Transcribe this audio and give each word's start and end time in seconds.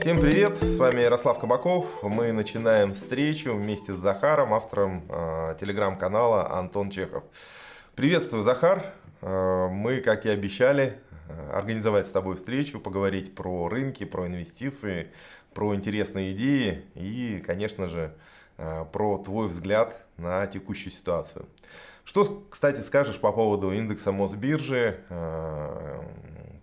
Всем 0.00 0.18
привет, 0.18 0.56
с 0.56 0.78
вами 0.78 1.02
Ярослав 1.02 1.38
Кабаков. 1.38 1.86
Мы 2.02 2.32
начинаем 2.32 2.94
встречу 2.94 3.54
вместе 3.54 3.92
с 3.92 3.98
Захаром, 3.98 4.54
автором 4.54 5.04
э, 5.10 5.56
телеграм-канала 5.60 6.50
Антон 6.50 6.90
Чехов. 6.90 7.22
Приветствую, 7.96 8.42
Захар. 8.42 8.94
Э, 9.20 9.68
мы, 9.70 10.00
как 10.00 10.24
и 10.24 10.30
обещали, 10.30 10.98
э, 11.28 11.52
организовать 11.52 12.06
с 12.06 12.10
тобой 12.10 12.36
встречу, 12.36 12.80
поговорить 12.80 13.34
про 13.34 13.68
рынки, 13.68 14.04
про 14.04 14.26
инвестиции, 14.26 15.12
про 15.52 15.74
интересные 15.74 16.32
идеи 16.32 16.86
и, 16.94 17.40
конечно 17.46 17.86
же, 17.86 18.14
э, 18.56 18.86
про 18.90 19.18
твой 19.18 19.48
взгляд 19.48 20.04
на 20.16 20.46
текущую 20.46 20.92
ситуацию. 20.92 21.46
Что, 22.04 22.42
кстати, 22.50 22.80
скажешь 22.80 23.20
по 23.20 23.30
поводу 23.32 23.70
индекса 23.70 24.12
Мосбиржи, 24.12 24.98
э, 25.10 26.00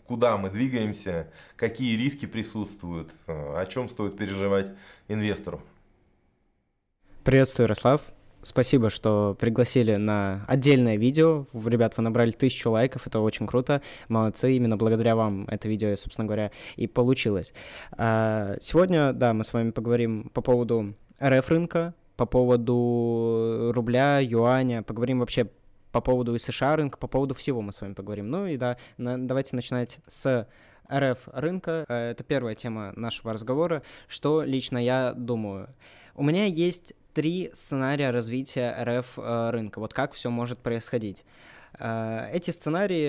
куда 0.08 0.38
мы 0.38 0.50
двигаемся, 0.50 1.28
какие 1.56 1.98
риски 1.98 2.26
присутствуют, 2.26 3.12
э, 3.28 3.32
о 3.34 3.66
чем 3.66 3.90
стоит 3.90 4.18
переживать 4.18 4.68
инвестору? 5.08 5.62
Приветствую, 7.24 7.66
Ярослав. 7.66 8.02
Спасибо, 8.42 8.90
что 8.90 9.36
пригласили 9.38 9.96
на 9.96 10.46
отдельное 10.48 10.96
видео. 10.96 11.48
Ребят, 11.54 11.98
вы 11.98 12.04
набрали 12.04 12.32
тысячу 12.32 12.72
лайков, 12.72 13.06
это 13.06 13.20
очень 13.20 13.48
круто. 13.48 13.82
Молодцы, 14.08 14.56
именно 14.56 14.78
благодаря 14.78 15.16
вам 15.16 15.46
это 15.50 15.68
видео, 15.68 15.96
собственно 15.98 16.26
говоря, 16.26 16.52
и 16.78 16.88
получилось. 16.88 17.52
А, 17.92 18.56
сегодня, 18.62 19.12
да, 19.12 19.34
мы 19.34 19.44
с 19.44 19.52
вами 19.52 19.72
поговорим 19.72 20.30
по 20.34 20.42
поводу 20.42 20.94
РФ 21.22 21.50
рынка, 21.50 21.94
по 22.16 22.26
поводу 22.26 23.72
рубля, 23.76 24.20
юаня, 24.20 24.82
поговорим 24.82 25.20
вообще 25.20 25.50
по 25.98 26.02
поводу 26.02 26.36
и 26.36 26.40
США 26.40 26.76
рынка, 26.76 26.98
по 27.00 27.08
поводу 27.08 27.34
всего 27.34 27.62
мы 27.62 27.74
с 27.74 27.82
вами 27.82 27.94
поговорим. 27.94 28.30
Ну 28.30 28.46
и 28.46 28.56
да, 28.56 28.78
на, 28.98 29.18
давайте 29.18 29.56
начинать 29.56 29.98
с 30.08 30.48
РФ 30.92 31.18
рынка. 31.34 31.86
Э, 31.88 32.12
это 32.12 32.24
первая 32.24 32.54
тема 32.54 32.94
нашего 32.96 33.34
разговора. 33.34 33.82
Что 34.08 34.44
лично 34.44 34.78
я 34.78 35.14
думаю? 35.14 35.70
У 36.16 36.24
меня 36.24 36.46
есть 36.46 36.94
три 37.16 37.50
сценария 37.56 38.12
развития 38.12 38.76
РФ 38.80 39.18
э, 39.18 39.50
рынка. 39.50 39.80
Вот 39.80 39.94
как 39.96 40.14
все 40.14 40.30
может 40.30 40.60
происходить. 40.60 41.26
Э, 41.80 42.30
эти 42.32 42.52
сценарии, 42.52 43.08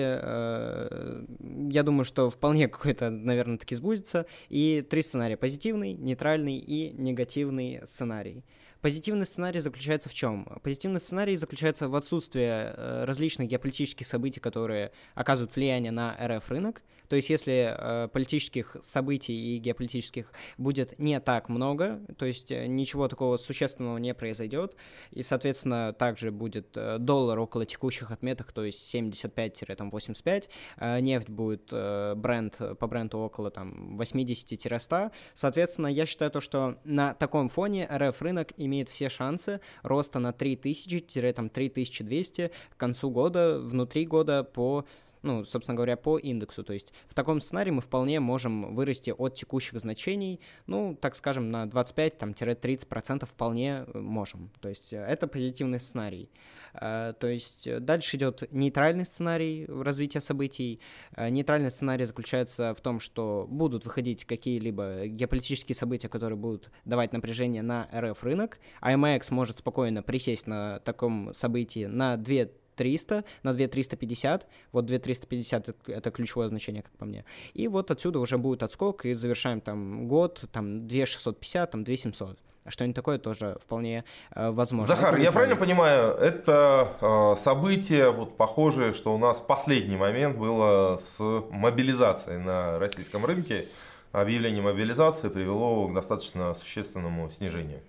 я 1.71 1.83
думаю, 1.83 2.05
что 2.05 2.29
вполне 2.29 2.67
какой-то, 2.67 3.09
наверное, 3.09 3.57
таки 3.57 3.75
сбудется. 3.75 4.25
И 4.49 4.85
три 4.89 5.01
сценария. 5.01 5.37
Позитивный, 5.37 5.93
нейтральный 5.93 6.57
и 6.57 6.91
негативный 6.91 7.81
сценарий. 7.85 8.43
Позитивный 8.81 9.25
сценарий 9.25 9.59
заключается 9.59 10.07
в 10.07 10.13
чем? 10.13 10.45
Позитивный 10.63 11.01
сценарий 11.01 11.35
заключается 11.35 11.89
в 11.89 11.95
отсутствии 11.95 12.45
э, 12.45 13.03
различных 13.03 13.49
геополитических 13.49 14.07
событий, 14.07 14.39
которые 14.39 14.91
оказывают 15.15 15.53
влияние 15.53 15.91
на 15.91 16.15
РФ 16.17 16.49
рынок. 16.49 16.81
То 17.09 17.15
есть 17.15 17.29
если 17.29 17.75
э, 17.75 18.07
политических 18.07 18.77
событий 18.81 19.33
и 19.33 19.57
геополитических 19.57 20.31
будет 20.57 20.97
не 20.99 21.19
так 21.19 21.49
много, 21.49 21.99
то 22.17 22.25
есть 22.25 22.51
э, 22.51 22.67
ничего 22.67 23.07
такого 23.07 23.37
существенного 23.37 23.97
не 23.97 24.13
произойдет, 24.13 24.75
и, 25.11 25.23
соответственно, 25.23 25.91
также 25.91 26.31
будет 26.31 26.77
э, 26.77 26.99
доллар 26.99 27.39
около 27.39 27.65
текущих 27.65 28.11
отметок, 28.11 28.51
то 28.59 28.65
есть 28.65 28.93
75-85, 28.93 30.49
э, 30.79 30.99
нефть 30.99 31.29
будет 31.29 31.69
э, 31.71 32.13
бренд, 32.15 32.57
по 32.77 32.87
бренду 32.87 33.19
около 33.19 33.51
там 33.51 33.97
80-100. 33.97 35.11
Соответственно, 35.33 35.87
я 35.87 36.05
считаю 36.05 36.29
то, 36.29 36.41
что 36.41 36.75
на 36.83 37.13
таком 37.13 37.47
фоне 37.47 37.87
РФ 37.89 38.21
рынок 38.21 38.51
имеет 38.57 38.89
все 38.89 39.07
шансы 39.07 39.61
роста 39.81 40.19
на 40.19 40.31
3000-3200 40.31 42.51
к 42.71 42.75
концу 42.75 43.11
года, 43.11 43.59
внутри 43.59 44.05
года 44.05 44.43
по 44.43 44.83
ну, 45.21 45.45
собственно 45.45 45.75
говоря, 45.75 45.97
по 45.97 46.17
индексу. 46.17 46.63
То 46.63 46.73
есть 46.73 46.93
в 47.07 47.13
таком 47.13 47.41
сценарии 47.41 47.71
мы 47.71 47.81
вполне 47.81 48.19
можем 48.19 48.75
вырасти 48.75 49.11
от 49.11 49.35
текущих 49.35 49.79
значений, 49.79 50.39
ну, 50.67 50.97
так 50.99 51.15
скажем, 51.15 51.51
на 51.51 51.65
25-30% 51.65 53.25
вполне 53.25 53.85
э, 53.87 53.99
можем. 53.99 54.51
То 54.61 54.69
есть 54.69 54.93
э, 54.93 54.97
это 54.97 55.27
позитивный 55.27 55.79
сценарий. 55.79 56.29
Э, 56.73 57.13
то 57.19 57.27
есть 57.27 57.67
дальше 57.79 58.17
идет 58.17 58.51
нейтральный 58.51 59.05
сценарий 59.05 59.65
развития 59.67 60.21
событий. 60.21 60.79
Нейтральный 61.17 61.71
сценарий 61.71 62.05
заключается 62.05 62.73
в 62.73 62.81
том, 62.81 62.99
что 62.99 63.45
будут 63.49 63.85
выходить 63.85 64.25
какие-либо 64.25 65.07
геополитические 65.07 65.75
события, 65.75 66.09
которые 66.09 66.37
будут 66.37 66.71
давать 66.85 67.13
напряжение 67.13 67.61
на 67.61 67.89
РФ 67.93 68.23
рынок. 68.23 68.59
АМХ 68.81 69.29
может 69.31 69.59
спокойно 69.59 70.03
присесть 70.03 70.47
на 70.47 70.79
таком 70.79 71.33
событии 71.33 71.85
на 71.85 72.17
2 72.17 72.45
300 72.79 73.25
на 73.43 73.53
2350. 73.53 74.47
Вот 74.71 74.85
2350— 74.85 75.75
это 75.87 76.11
ключевое 76.11 76.47
значение, 76.47 76.81
как 76.81 76.93
по 76.93 77.05
мне. 77.05 77.25
И 77.53 77.67
вот 77.67 77.91
отсюда 77.91 78.19
уже 78.19 78.37
будет 78.37 78.63
отскок, 78.63 79.05
и 79.05 79.13
завершаем 79.13 79.59
там 79.59 80.07
год, 80.07 80.45
там 80.53 80.87
2650, 80.87 81.71
там 81.71 81.83
2700 81.83 82.39
что-нибудь 82.67 82.95
такое 82.95 83.17
тоже 83.17 83.57
вполне 83.63 84.03
э, 84.35 84.51
возможно. 84.51 84.95
Захар, 84.95 85.17
я 85.17 85.31
правильно 85.31 85.55
понимаю, 85.55 86.13
это 86.13 86.97
э, 87.01 87.41
событие 87.41 88.11
вот 88.11 88.37
похожее, 88.37 88.93
что 88.93 89.15
у 89.15 89.17
нас 89.17 89.39
последний 89.39 89.97
момент 89.97 90.37
было 90.37 90.97
с 90.97 91.19
мобилизацией 91.49 92.37
на 92.37 92.77
российском 92.77 93.25
рынке. 93.25 93.65
Объявление 94.11 94.61
мобилизации 94.61 95.29
привело 95.29 95.87
к 95.87 95.93
достаточно 95.95 96.53
существенному 96.53 97.31
снижению. 97.31 97.81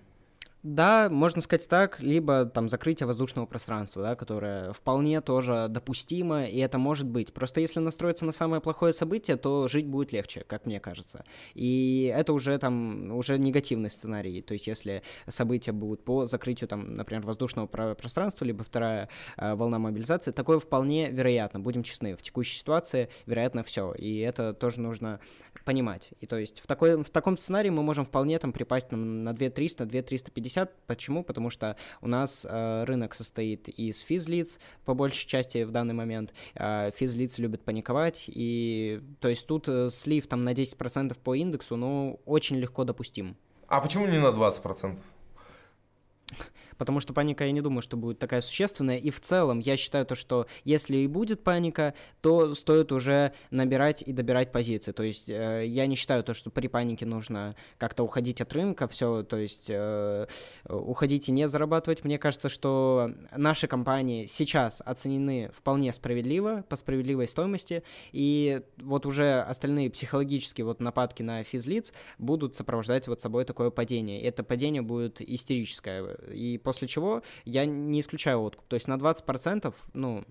Да, 0.63 1.09
можно 1.09 1.41
сказать 1.41 1.67
так, 1.69 2.01
либо 2.01 2.45
там 2.45 2.69
закрытие 2.69 3.07
воздушного 3.07 3.47
пространства, 3.47 4.03
да, 4.03 4.15
которое 4.15 4.75
вполне 4.75 5.23
тоже 5.23 5.69
допустимо, 5.71 6.45
и 6.45 6.59
это 6.59 6.77
может 6.77 7.07
быть. 7.07 7.33
Просто 7.33 7.63
если 7.63 7.81
настроиться 7.81 8.27
на 8.27 8.33
самое 8.33 8.61
плохое 8.61 8.93
событие, 8.93 9.39
то 9.39 9.69
жить 9.69 9.87
будет 9.87 10.13
легче, 10.13 10.45
как 10.47 10.67
мне 10.67 10.79
кажется. 10.79 11.25
И 11.55 12.13
это 12.15 12.35
уже 12.35 12.59
там, 12.59 13.11
уже 13.13 13.39
негативный 13.39 13.89
сценарий. 13.89 14.43
То 14.43 14.53
есть 14.53 14.67
если 14.67 15.03
события 15.29 15.73
будут 15.73 16.05
по 16.05 16.27
закрытию 16.27 16.69
там, 16.69 16.95
например, 16.95 17.25
воздушного 17.25 17.67
пространства, 17.67 18.45
либо 18.45 18.63
вторая 18.63 19.09
э, 19.39 19.55
волна 19.55 19.79
мобилизации, 19.79 20.31
такое 20.31 20.59
вполне 20.59 21.11
вероятно. 21.11 21.61
Будем 21.61 21.83
честны, 21.83 22.15
в 22.17 22.21
текущей 22.21 22.59
ситуации 22.59 23.09
вероятно 23.25 23.63
все. 23.63 23.95
И 23.95 24.19
это 24.19 24.53
тоже 24.53 24.83
нужно 24.83 25.21
понимать. 25.65 26.11
И 26.21 26.27
то 26.27 26.37
есть 26.37 26.61
в, 26.61 26.67
такой, 26.67 27.03
в 27.03 27.09
таком 27.09 27.39
сценарии 27.39 27.71
мы 27.71 27.83
можем 27.83 28.05
вполне 28.05 28.39
там 28.39 28.53
припасть 28.53 28.93
на 28.93 29.33
2300, 29.33 29.87
2350 29.87 30.50
50. 30.51 30.87
Почему? 30.87 31.23
Потому 31.23 31.51
что 31.51 31.77
у 32.01 32.09
нас 32.09 32.47
э, 32.49 32.85
рынок 32.85 33.15
состоит 33.15 33.69
из 33.69 34.01
физлиц, 34.01 34.59
по 34.85 34.95
большей 34.95 35.27
части 35.29 35.63
в 35.65 35.71
данный 35.71 35.95
момент. 35.95 36.35
Э, 36.55 36.91
физлиц 36.97 37.39
любят 37.39 37.63
паниковать, 37.65 38.25
и 38.27 39.01
то 39.21 39.29
есть 39.29 39.47
тут 39.47 39.69
э, 39.69 39.91
слив 39.91 40.27
там 40.27 40.45
на 40.45 40.53
10% 40.53 41.17
по 41.23 41.35
индексу, 41.35 41.77
ну, 41.77 42.21
очень 42.27 42.57
легко 42.57 42.85
допустим. 42.85 43.37
А 43.69 43.81
почему 43.81 44.07
не 44.07 44.19
на 44.19 44.29
20%? 44.29 44.99
Потому 46.81 47.01
что 47.01 47.13
паника, 47.13 47.45
я 47.45 47.53
не 47.53 47.61
думаю, 47.61 47.83
что 47.83 47.99
будет 47.99 48.19
такая 48.19 48.41
существенная, 48.41 48.97
и 48.97 49.11
в 49.11 49.21
целом 49.21 49.59
я 49.59 49.77
считаю 49.77 50.07
то, 50.07 50.15
что 50.15 50.47
если 50.65 50.97
и 50.97 51.07
будет 51.07 51.45
паника, 51.45 51.93
то 52.23 52.55
стоит 52.55 52.91
уже 52.91 53.35
набирать 53.51 54.01
и 54.01 54.15
добирать 54.15 54.51
позиции, 54.51 54.93
то 54.93 55.03
есть 55.03 55.29
э, 55.29 55.67
я 55.67 55.87
не 55.87 55.95
считаю 55.95 56.25
то, 56.25 56.33
что 56.33 56.49
при 56.49 56.69
панике 56.69 57.05
нужно 57.05 57.55
как-то 57.77 58.03
уходить 58.03 58.41
от 58.41 58.51
рынка, 58.55 58.89
все, 58.89 59.23
то 59.23 59.37
есть 59.37 59.67
э, 59.69 60.27
уходить 60.71 61.29
и 61.29 61.33
не 61.33 61.49
зарабатывать, 61.49 62.03
мне 62.03 62.19
кажется, 62.19 62.49
что 62.49 63.11
наши 63.37 63.67
компании 63.67 64.25
сейчас 64.25 64.81
оценены 64.83 65.51
вполне 65.55 65.93
справедливо, 65.93 66.65
по 66.67 66.77
справедливой 66.77 67.29
стоимости, 67.29 67.83
и 68.13 68.63
вот 68.79 69.05
уже 69.05 69.43
остальные 69.43 69.91
психологические 69.91 70.65
вот 70.65 70.81
нападки 70.81 71.23
на 71.23 71.45
физлиц 71.45 71.93
будут 72.17 72.57
сопровождать 72.57 73.07
вот 73.07 73.21
собой 73.21 73.45
такое 73.45 73.69
падение, 73.69 74.23
это 74.23 74.43
падение 74.43 74.81
будет 74.81 75.21
истерическое, 75.21 76.15
и 76.33 76.57
после 76.71 76.87
чего 76.87 77.25
я 77.45 77.67
не 77.67 77.99
исключаю 77.99 78.43
откуп. 78.43 78.65
То 78.69 78.77
есть 78.77 78.87
на 78.87 78.95
20%, 78.95 79.75
ну, 79.93 80.25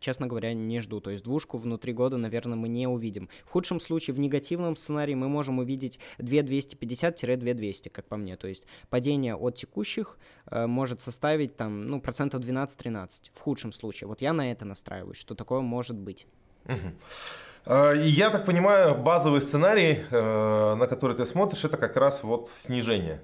честно 0.00 0.26
говоря, 0.26 0.52
не 0.54 0.80
жду. 0.80 1.00
То 1.00 1.10
есть 1.10 1.22
двушку 1.22 1.56
внутри 1.56 1.92
года, 1.92 2.16
наверное, 2.16 2.56
мы 2.56 2.66
не 2.66 2.88
увидим. 2.88 3.28
В 3.44 3.50
худшем 3.50 3.78
случае, 3.78 4.14
в 4.16 4.18
негативном 4.18 4.74
сценарии 4.74 5.14
мы 5.14 5.28
можем 5.28 5.60
увидеть 5.60 6.00
2250-2200, 6.18 7.90
как 7.90 8.06
по 8.06 8.16
мне. 8.16 8.36
То 8.36 8.48
есть 8.48 8.66
падение 8.90 9.36
от 9.36 9.54
текущих 9.54 10.18
э, 10.50 10.66
может 10.66 11.00
составить 11.00 11.56
там, 11.56 11.86
ну, 11.86 12.00
процентов 12.00 12.42
12-13 12.42 13.30
в 13.32 13.38
худшем 13.38 13.70
случае. 13.70 14.08
Вот 14.08 14.20
я 14.20 14.32
на 14.32 14.50
это 14.50 14.64
настраиваюсь, 14.64 15.18
что 15.18 15.36
такое 15.36 15.60
может 15.60 15.96
быть. 15.96 16.26
Угу. 16.64 17.76
Я 17.94 18.30
так 18.30 18.46
понимаю, 18.46 19.00
базовый 19.00 19.40
сценарий, 19.40 19.98
э, 20.10 20.74
на 20.74 20.88
который 20.88 21.16
ты 21.16 21.24
смотришь, 21.24 21.64
это 21.64 21.76
как 21.76 21.96
раз 21.96 22.24
вот 22.24 22.50
снижение 22.56 23.20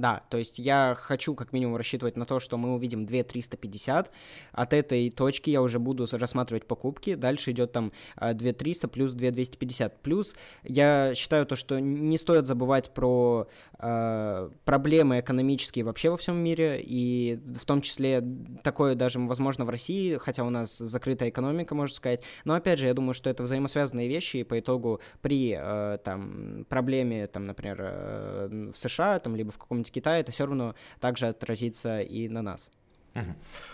Да, 0.00 0.22
то 0.30 0.38
есть 0.38 0.58
я 0.58 0.96
хочу 0.98 1.34
как 1.34 1.52
минимум 1.52 1.76
рассчитывать 1.76 2.16
на 2.16 2.24
то, 2.24 2.40
что 2.40 2.56
мы 2.56 2.72
увидим 2.74 3.04
2 3.04 3.22
350. 3.22 4.10
От 4.52 4.72
этой 4.72 5.10
точки 5.10 5.50
я 5.50 5.60
уже 5.60 5.78
буду 5.78 6.06
рассматривать 6.10 6.66
покупки. 6.66 7.16
Дальше 7.16 7.50
идет 7.50 7.72
там 7.72 7.92
2 8.16 8.30
э, 8.30 8.52
300 8.54 8.88
плюс 8.88 9.12
2 9.12 9.30
250. 9.30 10.00
Плюс 10.00 10.34
я 10.62 11.12
считаю 11.14 11.44
то, 11.44 11.54
что 11.54 11.78
не 11.80 12.16
стоит 12.16 12.46
забывать 12.46 12.94
про 12.94 13.46
э, 13.78 14.50
проблемы 14.64 15.20
экономические 15.20 15.84
вообще 15.84 16.08
во 16.08 16.16
всем 16.16 16.38
мире. 16.38 16.80
И 16.82 17.38
в 17.58 17.66
том 17.66 17.82
числе 17.82 18.24
такое 18.62 18.94
даже 18.94 19.20
возможно 19.20 19.66
в 19.66 19.68
России, 19.68 20.16
хотя 20.16 20.44
у 20.44 20.50
нас 20.50 20.78
закрытая 20.78 21.28
экономика, 21.28 21.74
можно 21.74 21.94
сказать. 21.94 22.22
Но 22.46 22.54
опять 22.54 22.78
же, 22.78 22.86
я 22.86 22.94
думаю, 22.94 23.12
что 23.12 23.28
это 23.28 23.42
взаимосвязанные 23.42 24.08
вещи. 24.08 24.38
И 24.38 24.44
по 24.44 24.58
итогу 24.58 25.00
при 25.20 25.54
э, 25.60 25.98
там, 26.02 26.64
проблеме, 26.70 27.26
там, 27.26 27.44
например, 27.44 27.76
э, 27.82 28.70
в 28.72 28.78
США, 28.78 29.18
там, 29.18 29.36
либо 29.36 29.50
в 29.50 29.58
каком-нибудь 29.58 29.89
из 29.90 29.94
Китая, 29.94 30.20
это 30.20 30.32
все 30.32 30.46
равно 30.46 30.74
также 31.00 31.28
отразится 31.28 32.00
и 32.00 32.28
на 32.28 32.42
нас. 32.42 32.70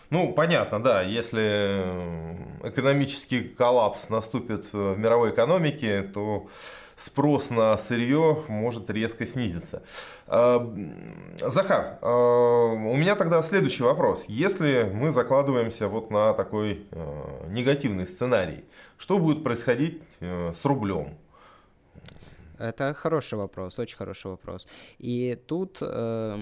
Ну, 0.08 0.32
понятно, 0.32 0.82
да, 0.82 1.02
если 1.02 2.36
экономический 2.62 3.42
коллапс 3.42 4.08
наступит 4.08 4.72
в 4.72 4.96
мировой 4.96 5.30
экономике, 5.30 6.02
то 6.02 6.48
спрос 6.94 7.50
на 7.50 7.76
сырье 7.76 8.44
может 8.48 8.88
резко 8.88 9.26
снизиться. 9.26 9.82
А, 10.26 10.74
Захар, 11.38 11.98
а, 12.00 12.66
у 12.72 12.96
меня 12.96 13.14
тогда 13.16 13.42
следующий 13.42 13.82
вопрос. 13.82 14.24
Если 14.28 14.90
мы 14.90 15.10
закладываемся 15.10 15.88
вот 15.88 16.10
на 16.10 16.32
такой 16.32 16.86
э, 16.90 17.48
негативный 17.48 18.06
сценарий, 18.06 18.64
что 18.96 19.18
будет 19.18 19.44
происходить 19.44 20.00
э, 20.20 20.52
с 20.58 20.64
рублем? 20.64 21.18
Это 22.58 22.94
хороший 22.94 23.38
вопрос, 23.38 23.78
очень 23.78 23.96
хороший 23.96 24.30
вопрос. 24.30 24.66
И 24.98 25.38
тут 25.46 25.78
э, 25.80 26.38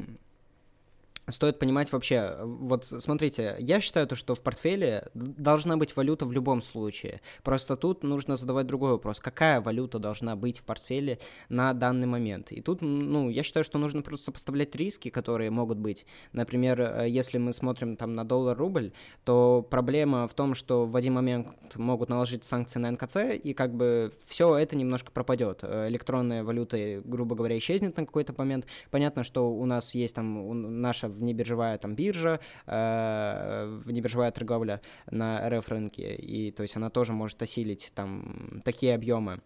стоит 1.29 1.59
понимать 1.59 1.93
вообще, 1.93 2.37
вот 2.43 2.85
смотрите, 2.85 3.57
я 3.59 3.81
считаю 3.81 4.07
то, 4.07 4.15
что 4.15 4.35
в 4.35 4.43
портфеле 4.43 5.09
должна 5.15 5.77
быть 5.77 5.97
валюта 5.97 6.27
в 6.27 6.33
любом 6.33 6.63
случае. 6.63 7.21
Просто 7.43 7.77
тут 7.77 8.03
нужно 8.03 8.37
задавать 8.37 8.67
другой 8.67 8.93
вопрос. 8.93 9.21
Какая 9.21 9.61
валюта 9.61 9.99
должна 9.99 10.37
быть 10.37 10.59
в 10.59 10.65
портфеле 10.65 11.19
на 11.49 11.73
данный 11.73 12.07
момент? 12.07 12.53
И 12.53 12.61
тут, 12.61 12.83
ну, 12.83 13.31
я 13.31 13.43
считаю, 13.43 13.65
что 13.65 13.79
нужно 13.79 14.03
просто 14.03 14.27
сопоставлять 14.27 14.75
риски, 14.75 15.09
которые 15.09 15.51
могут 15.51 15.79
быть. 15.79 16.07
Например, 16.33 16.81
э, 16.81 17.09
если 17.09 17.39
мы 17.39 17.53
смотрим 17.53 17.97
там 17.97 18.15
на 18.15 18.25
доллар-рубль, 18.25 18.93
то 19.25 19.67
проблема 19.69 20.29
в 20.29 20.35
том, 20.35 20.55
что 20.55 20.87
в 20.87 20.97
один 20.97 21.15
момент 21.15 21.49
могут 21.77 22.09
наложить 22.09 22.45
санкции 22.45 22.79
на 22.79 22.91
НКЦ, 22.91 23.17
и 23.43 23.55
как 23.55 23.75
бы 23.75 24.13
все 24.27 24.57
это 24.57 24.77
немножко 24.77 25.11
пропадет. 25.11 25.61
Э, 25.63 25.89
электронная 25.89 26.45
валюта, 26.45 27.03
грубо 27.05 27.35
говоря, 27.35 27.57
исчезнет 27.57 27.97
на 27.97 28.05
какой-то 28.05 28.35
момент. 28.37 28.67
Понятно, 28.91 29.25
что 29.25 29.51
у 29.51 29.65
нас 29.65 29.95
есть 29.95 30.15
там 30.15 30.81
наша 30.81 31.14
внебиржевая 31.15 31.79
там 31.79 31.95
биржа, 31.95 32.41
э, 32.67 33.81
внебиржевая 33.85 34.31
торговля 34.31 34.81
на 35.11 35.49
РФ 35.49 35.69
рынке, 35.69 36.15
и 36.15 36.51
то 36.51 36.63
есть 36.63 36.77
она 36.77 36.91
тоже 36.91 37.13
может 37.13 37.43
осилить 37.43 37.93
там 37.95 38.63
такие 38.65 38.95
объемы. 38.95 39.41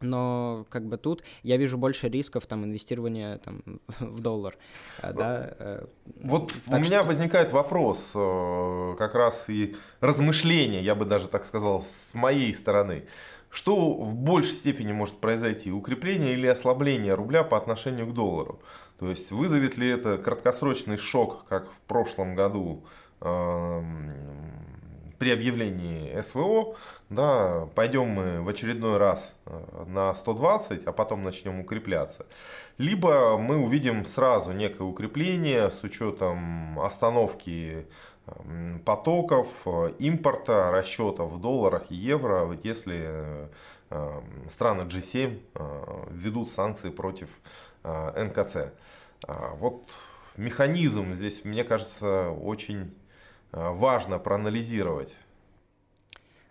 Но 0.00 0.66
как 0.68 0.86
бы 0.86 0.98
тут 0.98 1.22
я 1.42 1.56
вижу 1.56 1.78
больше 1.78 2.08
рисков 2.08 2.46
там 2.46 2.64
инвестирования 2.64 3.38
там 3.38 3.62
в 3.98 4.20
доллар, 4.20 4.56
э, 5.02 5.12
да. 5.12 5.54
Э, 5.58 5.86
вот 6.22 6.52
так 6.66 6.80
у 6.80 6.84
что... 6.84 6.92
меня 6.94 7.02
возникает 7.02 7.52
вопрос, 7.52 8.10
э, 8.14 8.94
как 8.98 9.14
раз 9.14 9.48
и 9.48 9.74
размышления, 10.00 10.82
я 10.82 10.94
бы 10.94 11.06
даже 11.06 11.28
так 11.28 11.46
сказал, 11.46 11.82
с 11.82 12.14
моей 12.14 12.54
стороны. 12.54 13.04
Что 13.48 13.94
в 13.94 14.14
большей 14.14 14.52
степени 14.52 14.92
может 14.92 15.18
произойти, 15.18 15.72
укрепление 15.72 16.34
или 16.34 16.46
ослабление 16.46 17.14
рубля 17.14 17.42
по 17.42 17.56
отношению 17.56 18.06
к 18.06 18.12
доллару? 18.12 18.60
То 18.98 19.10
есть 19.10 19.30
вызовет 19.30 19.76
ли 19.76 19.88
это 19.88 20.16
краткосрочный 20.18 20.96
шок, 20.96 21.44
как 21.48 21.70
в 21.70 21.80
прошлом 21.86 22.34
году 22.34 22.84
э, 23.20 23.82
при 25.18 25.30
объявлении 25.30 26.18
СВО, 26.20 26.76
да, 27.10 27.68
пойдем 27.74 28.08
мы 28.08 28.42
в 28.42 28.48
очередной 28.48 28.96
раз 28.98 29.34
э, 29.46 29.84
на 29.86 30.14
120, 30.14 30.84
а 30.84 30.92
потом 30.92 31.24
начнем 31.24 31.60
укрепляться. 31.60 32.26
Либо 32.78 33.38
мы 33.38 33.58
увидим 33.58 34.04
сразу 34.04 34.52
некое 34.52 34.84
укрепление 34.84 35.70
с 35.70 35.82
учетом 35.82 36.78
остановки 36.80 37.86
эм, 38.26 38.80
потоков, 38.84 39.48
э, 39.64 39.92
импорта, 39.98 40.70
расчетов 40.70 41.32
в 41.32 41.40
долларах 41.40 41.90
и 41.90 41.94
евро, 41.94 42.58
если 42.62 42.96
э, 42.98 43.48
страны 44.50 44.82
G7 44.82 46.08
введут 46.10 46.50
санкции 46.50 46.90
против 46.90 47.28
Э, 47.86 48.24
НКЦ. 48.24 48.72
А, 49.28 49.54
вот 49.54 49.88
механизм 50.36 51.14
здесь, 51.14 51.44
мне 51.44 51.62
кажется, 51.62 52.30
очень 52.30 52.92
э, 53.52 53.70
важно 53.70 54.18
проанализировать. 54.18 55.14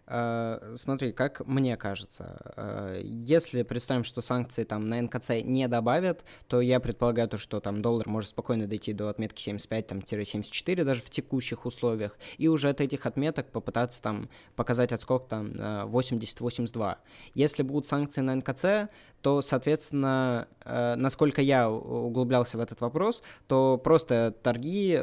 Э, 0.07 0.75
смотри, 0.75 1.11
как 1.11 1.45
мне 1.47 1.75
кажется, 1.77 2.39
э, 2.55 3.01
если 3.03 3.63
представим, 3.63 4.03
что 4.03 4.21
санкции 4.21 4.63
там 4.63 4.87
на 4.87 5.01
НКЦ 5.01 5.29
не 5.43 5.67
добавят, 5.67 6.23
то 6.47 6.61
я 6.61 6.79
предполагаю 6.79 7.27
то, 7.27 7.37
что 7.37 7.59
там 7.59 7.81
доллар 7.81 8.07
может 8.07 8.29
спокойно 8.29 8.67
дойти 8.67 8.93
до 8.93 9.09
отметки 9.09 9.49
75-74 9.49 10.83
даже 10.83 11.01
в 11.01 11.09
текущих 11.09 11.65
условиях, 11.65 12.17
и 12.37 12.47
уже 12.47 12.69
от 12.69 12.81
этих 12.81 13.05
отметок 13.07 13.47
попытаться 13.51 14.01
там 14.01 14.29
показать 14.55 14.93
отскок 14.93 15.27
там 15.27 15.53
80-82. 15.53 16.97
Если 17.33 17.63
будут 17.63 17.87
санкции 17.87 18.21
на 18.21 18.35
НКЦ, 18.35 18.91
то, 19.21 19.41
соответственно, 19.41 20.47
э, 20.63 20.93
насколько 20.95 21.41
я 21.41 21.71
углублялся 21.71 22.57
в 22.57 22.61
этот 22.61 22.79
вопрос, 22.81 23.23
то 23.47 23.81
просто 23.83 24.35
торги 24.43 24.99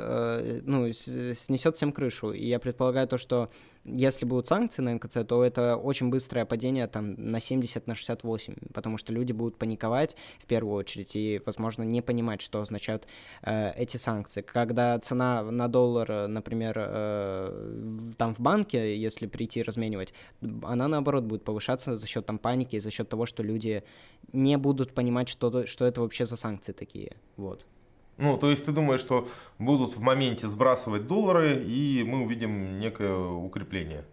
ну, 0.64 0.92
снесет 0.92 1.74
всем 1.74 1.90
крышу. 1.92 2.30
И 2.30 2.46
я 2.46 2.60
предполагаю 2.60 3.08
то, 3.08 3.18
что 3.18 3.50
если 3.84 4.24
будут 4.24 4.46
санкции 4.46 4.82
на 4.82 4.94
НКЦ, 4.94 5.18
то 5.26 5.44
это 5.44 5.76
очень 5.76 6.08
быстрое 6.08 6.44
падение 6.44 6.86
там 6.86 7.14
на 7.14 7.40
70, 7.40 7.86
на 7.86 7.94
68, 7.94 8.54
потому 8.72 8.98
что 8.98 9.12
люди 9.12 9.32
будут 9.32 9.58
паниковать 9.58 10.16
в 10.40 10.46
первую 10.46 10.76
очередь 10.76 11.16
и, 11.16 11.40
возможно, 11.44 11.82
не 11.82 12.00
понимать, 12.00 12.40
что 12.40 12.60
означают 12.60 13.06
э, 13.42 13.72
эти 13.76 13.96
санкции. 13.96 14.42
Когда 14.42 14.98
цена 14.98 15.42
на 15.42 15.68
доллар, 15.68 16.28
например, 16.28 16.76
э, 16.78 18.14
там 18.16 18.34
в 18.34 18.40
банке, 18.40 18.96
если 18.96 19.26
прийти 19.26 19.62
разменивать, 19.62 20.14
она 20.62 20.86
наоборот 20.86 21.24
будет 21.24 21.44
повышаться 21.44 21.96
за 21.96 22.06
счет 22.06 22.24
там 22.26 22.38
паники, 22.38 22.78
за 22.78 22.90
счет 22.90 23.08
того, 23.08 23.26
что 23.26 23.42
люди 23.42 23.82
не 24.32 24.56
будут 24.58 24.94
понимать, 24.94 25.28
что, 25.28 25.66
что 25.66 25.86
это 25.86 26.00
вообще 26.00 26.24
за 26.24 26.36
санкции 26.36 26.72
такие. 26.72 27.16
Вот. 27.36 27.66
Ну, 28.18 28.36
то 28.36 28.50
есть 28.50 28.64
ты 28.64 28.72
думаешь, 28.72 29.00
что 29.00 29.28
будут 29.58 29.96
в 29.96 30.00
моменте 30.00 30.46
сбрасывать 30.46 31.06
доллары, 31.06 31.62
и 31.64 32.04
мы 32.04 32.22
увидим 32.22 32.78
некое 32.78 33.16
укрепление? 33.16 34.04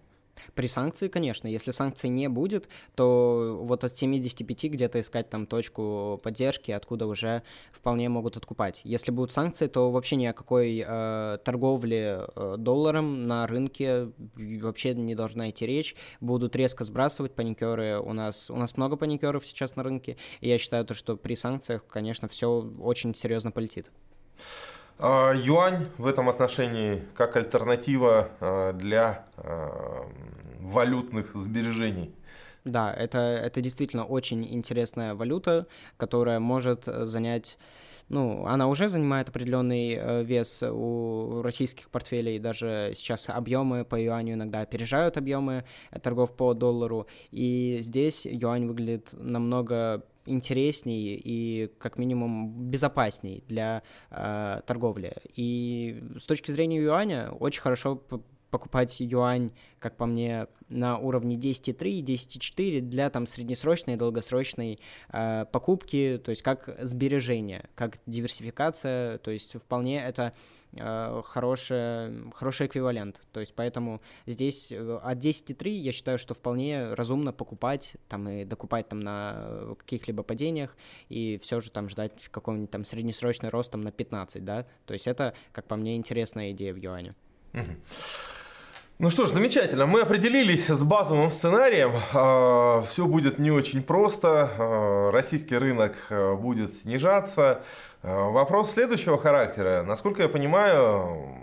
При 0.56 0.68
санкции, 0.68 1.08
конечно. 1.08 1.48
Если 1.48 1.72
санкций 1.72 2.10
не 2.10 2.28
будет, 2.30 2.68
то 2.96 3.60
вот 3.62 3.84
от 3.84 3.98
75 3.98 4.66
где-то 4.66 5.00
искать 5.00 5.30
там 5.30 5.46
точку 5.46 6.20
поддержки, 6.24 6.72
откуда 6.72 7.08
уже 7.08 7.44
вполне 7.72 8.10
могут 8.10 8.38
откупать. 8.38 8.82
Если 8.84 9.12
будут 9.12 9.32
санкции, 9.32 9.68
то 9.68 9.92
вообще 9.92 10.16
ни 10.16 10.26
о 10.26 10.34
какой 10.34 10.84
э, 10.86 11.38
торговле 11.44 12.28
э, 12.36 12.56
долларом 12.58 13.28
на 13.28 13.48
рынке 13.48 14.12
вообще 14.36 14.94
не 14.94 15.16
должна 15.16 15.50
идти 15.50 15.66
речь. 15.66 15.96
Будут 16.22 16.56
резко 16.56 16.84
сбрасывать 16.84 17.34
паникеры. 17.34 18.00
У 18.00 18.14
нас, 18.14 18.50
у 18.50 18.56
нас 18.56 18.78
много 18.78 18.96
паникеров 18.96 19.46
сейчас 19.46 19.76
на 19.76 19.84
рынке, 19.84 20.18
и 20.42 20.50
я 20.50 20.58
считаю, 20.58 20.86
то, 20.86 20.94
что 20.94 21.18
при 21.18 21.36
санкциях, 21.36 21.86
конечно, 21.88 22.28
все 22.28 22.62
очень 22.80 23.14
серьезно 23.16 23.52
полетит. 23.52 23.92
А, 25.02 25.32
юань 25.34 25.88
в 25.98 26.06
этом 26.06 26.28
отношении 26.28 27.02
как 27.16 27.38
альтернатива 27.38 28.30
а, 28.42 28.74
для 28.74 29.26
а, 29.38 30.06
валютных 30.60 31.34
сбережений. 31.36 32.14
Да, 32.66 32.94
это, 32.94 33.18
это 33.18 33.62
действительно 33.62 34.04
очень 34.04 34.46
интересная 34.54 35.16
валюта, 35.16 35.68
которая 35.96 36.40
может 36.40 36.84
занять 36.86 37.58
ну, 38.10 38.48
она 38.48 38.68
уже 38.68 38.88
занимает 38.88 39.30
определенный 39.30 39.94
э, 39.94 40.24
вес 40.24 40.64
у 40.64 41.44
российских 41.44 41.92
портфелей, 41.92 42.40
даже 42.40 42.94
сейчас 42.96 43.30
объемы 43.30 43.86
по 43.86 44.02
юаню 44.02 44.34
иногда 44.34 44.62
опережают 44.62 45.16
объемы 45.16 45.64
торгов 46.02 46.36
по 46.36 46.56
доллару, 46.56 47.06
и 47.30 47.78
здесь 47.82 48.26
юань 48.26 48.66
выглядит 48.66 49.10
намного 49.12 50.04
интереснее 50.30 51.16
и 51.16 51.72
как 51.80 51.98
минимум 51.98 52.70
безопасней 52.70 53.44
для 53.48 53.84
э, 54.12 54.62
торговли. 54.66 55.18
И 55.36 56.04
с 56.18 56.26
точки 56.26 56.52
зрения 56.52 56.82
юаня 56.82 57.32
очень 57.32 57.62
хорошо 57.62 58.02
покупать 58.50 59.00
юань, 59.00 59.52
как 59.80 59.96
по 59.96 60.06
мне, 60.06 60.48
на 60.70 60.98
уровне 60.98 61.36
10.3, 61.36 62.02
10.4 62.02 62.82
для 62.82 63.10
там 63.10 63.26
среднесрочной 63.26 63.96
и 63.96 63.98
долгосрочной 63.98 64.80
э, 65.12 65.46
покупки, 65.52 66.22
то 66.24 66.30
есть 66.30 66.42
как 66.42 66.70
сбережение, 66.82 67.70
как 67.76 68.00
диверсификация, 68.06 69.18
то 69.20 69.32
есть 69.32 69.56
вполне 69.60 70.02
это 70.02 70.34
э, 70.74 71.22
хороший, 71.26 72.32
хороший 72.34 72.68
эквивалент. 72.68 73.22
То 73.32 73.40
есть 73.40 73.54
поэтому 73.56 74.02
здесь 74.26 74.72
э, 74.72 75.00
от 75.02 75.18
10.3 75.18 75.70
я 75.70 75.92
считаю, 75.92 76.18
что 76.18 76.34
вполне 76.34 76.94
разумно 76.94 77.34
покупать 77.34 77.94
там 78.08 78.28
и 78.30 78.46
докупать 78.46 78.90
там 78.90 79.00
на 79.00 79.76
каких-либо 79.80 80.24
падениях 80.24 80.76
и 81.10 81.38
все 81.42 81.62
же 81.62 81.72
там 81.72 81.90
ждать 81.90 82.30
какого-нибудь 82.30 82.72
там 82.72 82.86
среднесрочный 82.86 83.50
рост 83.50 83.72
там 83.72 83.82
на 83.82 83.92
15, 83.92 84.44
да. 84.44 84.66
То 84.86 84.94
есть 84.94 85.08
это, 85.08 85.34
как 85.52 85.66
по 85.68 85.76
мне, 85.76 85.96
интересная 85.96 86.52
идея 86.52 86.74
в 86.74 86.78
юане. 86.78 87.16
Ну 89.02 89.10
что 89.10 89.26
ж, 89.26 89.30
замечательно. 89.30 89.86
Мы 89.86 90.02
определились 90.02 90.68
с 90.68 90.84
базовым 90.84 91.32
сценарием. 91.32 91.94
А, 92.12 92.82
Все 92.82 93.06
будет 93.06 93.40
не 93.40 93.50
очень 93.50 93.82
просто. 93.82 94.52
А, 94.58 95.12
российский 95.12 95.58
рынок 95.58 95.96
а, 96.10 96.36
будет 96.36 96.74
снижаться. 96.74 97.64
Вопрос 98.04 98.74
следующего 98.74 99.18
характера. 99.18 99.84
Насколько 99.88 100.24
я 100.24 100.28
понимаю, 100.28 101.34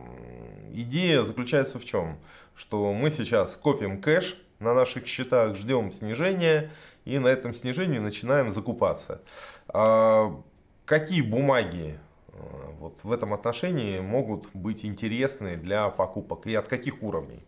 идея 0.74 1.22
заключается 1.22 1.78
в 1.78 1.86
чем? 1.86 2.18
Что 2.54 2.92
мы 2.92 3.10
сейчас 3.10 3.56
копим 3.56 4.02
кэш 4.02 4.36
на 4.58 4.74
наших 4.74 5.06
счетах, 5.06 5.56
ждем 5.56 5.92
снижения 5.92 6.70
и 7.06 7.18
на 7.18 7.28
этом 7.28 7.54
снижении 7.54 7.98
начинаем 7.98 8.50
закупаться. 8.50 9.22
Какие 10.84 11.22
бумаги 11.22 11.98
вот 12.78 12.98
в 13.02 13.12
этом 13.12 13.34
отношении 13.34 14.00
могут 14.00 14.48
быть 14.54 14.84
интересны 14.84 15.56
для 15.56 15.88
покупок 15.88 16.46
и 16.46 16.54
от 16.54 16.68
каких 16.68 17.02
уровней? 17.02 17.42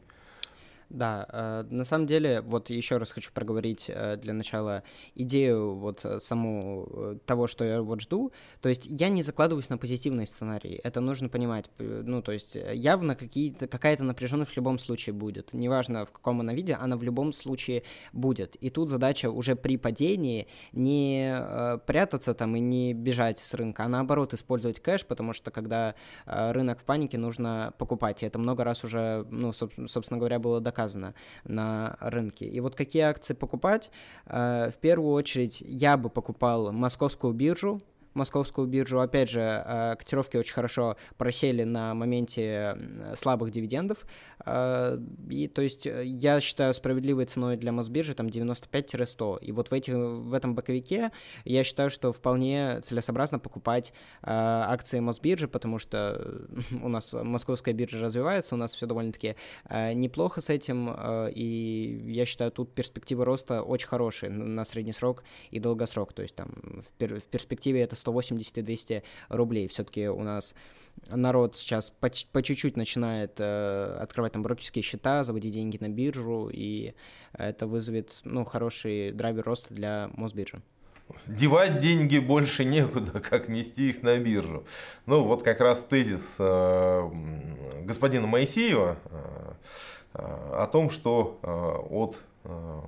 Да, 0.91 1.27
э, 1.29 1.65
на 1.69 1.85
самом 1.85 2.07
деле, 2.07 2.41
вот 2.41 2.71
еще 2.71 2.97
раз 2.97 3.13
хочу 3.13 3.31
проговорить 3.33 3.87
э, 3.89 4.17
для 4.17 4.33
начала 4.33 4.83
идею 5.15 5.75
вот 5.75 6.03
э, 6.05 6.19
саму 6.19 7.19
того, 7.27 7.47
что 7.47 7.65
я 7.65 7.83
вот 7.83 8.01
жду. 8.01 8.33
То 8.63 8.71
есть 8.71 8.87
я 8.87 9.11
не 9.11 9.23
закладываюсь 9.23 9.69
на 9.69 9.77
позитивный 9.77 10.27
сценарий, 10.27 10.81
это 10.83 11.01
нужно 11.01 11.29
понимать. 11.29 11.67
Ну, 11.79 12.23
то 12.23 12.33
есть 12.33 12.55
явно 12.55 13.17
какие-то, 13.17 13.69
какая-то 13.69 14.03
напряженность 14.03 14.53
в 14.53 14.57
любом 14.57 14.79
случае 14.79 15.13
будет. 15.13 15.53
Неважно, 15.53 16.07
в 16.07 16.11
каком 16.11 16.41
она 16.41 16.55
виде, 16.55 16.73
она 16.73 16.97
в 16.97 17.03
любом 17.03 17.35
случае 17.35 17.83
будет. 18.15 18.57
И 18.57 18.71
тут 18.71 18.89
задача 18.89 19.31
уже 19.31 19.57
при 19.57 19.77
падении 19.77 20.49
не 20.73 21.79
прятаться 21.87 22.33
там 22.33 22.57
и 22.57 22.61
не 22.61 22.95
бежать 22.95 23.39
с 23.39 23.53
рынка, 23.53 23.85
а 23.85 23.89
наоборот 23.89 24.33
использовать 24.33 24.81
кэш, 24.81 25.05
потому 25.05 25.35
что 25.35 25.51
когда 25.51 25.95
рынок 26.25 26.81
в 26.81 26.85
панике, 26.85 27.19
нужно 27.19 27.75
покупать. 27.77 28.23
И 28.23 28.27
это 28.27 28.39
много 28.39 28.65
раз 28.65 28.85
уже, 28.85 29.27
ну, 29.31 29.53
собственно 29.53 30.19
говоря, 30.19 30.39
было 30.39 30.61
доказано 30.61 30.78
доказано 30.79 31.15
на 31.45 31.97
рынке. 32.01 32.47
И 32.47 32.61
вот 32.61 32.75
какие 32.75 33.03
акции 33.03 33.35
покупать? 33.35 33.91
Э, 34.27 34.71
в 34.71 34.77
первую 34.81 35.13
очередь 35.13 35.61
я 35.61 35.97
бы 35.97 36.09
покупал 36.09 36.73
московскую 36.73 37.33
биржу, 37.33 37.81
московскую 38.15 38.67
биржу. 38.67 39.01
Опять 39.01 39.31
же, 39.31 39.41
э, 39.41 39.97
котировки 39.97 40.37
очень 40.37 40.55
хорошо 40.55 40.97
просели 41.17 41.65
на 41.65 41.95
моменте 41.95 42.77
слабых 43.17 43.51
дивидендов. 43.51 44.07
Э, 44.45 44.99
и 45.29 45.49
то 45.49 45.63
есть 45.63 45.87
э, 45.87 46.05
я 46.05 46.41
считаю 46.41 46.75
справедливой 46.75 47.27
ценой 47.27 47.57
для 47.57 47.73
Мосбиржи 47.73 48.15
там 48.15 48.27
95-100. 48.27 49.39
И 49.41 49.53
вот 49.53 49.71
в, 49.71 49.73
этих, 49.73 49.95
в 49.95 50.35
этом 50.35 50.55
боковике 50.55 51.13
я 51.45 51.65
считаю, 51.65 51.91
что 51.91 52.13
вполне 52.13 52.81
целесообразно 52.83 53.39
покупать 53.39 53.93
акции 54.23 55.01
Мосбиржи, 55.01 55.49
потому 55.49 55.79
что 55.79 56.47
у 56.83 56.89
нас 56.89 57.13
московская 57.13 57.73
биржа 57.73 58.01
развивается, 58.01 58.55
у 58.55 58.59
нас 58.59 58.75
все 58.75 58.87
довольно-таки 58.87 59.37
неплохо 59.71 60.41
с 60.41 60.51
этим. 60.51 60.95
И 61.31 62.05
я 62.07 62.27
считаю, 62.27 62.51
тут 62.51 62.75
перспективы 62.75 63.25
роста 63.25 63.63
очень 63.63 63.89
хорошие 63.89 64.31
на 64.31 64.65
средний 64.65 64.93
срок 64.93 65.23
и 65.51 65.59
долгосрок. 65.59 66.13
То 66.13 66.23
есть 66.23 66.35
там 66.35 66.83
в 66.99 67.23
перспективе 67.31 67.83
это 67.83 67.97
180 67.99 68.59
и 68.59 68.63
200 68.63 69.03
рублей. 69.29 69.69
Все-таки 69.69 70.09
у 70.09 70.23
нас 70.23 70.55
народ 71.11 71.57
сейчас 71.57 71.91
по, 71.91 72.11
по 72.33 72.43
чуть-чуть 72.43 72.77
начинает 72.77 73.35
э, 73.39 73.99
открывать 74.01 74.33
там 74.33 74.43
брокерские 74.43 74.83
счета, 74.83 75.25
заводить 75.25 75.53
деньги 75.53 75.79
на 75.81 75.89
биржу, 75.89 76.51
и 76.53 76.95
это 77.33 77.67
вызовет 77.67 78.21
ну, 78.25 78.45
хороший 78.45 79.13
драйвер 79.13 79.45
роста 79.45 79.75
для 79.75 80.11
Мосбиржи. 80.15 80.63
Девать 81.27 81.79
деньги 81.79 82.19
больше 82.19 82.65
некуда, 82.65 83.21
как 83.31 83.49
нести 83.49 83.91
их 83.91 84.03
на 84.03 84.19
биржу. 84.19 84.65
Ну, 85.07 85.23
вот 85.23 85.43
как 85.43 85.61
раз 85.61 85.83
тезис 85.83 86.23
э, 86.39 87.11
господина 87.85 88.27
Моисеева 88.27 88.99
э, 89.05 89.53
о 90.15 90.69
том, 90.71 90.91
что 90.91 91.39
э, 91.43 91.49
от 91.49 92.19
э, 92.45 92.81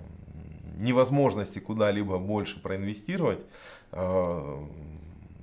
невозможности 0.76 1.58
куда-либо 1.58 2.18
больше 2.18 2.60
проинвестировать 2.60 3.44
э, 3.92 4.66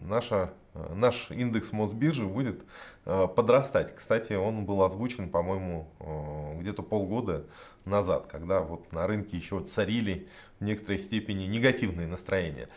наша, 0.07 0.53
э, 0.73 0.93
наш 0.95 1.29
индекс 1.31 1.71
Мосбиржи 1.71 2.25
будет 2.25 2.63
э, 3.05 3.27
подрастать. 3.35 3.95
Кстати, 3.95 4.33
он 4.33 4.65
был 4.65 4.81
озвучен, 4.83 5.29
по-моему, 5.29 5.87
э, 5.99 6.59
где-то 6.61 6.81
полгода 6.81 7.45
назад, 7.85 8.27
когда 8.27 8.61
вот 8.61 8.91
на 8.91 9.07
рынке 9.07 9.37
еще 9.37 9.61
царили 9.61 10.27
в 10.59 10.63
некоторой 10.63 10.99
степени 10.99 11.45
негативные 11.45 12.07
настроения. 12.07 12.69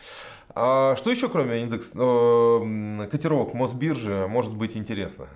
А 0.49 0.95
что 0.95 1.09
еще, 1.09 1.29
кроме 1.29 1.61
индекс 1.61 1.87
котировок 1.89 3.53
Мосбиржи, 3.53 4.27
может 4.27 4.55
быть 4.55 4.77
интересно? 4.77 5.27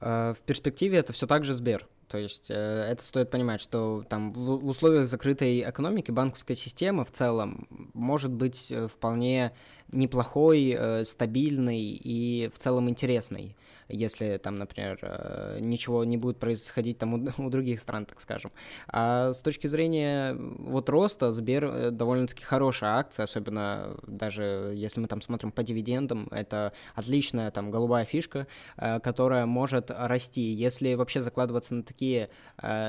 В 0.00 0.38
перспективе 0.46 0.98
это 0.98 1.12
все 1.12 1.26
так 1.26 1.44
же 1.44 1.52
Сбер. 1.52 1.86
То 2.10 2.18
есть 2.18 2.50
э, 2.50 2.54
это 2.54 3.04
стоит 3.04 3.30
понимать, 3.30 3.60
что 3.60 4.04
там 4.08 4.32
в 4.32 4.66
условиях 4.66 5.06
закрытой 5.06 5.60
экономики 5.60 6.10
банковская 6.10 6.56
система 6.56 7.04
в 7.04 7.12
целом 7.12 7.68
может 7.94 8.32
быть 8.32 8.66
э, 8.68 8.88
вполне 8.88 9.52
неплохой, 9.92 10.74
э, 10.76 11.04
стабильной 11.04 11.80
и 11.80 12.50
в 12.52 12.58
целом 12.58 12.88
интересной 12.90 13.54
если 13.90 14.36
там, 14.38 14.56
например, 14.56 14.98
э, 15.02 15.58
ничего 15.60 16.04
не 16.04 16.16
будет 16.16 16.38
происходить 16.38 16.98
там 16.98 17.14
у, 17.14 17.32
у 17.46 17.50
других 17.50 17.80
стран, 17.80 18.06
так 18.06 18.20
скажем. 18.20 18.52
А 18.88 19.32
с 19.32 19.42
точки 19.42 19.66
зрения 19.66 20.34
вот 20.34 20.88
роста, 20.88 21.32
Сбер 21.32 21.64
э, 21.64 21.90
довольно-таки 21.90 22.42
хорошая 22.42 22.98
акция, 22.98 23.24
особенно 23.24 23.96
даже 24.06 24.72
если 24.74 25.00
мы 25.00 25.08
там 25.08 25.20
смотрим 25.20 25.52
по 25.52 25.62
дивидендам, 25.62 26.28
это 26.30 26.72
отличная 26.94 27.50
там 27.50 27.70
голубая 27.70 28.04
фишка, 28.04 28.46
э, 28.76 29.00
которая 29.00 29.46
может 29.46 29.90
расти. 29.90 30.52
Если 30.52 30.94
вообще 30.94 31.20
закладываться 31.20 31.74
на 31.74 31.82
такие 31.82 32.30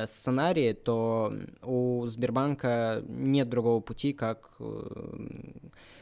сценарии, 0.08 0.74
то 0.74 1.34
у 1.62 2.06
Сбербанка 2.08 3.04
нет 3.08 3.50
другого 3.50 3.80
пути, 3.82 4.14
как 4.14 4.52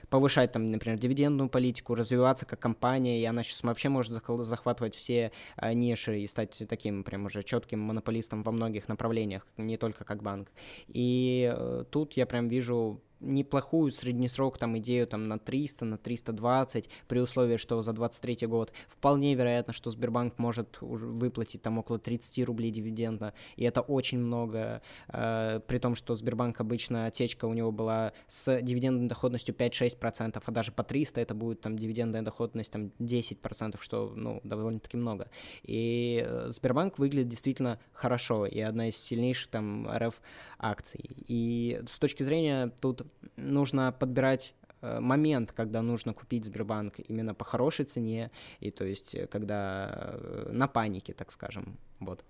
повышать 0.10 0.51
там, 0.51 0.72
например, 0.72 0.98
дивидендную 1.00 1.50
политику, 1.50 1.96
развиваться 1.96 2.46
как 2.46 2.60
компания, 2.60 3.22
и 3.22 3.25
она 3.25 3.44
сейчас 3.44 3.63
вообще 3.63 3.89
может 3.89 4.12
захватывать 4.12 4.96
все 4.96 5.32
а, 5.56 5.74
ниши 5.74 6.20
и 6.20 6.28
стать 6.28 6.62
таким 6.68 7.04
прям 7.04 7.25
уже 7.25 7.44
четким 7.44 7.80
монополистом 7.80 8.44
во 8.44 8.51
многих 8.51 8.88
направлениях, 8.88 9.46
не 9.58 9.78
только 9.78 10.04
как 10.04 10.22
банк. 10.24 10.50
И 10.88 11.51
э, 11.56 11.84
тут 11.89 12.13
я 12.13 12.25
прям 12.25 12.48
вижу 12.48 13.01
неплохую 13.20 13.92
среднесрок 13.92 14.58
там 14.58 14.78
идею 14.80 15.08
там 15.08 15.28
на 15.28 15.40
300, 15.40 15.86
на 15.86 15.98
320, 15.98 16.90
при 17.08 17.20
условии, 17.20 17.58
что 17.58 17.82
за 17.82 17.94
23 17.94 18.48
год 18.48 18.72
вполне 18.88 19.36
вероятно, 19.36 19.74
что 19.74 19.92
Сбербанк 19.92 20.38
может 20.38 20.78
выплатить 20.82 21.62
там 21.62 21.78
около 21.78 22.00
30 22.00 22.46
рублей 22.46 22.72
дивиденда, 22.72 23.34
и 23.56 23.64
это 23.64 23.82
очень 23.82 24.20
много, 24.20 24.82
э, 25.08 25.60
при 25.68 25.78
том, 25.78 25.96
что 25.96 26.16
Сбербанк 26.16 26.60
обычно 26.62 27.06
отсечка 27.06 27.46
у 27.46 27.54
него 27.54 27.72
была 27.72 28.14
с 28.28 28.62
дивидендной 28.62 29.08
доходностью 29.08 29.56
5-6%, 29.56 30.42
а 30.44 30.52
даже 30.52 30.72
по 30.72 30.84
300 30.84 31.22
это 31.22 31.34
будет 31.34 31.62
там 31.62 31.78
дивидендная 31.78 32.22
доходность 32.22 32.72
там 32.72 32.92
10%, 33.00 33.78
что 33.82 34.14
ну 34.16 34.42
довольно-таки 34.44 34.98
много. 34.98 35.30
И 35.64 36.24
э, 36.26 36.50
Сбербанк 36.52 37.00
выглядит 37.00 37.28
действительно 37.28 37.80
хорошо, 37.94 38.46
и 38.46 38.60
одна 38.60 38.90
из 38.90 38.98
сильнейших 38.98 39.50
там 39.50 39.90
РФ 39.90 40.22
акций. 40.58 41.02
И 41.28 41.82
с 41.90 42.00
точки 42.00 42.24
зрения 42.24 42.72
тут 42.82 43.04
нужно 43.36 43.92
подбирать 43.92 44.54
э, 44.82 45.00
момент, 45.00 45.51
когда 45.51 45.82
нужно 45.82 46.13
купить 46.13 46.46
Сбербанк 46.46 47.00
именно 47.00 47.34
по 47.34 47.46
хорошей 47.46 47.86
цене, 47.86 48.32
и 48.60 48.72
то 48.72 48.86
есть 48.86 49.16
э, 49.16 49.28
когда 49.28 49.89
э, 49.92 50.50
на 50.51 50.68
панике, 50.68 51.13
так 51.13 51.32
скажем, 51.32 51.78
вот. 52.00 52.24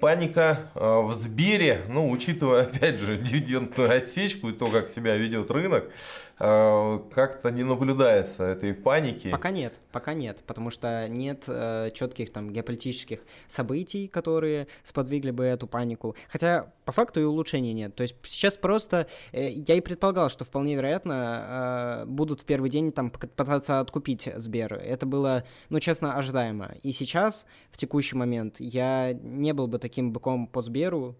Паника 0.00 0.70
э, 0.74 1.00
в 1.00 1.12
Сбере, 1.12 1.82
ну, 1.88 2.10
учитывая, 2.10 2.62
опять 2.72 3.00
же, 3.00 3.16
дивидендную 3.16 3.96
отсечку 3.96 4.48
и 4.48 4.52
то, 4.52 4.68
как 4.68 4.88
себя 4.88 5.16
ведет 5.16 5.50
рынок, 5.50 5.90
э, 6.38 6.98
как-то 7.14 7.50
не 7.50 7.64
наблюдается 7.64 8.44
этой 8.44 8.74
паники. 8.74 9.30
Пока 9.30 9.50
нет, 9.50 9.80
пока 9.92 10.14
нет, 10.14 10.42
потому 10.46 10.70
что 10.70 11.08
нет 11.08 11.44
э, 11.48 11.90
четких 11.94 12.32
там 12.32 12.52
геополитических 12.52 13.20
событий, 13.48 14.08
которые 14.08 14.68
сподвигли 14.84 15.32
бы 15.32 15.44
эту 15.44 15.66
панику. 15.66 16.14
Хотя 16.28 16.72
по 16.84 16.92
факту 16.92 17.20
и 17.20 17.24
улучшений 17.24 17.72
нет. 17.72 17.94
То 17.94 18.02
есть 18.02 18.14
сейчас 18.24 18.56
просто, 18.56 19.08
я 19.32 19.74
и 19.74 19.80
предполагал, 19.80 20.30
что 20.30 20.44
вполне 20.44 20.74
вероятно 20.74 22.04
будут 22.06 22.42
в 22.42 22.44
первый 22.44 22.70
день 22.70 22.92
там 22.92 23.10
пытаться 23.10 23.80
откупить 23.80 24.28
Сбер. 24.36 24.74
Это 24.74 25.04
было, 25.04 25.44
ну, 25.68 25.80
честно, 25.80 26.16
ожидаемо. 26.16 26.76
И 26.82 26.92
сейчас, 26.92 27.46
в 27.70 27.76
текущий 27.76 28.16
момент, 28.16 28.56
я 28.58 29.12
не 29.12 29.52
был 29.52 29.66
бы 29.66 29.78
таким 29.78 29.87
быком 30.12 30.46
по 30.46 30.62
Сберу, 30.62 31.16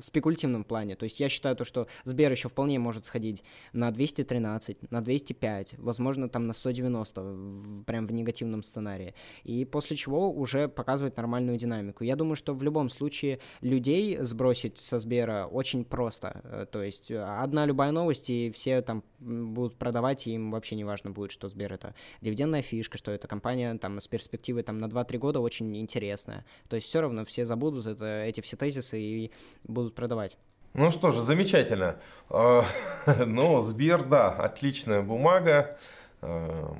спекулятивном 0.00 0.64
плане. 0.64 0.96
То 0.96 1.04
есть 1.04 1.20
я 1.20 1.28
считаю 1.28 1.56
то, 1.56 1.64
что 1.64 1.86
Сбер 2.04 2.30
еще 2.30 2.48
вполне 2.48 2.78
может 2.78 3.06
сходить 3.06 3.42
на 3.72 3.90
213, 3.90 4.90
на 4.90 5.00
205, 5.02 5.74
возможно, 5.78 6.28
там 6.28 6.46
на 6.46 6.52
190, 6.52 7.84
прям 7.86 8.06
в 8.06 8.12
негативном 8.12 8.62
сценарии. 8.62 9.14
И 9.44 9.64
после 9.64 9.96
чего 9.96 10.30
уже 10.30 10.68
показывать 10.68 11.16
нормальную 11.16 11.58
динамику. 11.58 12.04
Я 12.04 12.16
думаю, 12.16 12.36
что 12.36 12.54
в 12.54 12.62
любом 12.62 12.88
случае 12.88 13.40
людей 13.60 14.18
сбросить 14.20 14.78
со 14.78 14.98
Сбера 14.98 15.46
очень 15.46 15.84
просто. 15.84 16.40
Э, 16.44 16.66
то 16.70 16.82
есть 16.82 17.10
одна 17.10 17.66
любая 17.66 17.92
новость, 17.92 18.30
и 18.30 18.50
все 18.50 18.82
там 18.82 19.02
будут 19.18 19.76
продавать, 19.76 20.26
и 20.26 20.32
им 20.32 20.50
вообще 20.50 20.76
не 20.76 20.84
важно 20.84 21.10
будет, 21.10 21.30
что 21.30 21.48
Сбер 21.48 21.72
это 21.72 21.94
дивидендная 22.20 22.62
фишка, 22.62 22.98
что 22.98 23.10
эта 23.10 23.28
компания 23.28 23.76
там 23.78 24.00
с 24.00 24.08
перспективой 24.08 24.62
там 24.62 24.78
на 24.78 24.86
2-3 24.86 25.18
года 25.18 25.40
очень 25.40 25.76
интересная. 25.76 26.44
То 26.68 26.76
есть 26.76 26.88
все 26.88 27.00
равно 27.00 27.24
все 27.24 27.44
забудут 27.44 27.86
это, 27.86 28.22
эти 28.24 28.40
все 28.40 28.56
тезисы 28.56 29.00
и 29.00 29.32
будут 29.72 29.94
продавать. 29.94 30.36
Ну 30.74 30.90
что 30.90 31.10
же, 31.10 31.20
замечательно. 31.20 31.96
А, 32.30 32.64
ну, 33.26 33.60
Сбер, 33.60 34.04
да, 34.04 34.30
отличная 34.30 35.02
бумага. 35.02 35.76
А, 36.22 36.74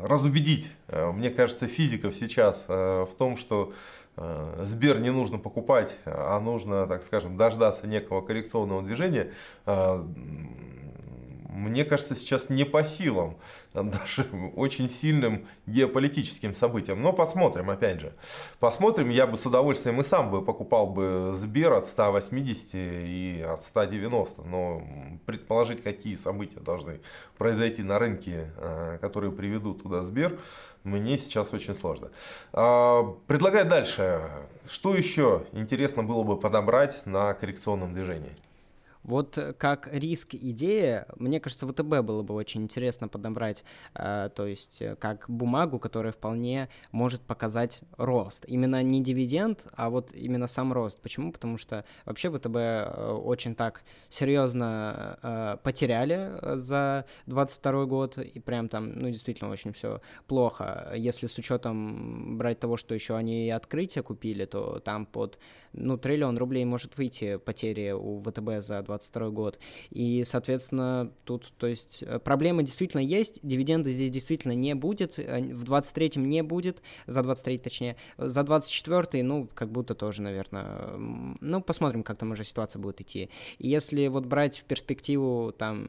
разубедить, 0.00 0.70
а, 0.88 1.10
мне 1.12 1.30
кажется, 1.30 1.66
физиков 1.66 2.14
сейчас 2.14 2.64
в 2.68 3.10
том, 3.18 3.36
что 3.36 3.72
Сбер 4.14 5.00
не 5.00 5.10
нужно 5.10 5.38
покупать, 5.38 5.96
а 6.04 6.38
нужно, 6.38 6.86
так 6.86 7.02
скажем, 7.02 7.38
дождаться 7.38 7.86
некого 7.86 8.20
коррекционного 8.20 8.82
движения 8.82 9.32
мне 11.52 11.84
кажется, 11.84 12.14
сейчас 12.14 12.48
не 12.48 12.64
по 12.64 12.82
силам 12.84 13.36
даже 13.74 14.26
очень 14.56 14.88
сильным 14.88 15.46
геополитическим 15.66 16.54
событиям. 16.54 17.02
Но 17.02 17.12
посмотрим, 17.12 17.70
опять 17.70 18.00
же. 18.00 18.14
Посмотрим, 18.58 19.10
я 19.10 19.26
бы 19.26 19.36
с 19.36 19.46
удовольствием 19.46 20.00
и 20.00 20.04
сам 20.04 20.30
бы 20.30 20.42
покупал 20.42 20.86
бы 20.86 21.32
Сбер 21.36 21.72
от 21.74 21.88
180 21.88 22.70
и 22.74 23.44
от 23.46 23.64
190. 23.64 24.42
Но 24.42 24.82
предположить, 25.26 25.82
какие 25.82 26.16
события 26.16 26.60
должны 26.60 27.00
произойти 27.36 27.82
на 27.82 27.98
рынке, 27.98 28.50
э, 28.56 28.98
которые 29.00 29.32
приведут 29.32 29.82
туда 29.82 30.02
Сбер, 30.02 30.38
мне 30.84 31.18
сейчас 31.18 31.52
очень 31.52 31.74
сложно. 31.74 32.10
А, 32.52 33.04
предлагаю 33.26 33.68
дальше. 33.68 34.22
Что 34.68 34.94
еще 34.94 35.44
интересно 35.52 36.02
было 36.02 36.22
бы 36.22 36.38
подобрать 36.38 37.04
на 37.06 37.34
коррекционном 37.34 37.94
движении? 37.94 38.32
Вот 39.04 39.36
э, 39.36 39.52
как 39.52 39.88
риск 39.92 40.34
идея, 40.34 41.06
мне 41.16 41.40
кажется, 41.40 41.66
ВТБ 41.66 42.02
было 42.02 42.22
бы 42.22 42.34
очень 42.34 42.62
интересно 42.62 43.08
подобрать, 43.08 43.64
э, 43.94 44.30
то 44.34 44.46
есть 44.46 44.80
э, 44.80 44.96
как 44.96 45.24
бумагу, 45.28 45.78
которая 45.78 46.12
вполне 46.12 46.68
может 46.92 47.22
показать 47.22 47.82
рост. 47.96 48.44
Именно 48.46 48.82
не 48.82 49.02
дивиденд, 49.02 49.64
а 49.74 49.90
вот 49.90 50.14
именно 50.14 50.46
сам 50.46 50.72
рост. 50.72 51.00
Почему? 51.00 51.32
Потому 51.32 51.58
что 51.58 51.84
вообще 52.04 52.30
ВТБ 52.30 52.56
очень 53.24 53.54
так 53.54 53.82
серьезно 54.08 55.58
потеряли 55.62 56.32
за 56.58 57.06
22 57.26 57.84
год, 57.86 58.18
и 58.18 58.38
прям 58.38 58.68
там, 58.68 58.92
ну, 58.92 59.10
действительно, 59.10 59.50
очень 59.50 59.72
все 59.72 60.00
плохо. 60.26 60.92
Если 60.94 61.26
с 61.26 61.36
учетом 61.38 62.38
брать 62.38 62.60
того, 62.60 62.76
что 62.76 62.94
еще 62.94 63.16
они 63.16 63.46
и 63.46 63.50
открытие 63.50 64.02
купили, 64.02 64.44
то 64.44 64.80
там 64.80 65.06
под, 65.06 65.38
ну, 65.72 65.96
триллион 65.96 66.38
рублей 66.38 66.64
может 66.64 66.96
выйти 66.96 67.36
потери 67.36 67.92
у 67.92 68.20
ВТБ 68.22 68.64
за 68.64 68.82
2022 68.98 69.30
год. 69.30 69.58
И, 69.90 70.24
соответственно, 70.24 71.12
тут, 71.24 71.52
то 71.58 71.66
есть, 71.66 72.02
э, 72.02 72.18
проблемы 72.18 72.62
действительно 72.62 73.00
есть, 73.00 73.40
дивиденды 73.42 73.90
здесь 73.90 74.10
действительно 74.10 74.52
не 74.52 74.74
будет, 74.74 75.18
э, 75.18 75.40
в 75.42 75.64
23-м 75.64 76.28
не 76.28 76.42
будет, 76.42 76.82
за 77.06 77.22
23 77.22 77.58
точнее, 77.58 77.96
за 78.18 78.42
24 78.42 79.22
ну, 79.22 79.48
как 79.54 79.70
будто 79.70 79.94
тоже, 79.94 80.22
наверное, 80.22 80.96
ну, 80.96 81.60
посмотрим, 81.60 82.02
как 82.02 82.18
там 82.18 82.32
уже 82.32 82.44
ситуация 82.44 82.80
будет 82.80 83.00
идти. 83.00 83.30
И 83.58 83.68
если 83.68 84.08
вот 84.08 84.26
брать 84.26 84.58
в 84.58 84.64
перспективу, 84.64 85.52
там, 85.56 85.88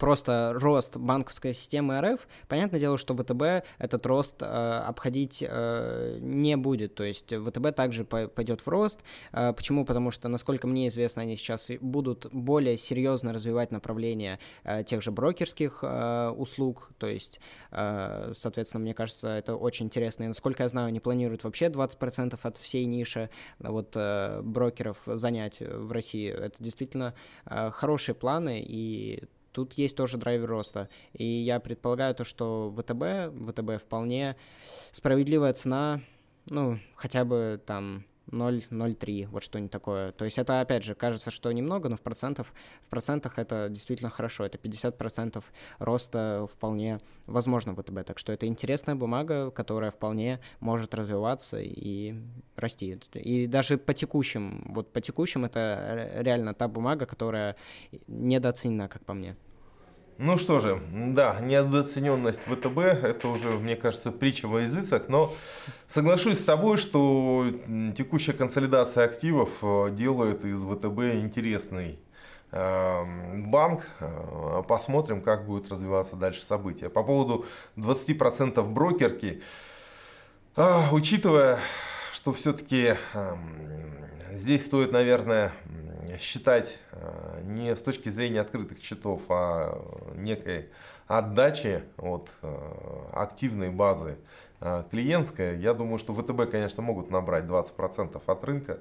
просто 0.00 0.52
рост 0.54 0.96
банковской 0.96 1.52
системы 1.52 2.00
РФ, 2.00 2.26
понятное 2.48 2.80
дело, 2.80 2.96
что 2.96 3.14
ВТБ 3.14 3.66
этот 3.78 4.06
рост 4.06 4.42
э, 4.42 4.46
обходить 4.46 5.44
э, 5.46 6.18
не 6.20 6.56
будет. 6.56 6.94
То 6.94 7.04
есть 7.04 7.32
ВТБ 7.32 7.76
также 7.76 8.04
пойдет 8.04 8.62
в 8.62 8.68
рост. 8.68 9.00
Э, 9.32 9.52
почему? 9.52 9.84
Потому 9.84 10.10
что, 10.10 10.28
насколько 10.28 10.66
мне 10.66 10.88
известно, 10.88 11.22
они 11.22 11.36
сейчас 11.36 11.70
будут 11.80 12.26
более 12.32 12.78
серьезно 12.78 13.32
развивать 13.34 13.70
направление 13.70 14.38
э, 14.64 14.82
тех 14.84 15.02
же 15.02 15.10
брокерских 15.10 15.80
э, 15.82 16.30
услуг. 16.30 16.90
То 16.96 17.06
есть, 17.06 17.38
э, 17.70 18.32
соответственно, 18.34 18.82
мне 18.82 18.94
кажется, 18.94 19.28
это 19.28 19.54
очень 19.54 19.86
интересно. 19.86 20.24
И, 20.24 20.28
насколько 20.28 20.62
я 20.62 20.68
знаю, 20.70 20.88
они 20.88 21.00
планируют 21.00 21.44
вообще 21.44 21.66
20% 21.66 22.38
от 22.42 22.56
всей 22.56 22.86
ниши 22.86 23.28
вот, 23.58 23.92
э, 23.94 24.40
брокеров 24.42 24.96
занять 25.04 25.60
в 25.60 25.92
России. 25.92 26.30
Это 26.30 26.56
действительно 26.58 27.14
э, 27.44 27.70
хорошие 27.70 28.14
планы, 28.14 28.64
и 28.66 29.24
тут 29.52 29.74
есть 29.74 29.96
тоже 29.96 30.16
драйвер 30.16 30.48
роста. 30.48 30.88
И 31.12 31.24
я 31.24 31.60
предполагаю 31.60 32.14
то, 32.14 32.24
что 32.24 32.74
ВТБ, 32.76 33.34
ВТБ 33.50 33.82
вполне 33.82 34.36
справедливая 34.92 35.52
цена, 35.52 36.00
ну, 36.48 36.78
хотя 36.96 37.24
бы 37.24 37.60
там 37.64 38.04
0,03, 38.30 39.26
вот 39.28 39.42
что-нибудь 39.42 39.70
такое. 39.70 40.12
То 40.12 40.24
есть 40.24 40.38
это, 40.38 40.60
опять 40.60 40.84
же, 40.84 40.94
кажется, 40.94 41.30
что 41.30 41.50
немного, 41.52 41.88
но 41.88 41.96
в, 41.96 42.00
процентов, 42.00 42.52
в 42.86 42.90
процентах 42.90 43.38
это 43.38 43.68
действительно 43.68 44.10
хорошо. 44.10 44.44
Это 44.44 44.58
50% 44.58 45.42
роста 45.78 46.48
вполне 46.52 47.00
возможно 47.26 47.72
в 47.72 47.82
ВТБ. 47.82 48.06
Так 48.06 48.18
что 48.18 48.32
это 48.32 48.46
интересная 48.46 48.94
бумага, 48.94 49.50
которая 49.50 49.90
вполне 49.90 50.40
может 50.60 50.94
развиваться 50.94 51.60
и 51.60 52.14
расти. 52.56 53.00
И 53.14 53.46
даже 53.46 53.78
по 53.78 53.94
текущим, 53.94 54.64
вот 54.68 54.92
по 54.92 55.00
текущим 55.00 55.44
это 55.44 56.10
реально 56.14 56.54
та 56.54 56.68
бумага, 56.68 57.06
которая 57.06 57.56
недооценена, 58.06 58.88
как 58.88 59.04
по 59.04 59.14
мне. 59.14 59.36
Ну 60.22 60.36
что 60.36 60.60
же, 60.60 60.82
да, 60.92 61.40
недооцененность 61.40 62.42
ВТБ, 62.42 62.78
это 62.78 63.28
уже, 63.28 63.48
мне 63.52 63.74
кажется, 63.74 64.12
притча 64.12 64.48
во 64.48 64.60
языцах, 64.60 65.04
но 65.08 65.32
соглашусь 65.88 66.40
с 66.40 66.44
тобой, 66.44 66.76
что 66.76 67.46
текущая 67.96 68.34
консолидация 68.34 69.06
активов 69.06 69.48
э, 69.62 69.88
делает 69.92 70.44
из 70.44 70.62
ВТБ 70.62 71.22
интересный 71.22 71.98
эм, 72.52 73.50
банк. 73.50 73.88
Э, 74.00 74.62
посмотрим, 74.68 75.22
как 75.22 75.46
будет 75.46 75.72
развиваться 75.72 76.16
дальше 76.16 76.42
события. 76.42 76.90
По 76.90 77.02
поводу 77.02 77.46
20% 77.78 78.62
брокерки, 78.62 79.40
э, 80.54 80.82
учитывая, 80.92 81.60
что 82.12 82.32
все-таки 82.32 82.96
эм, 83.14 83.96
здесь 84.32 84.66
стоит, 84.66 84.92
наверное, 84.92 85.52
считать 86.18 86.78
э, 86.92 87.40
не 87.44 87.74
с 87.74 87.80
точки 87.80 88.08
зрения 88.08 88.40
открытых 88.40 88.82
счетов, 88.82 89.22
а 89.28 89.82
некой 90.14 90.68
отдачи 91.06 91.82
от 91.96 92.30
э, 92.42 93.08
активной 93.12 93.70
базы 93.70 94.16
э, 94.60 94.84
клиентской, 94.90 95.58
я 95.58 95.74
думаю, 95.74 95.98
что 95.98 96.14
ВТБ, 96.14 96.50
конечно, 96.50 96.82
могут 96.82 97.10
набрать 97.10 97.44
20% 97.44 98.20
от 98.24 98.44
рынка, 98.44 98.78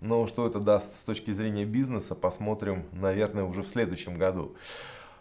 но 0.00 0.26
что 0.26 0.46
это 0.46 0.60
даст 0.60 0.98
с 0.98 1.02
точки 1.04 1.30
зрения 1.30 1.64
бизнеса, 1.64 2.14
посмотрим, 2.14 2.84
наверное, 2.92 3.44
уже 3.44 3.62
в 3.62 3.68
следующем 3.68 4.18
году. 4.18 4.54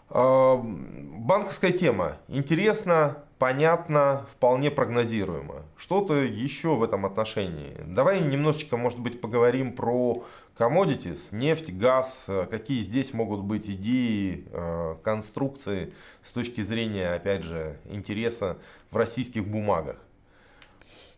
Банковская 0.10 1.72
тема. 1.72 2.18
Интересно, 2.28 3.24
понятно, 3.44 4.26
вполне 4.32 4.72
прогнозируемо. 4.72 5.64
Что-то 5.76 6.14
еще 6.14 6.76
в 6.76 6.82
этом 6.82 7.06
отношении. 7.06 7.76
Давай 7.86 8.22
немножечко, 8.22 8.78
может 8.78 9.00
быть, 9.00 9.20
поговорим 9.20 9.74
про 9.74 10.24
commodities, 10.58 11.20
нефть, 11.32 11.74
газ. 11.74 12.26
Какие 12.50 12.80
здесь 12.80 13.14
могут 13.14 13.42
быть 13.42 13.70
идеи, 13.70 14.48
э, 14.50 14.96
конструкции 15.04 15.92
с 16.24 16.32
точки 16.32 16.62
зрения, 16.62 17.16
опять 17.16 17.44
же, 17.44 17.80
интереса 17.84 18.60
в 18.92 18.96
российских 18.96 19.46
бумагах? 19.46 19.98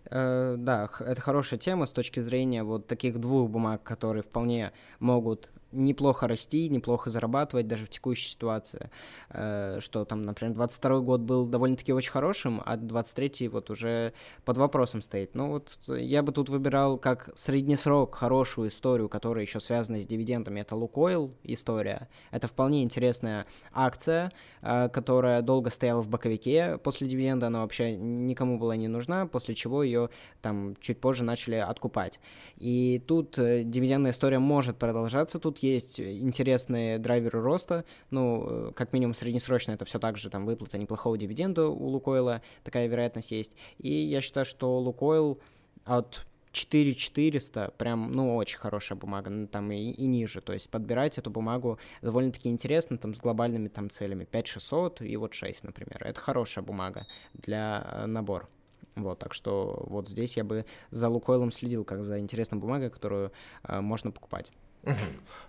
Э, 0.09 0.55
да, 0.57 0.89
это 1.01 1.21
хорошая 1.21 1.59
тема 1.59 1.85
с 1.85 1.91
точки 1.91 2.21
зрения 2.21 2.63
вот 2.63 2.88
таких 2.88 3.19
двух 3.19 3.51
бумаг, 3.51 3.83
которые 3.83 4.23
вполне 4.23 4.71
могут 4.97 5.51
неплохо 5.71 6.28
расти, 6.28 6.69
неплохо 6.69 7.10
зарабатывать 7.10 7.67
даже 7.67 7.86
в 7.86 7.89
текущей 7.89 8.30
ситуации. 8.30 8.89
Э, 9.30 9.80
что 9.82 10.06
там, 10.06 10.23
например, 10.23 10.54
22 10.54 10.99
год 11.01 11.21
был 11.21 11.45
довольно-таки 11.45 11.93
очень 11.93 12.12
хорошим, 12.12 12.62
а 12.65 12.78
23 12.78 13.47
вот 13.49 13.69
уже 13.69 14.13
под 14.45 14.58
вопросом 14.58 15.01
стоит. 15.01 15.36
Ну 15.36 15.49
вот 15.49 15.78
я 15.88 16.23
бы 16.23 16.32
тут 16.32 16.49
выбирал 16.49 16.97
как 16.97 17.30
средний 17.36 17.75
срок 17.75 18.15
хорошую 18.15 18.69
историю, 18.69 19.10
которая 19.10 19.43
еще 19.43 19.60
связана 19.60 20.01
с 20.01 20.08
дивидендами. 20.08 20.62
Это 20.62 20.75
Лукойл 20.75 21.34
история. 21.43 22.08
Это 22.32 22.47
вполне 22.47 22.84
интересная 22.84 23.45
акция, 23.73 24.32
э, 24.62 24.89
которая 24.89 25.41
долго 25.41 25.69
стояла 25.69 26.01
в 26.01 26.10
боковике. 26.10 26.78
После 26.84 27.08
дивиденда 27.08 27.47
она 27.47 27.62
вообще 27.62 27.95
никому 27.95 28.58
была 28.58 28.75
не 28.75 28.88
нужна, 28.88 29.28
после 29.28 29.56
чего 29.56 29.84
ее 29.84 30.10
там 30.41 30.75
чуть 30.80 30.99
позже 30.99 31.23
начали 31.23 31.56
откупать. 31.56 32.19
И 32.58 33.04
тут 33.08 33.38
э, 33.38 33.63
дивидендная 33.63 34.12
история 34.12 34.39
может 34.39 34.78
продолжаться. 34.78 35.39
Тут 35.39 35.60
есть 35.73 35.99
интересные 35.99 36.99
драйверы 36.99 37.41
роста, 37.41 37.86
ну, 38.12 38.45
э, 38.47 38.71
как 38.75 38.93
минимум 38.93 39.15
среднесрочно 39.15 39.71
это 39.71 39.86
все 39.86 39.99
так 39.99 40.17
же 40.17 40.30
там 40.30 40.45
выплата 40.45 40.78
неплохого 40.78 41.17
дивиденда 41.17 41.67
у 41.67 41.88
Лукойла, 41.88 42.41
такая 42.63 42.88
вероятность 42.88 43.32
есть. 43.32 43.51
И 43.78 43.91
я 43.91 44.21
считаю, 44.21 44.45
что 44.45 44.80
Лукойл 44.80 45.39
от 45.84 46.25
4400, 46.56 47.73
прям, 47.78 48.12
ну, 48.12 48.36
очень 48.36 48.58
хорошая 48.58 48.97
бумага, 48.97 49.30
ну, 49.30 49.47
там 49.47 49.71
и, 49.71 49.91
и 49.91 50.06
ниже, 50.06 50.41
то 50.41 50.54
есть 50.54 50.69
подбирать 50.69 51.17
эту 51.17 51.30
бумагу 51.30 51.80
довольно-таки 52.01 52.49
интересно, 52.49 52.97
там, 52.97 53.13
с 53.13 53.19
глобальными 53.19 53.67
там 53.67 53.89
целями, 53.89 54.23
5600 54.23 55.01
и 55.01 55.17
вот 55.17 55.34
6, 55.34 55.63
например, 55.65 56.01
это 56.04 56.19
хорошая 56.19 56.63
бумага 56.63 57.06
для 57.34 57.86
э, 57.91 58.06
набора. 58.06 58.47
Вот, 58.95 59.19
так 59.19 59.34
что 59.34 59.84
вот 59.88 60.08
здесь 60.08 60.38
я 60.38 60.45
бы 60.45 60.65
за 60.89 61.10
Лукойлом 61.10 61.51
следил, 61.51 61.84
как 61.84 62.04
за 62.04 62.19
интересной 62.19 62.60
бумагой, 62.60 62.89
которую 62.89 63.34
э, 63.63 63.82
можно 63.82 64.12
покупать. 64.12 64.51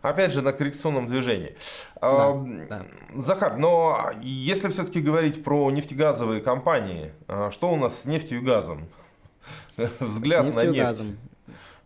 Опять 0.02 0.32
же, 0.32 0.42
на 0.42 0.52
коррекционном 0.52 1.08
движении. 1.08 1.56
Да, 2.68 2.86
да. 3.14 3.22
Захар, 3.22 3.56
но 3.56 4.12
если 4.22 4.68
все-таки 4.68 5.00
говорить 5.00 5.42
про 5.42 5.70
нефтегазовые 5.70 6.40
компании, 6.40 7.12
а, 7.28 7.50
что 7.50 7.70
у 7.70 7.76
нас 7.76 8.02
с 8.02 8.04
нефтью 8.04 8.38
и 8.38 8.42
газом? 8.42 8.86
Взгляд 10.00 10.54
на 10.54 10.64
нефть. 10.64 10.78
Газом. 10.78 11.18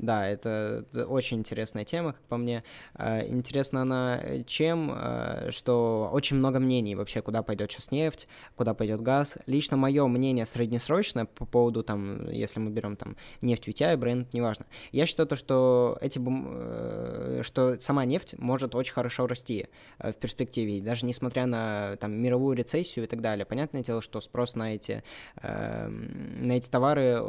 Да, 0.01 0.27
это 0.27 0.87
очень 1.09 1.39
интересная 1.39 1.85
тема, 1.85 2.15
как 2.15 2.23
по 2.23 2.39
мне. 2.39 2.65
А, 2.95 3.21
интересна 3.21 3.83
она 3.83 4.19
э, 4.23 4.45
чем, 4.47 4.91
а, 4.91 5.49
что 5.51 6.09
очень 6.11 6.37
много 6.37 6.59
мнений 6.59 6.95
вообще, 6.95 7.21
куда 7.21 7.43
пойдет 7.43 7.71
сейчас 7.71 7.91
нефть, 7.91 8.27
куда 8.57 8.73
пойдет 8.73 9.03
газ. 9.03 9.37
Лично 9.45 9.77
мое 9.77 10.07
мнение 10.07 10.47
среднесрочное 10.47 11.27
по 11.27 11.45
поводу, 11.45 11.83
там, 11.83 12.31
если 12.31 12.61
мы 12.61 12.71
берем 12.71 12.97
там 12.97 13.17
нефть 13.43 13.69
VTI, 13.69 13.99
бренд, 13.99 14.33
неважно. 14.33 14.65
Я 14.91 15.05
считаю 15.05 15.29
то, 15.29 15.37
что 15.37 15.99
эти 16.01 16.19
бум... 16.19 16.49
Э, 16.49 17.43
что 17.43 17.79
сама 17.79 18.07
нефть 18.07 18.37
может 18.39 18.75
очень 18.75 18.95
хорошо 18.95 19.27
расти 19.27 19.67
э, 19.99 20.13
в 20.13 20.17
перспективе, 20.17 20.81
даже 20.81 21.05
несмотря 21.05 21.45
на 21.45 21.97
там 21.97 22.13
мировую 22.13 22.57
рецессию 22.57 23.05
и 23.05 23.09
так 23.09 23.21
далее. 23.21 23.45
Понятное 23.45 23.83
дело, 23.83 24.01
что 24.01 24.23
спрос 24.23 24.55
на 24.55 24.75
эти, 24.75 25.05
эм, 25.43 26.47
на 26.47 26.53
эти 26.53 26.71
товары 26.71 27.23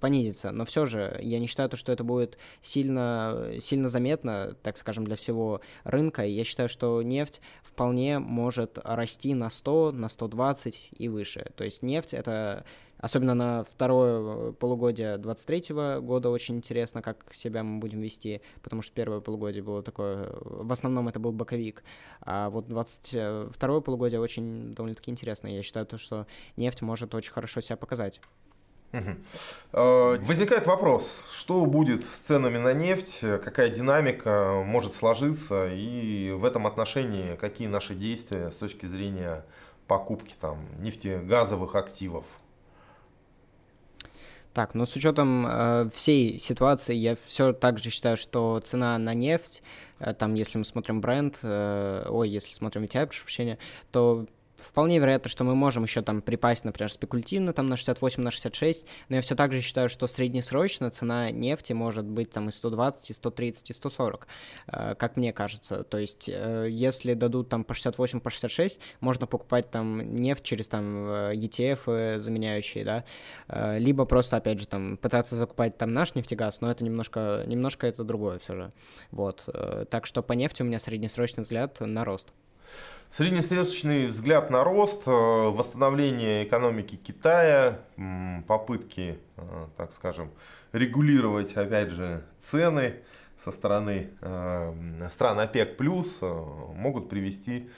понизится, 0.00 0.52
но 0.52 0.64
все 0.64 0.86
же 0.86 1.18
я 1.20 1.38
не 1.38 1.46
считаю 1.46 1.68
то, 1.68 1.76
что 1.76 1.92
это 1.92 2.02
будет 2.02 2.13
будет 2.14 2.38
сильно, 2.62 3.50
сильно 3.60 3.88
заметно, 3.88 4.56
так 4.62 4.76
скажем, 4.76 5.04
для 5.04 5.16
всего 5.16 5.60
рынка. 5.84 6.24
И 6.24 6.32
я 6.32 6.44
считаю, 6.44 6.68
что 6.68 7.02
нефть 7.02 7.40
вполне 7.62 8.18
может 8.18 8.78
расти 8.82 9.34
на 9.34 9.50
100, 9.50 9.92
на 9.92 10.08
120 10.08 10.90
и 10.96 11.08
выше. 11.08 11.52
То 11.56 11.64
есть 11.64 11.82
нефть— 11.82 12.14
это 12.14 12.64
Особенно 13.04 13.34
на 13.34 13.64
второе 13.64 14.52
полугодие 14.52 15.18
23 15.18 15.74
года 16.00 16.30
очень 16.30 16.56
интересно, 16.56 17.02
как 17.02 17.34
себя 17.34 17.62
мы 17.62 17.78
будем 17.78 18.00
вести, 18.00 18.40
потому 18.62 18.80
что 18.80 18.94
первое 18.94 19.20
полугодие 19.20 19.62
было 19.62 19.82
такое, 19.82 20.30
в 20.40 20.72
основном 20.72 21.08
это 21.08 21.20
был 21.20 21.32
боковик, 21.32 21.84
а 22.22 22.48
вот 22.48 22.66
22 22.66 23.80
полугодие 23.82 24.20
очень 24.20 24.74
довольно-таки 24.74 25.10
интересно. 25.10 25.48
Я 25.48 25.62
считаю, 25.62 25.84
то, 25.84 25.98
что 25.98 26.26
нефть 26.56 26.80
может 26.80 27.14
очень 27.14 27.32
хорошо 27.32 27.60
себя 27.60 27.76
показать. 27.76 28.22
Угу. 28.94 30.22
Возникает 30.24 30.66
вопрос, 30.66 31.10
что 31.32 31.66
будет 31.66 32.04
с 32.04 32.18
ценами 32.26 32.58
на 32.58 32.72
нефть, 32.72 33.20
какая 33.20 33.68
динамика 33.68 34.62
может 34.64 34.94
сложиться 34.94 35.68
и 35.68 36.30
в 36.30 36.44
этом 36.44 36.66
отношении 36.66 37.34
какие 37.34 37.66
наши 37.66 37.94
действия 37.94 38.50
с 38.52 38.54
точки 38.54 38.86
зрения 38.86 39.44
покупки 39.86 40.34
там, 40.40 40.58
нефтегазовых 40.78 41.74
активов? 41.74 42.24
Так, 44.54 44.74
ну 44.74 44.86
с 44.86 44.94
учетом 44.94 45.44
э, 45.48 45.90
всей 45.92 46.38
ситуации, 46.38 46.94
я 46.94 47.16
все 47.24 47.52
так 47.52 47.80
же 47.80 47.90
считаю, 47.90 48.16
что 48.16 48.60
цена 48.60 48.96
на 48.98 49.12
нефть, 49.12 49.64
э, 49.98 50.14
там, 50.14 50.34
если 50.34 50.58
мы 50.58 50.64
смотрим 50.64 51.00
бренд, 51.00 51.40
э, 51.42 52.06
ой, 52.08 52.28
если 52.28 52.52
смотрим 52.52 52.84
VTI, 52.84 53.06
прошу 53.06 53.24
прощения, 53.24 53.58
то 53.90 54.26
вполне 54.64 54.98
вероятно, 54.98 55.28
что 55.28 55.44
мы 55.44 55.54
можем 55.54 55.84
еще 55.84 56.02
там 56.02 56.22
припасть, 56.22 56.64
например, 56.64 56.90
спекулятивно 56.90 57.52
там 57.52 57.68
на 57.68 57.76
68, 57.76 58.22
на 58.22 58.30
66, 58.30 58.86
но 59.08 59.16
я 59.16 59.22
все 59.22 59.34
так 59.34 59.52
же 59.52 59.60
считаю, 59.60 59.88
что 59.88 60.06
среднесрочно 60.06 60.90
цена 60.90 61.30
нефти 61.30 61.72
может 61.72 62.04
быть 62.04 62.30
там 62.30 62.48
и 62.48 62.52
120, 62.52 63.10
и 63.10 63.12
130, 63.14 63.70
и 63.70 63.72
140, 63.72 64.26
э, 64.66 64.94
как 64.96 65.16
мне 65.16 65.32
кажется. 65.32 65.84
То 65.84 65.98
есть, 65.98 66.28
э, 66.28 66.68
если 66.70 67.14
дадут 67.14 67.48
там 67.48 67.64
по 67.64 67.74
68, 67.74 68.20
по 68.20 68.30
66, 68.30 68.80
можно 69.00 69.26
покупать 69.26 69.70
там 69.70 70.16
нефть 70.16 70.42
через 70.44 70.68
там 70.68 71.06
э, 71.08 71.34
ETF 71.34 72.18
заменяющие, 72.18 72.84
да, 72.84 73.04
либо 73.78 74.04
просто, 74.04 74.36
опять 74.36 74.60
же, 74.60 74.66
там 74.66 74.96
пытаться 74.96 75.36
закупать 75.36 75.76
там 75.76 75.92
наш 75.92 76.14
нефтегаз, 76.14 76.60
но 76.60 76.70
это 76.70 76.84
немножко, 76.84 77.44
немножко 77.46 77.86
это 77.86 78.04
другое 78.04 78.38
все 78.38 78.54
же. 78.54 78.72
Вот. 79.10 79.44
Так 79.90 80.06
что 80.06 80.22
по 80.22 80.32
нефти 80.32 80.62
у 80.62 80.64
меня 80.64 80.78
среднесрочный 80.78 81.42
взгляд 81.42 81.80
на 81.80 82.04
рост. 82.04 82.32
Среднесрочный 83.10 84.06
взгляд 84.06 84.50
на 84.50 84.64
рост, 84.64 85.02
э, 85.06 85.10
восстановление 85.10 86.42
экономики 86.44 86.96
Китая, 86.96 87.78
попытки, 88.48 89.18
э, 89.36 89.66
так 89.76 89.92
скажем, 89.92 90.30
регулировать, 90.72 91.52
опять 91.56 91.90
же, 91.90 92.24
цены 92.42 92.96
со 93.38 93.52
стороны 93.52 94.10
э, 94.20 95.08
стран 95.12 95.38
ОПЕК+, 95.38 95.78
могут 96.74 97.08
привести 97.08 97.70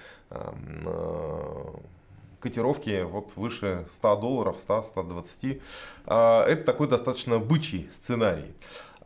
котировки 2.41 3.03
вот 3.03 3.31
выше 3.37 3.87
100 3.95 4.17
долларов, 4.17 4.57
100-120. 4.67 5.63
Это 6.05 6.65
такой 6.65 6.89
достаточно 6.89 7.39
бычий 7.39 7.89
сценарий. 7.93 8.53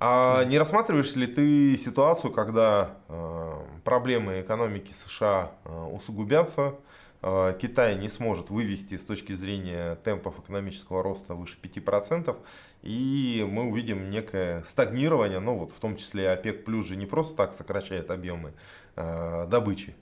А 0.02 0.44
не 0.44 0.58
рассматриваешь 0.58 1.14
ли 1.14 1.26
ты 1.26 1.76
ситуацию, 1.76 2.32
когда 2.32 2.96
э, 3.08 3.52
проблемы 3.84 4.40
экономики 4.40 4.92
США 4.92 5.52
э, 5.66 5.88
усугубятся, 5.92 6.76
э, 7.20 7.54
Китай 7.60 7.96
не 7.96 8.08
сможет 8.08 8.48
вывести 8.48 8.96
с 8.96 9.04
точки 9.04 9.34
зрения 9.34 9.96
темпов 9.96 10.38
экономического 10.38 11.02
роста 11.02 11.34
выше 11.34 11.58
5%, 11.62 12.34
и 12.80 13.46
мы 13.46 13.64
увидим 13.64 14.08
некое 14.08 14.62
стагнирование, 14.62 15.38
ну 15.38 15.58
вот 15.58 15.72
в 15.72 15.78
том 15.78 15.96
числе 15.96 16.30
ОПЕК 16.30 16.64
плюс 16.64 16.86
же 16.86 16.96
не 16.96 17.04
просто 17.04 17.36
так 17.36 17.52
сокращает 17.52 18.10
объемы 18.10 18.54
добычи. 18.96 19.94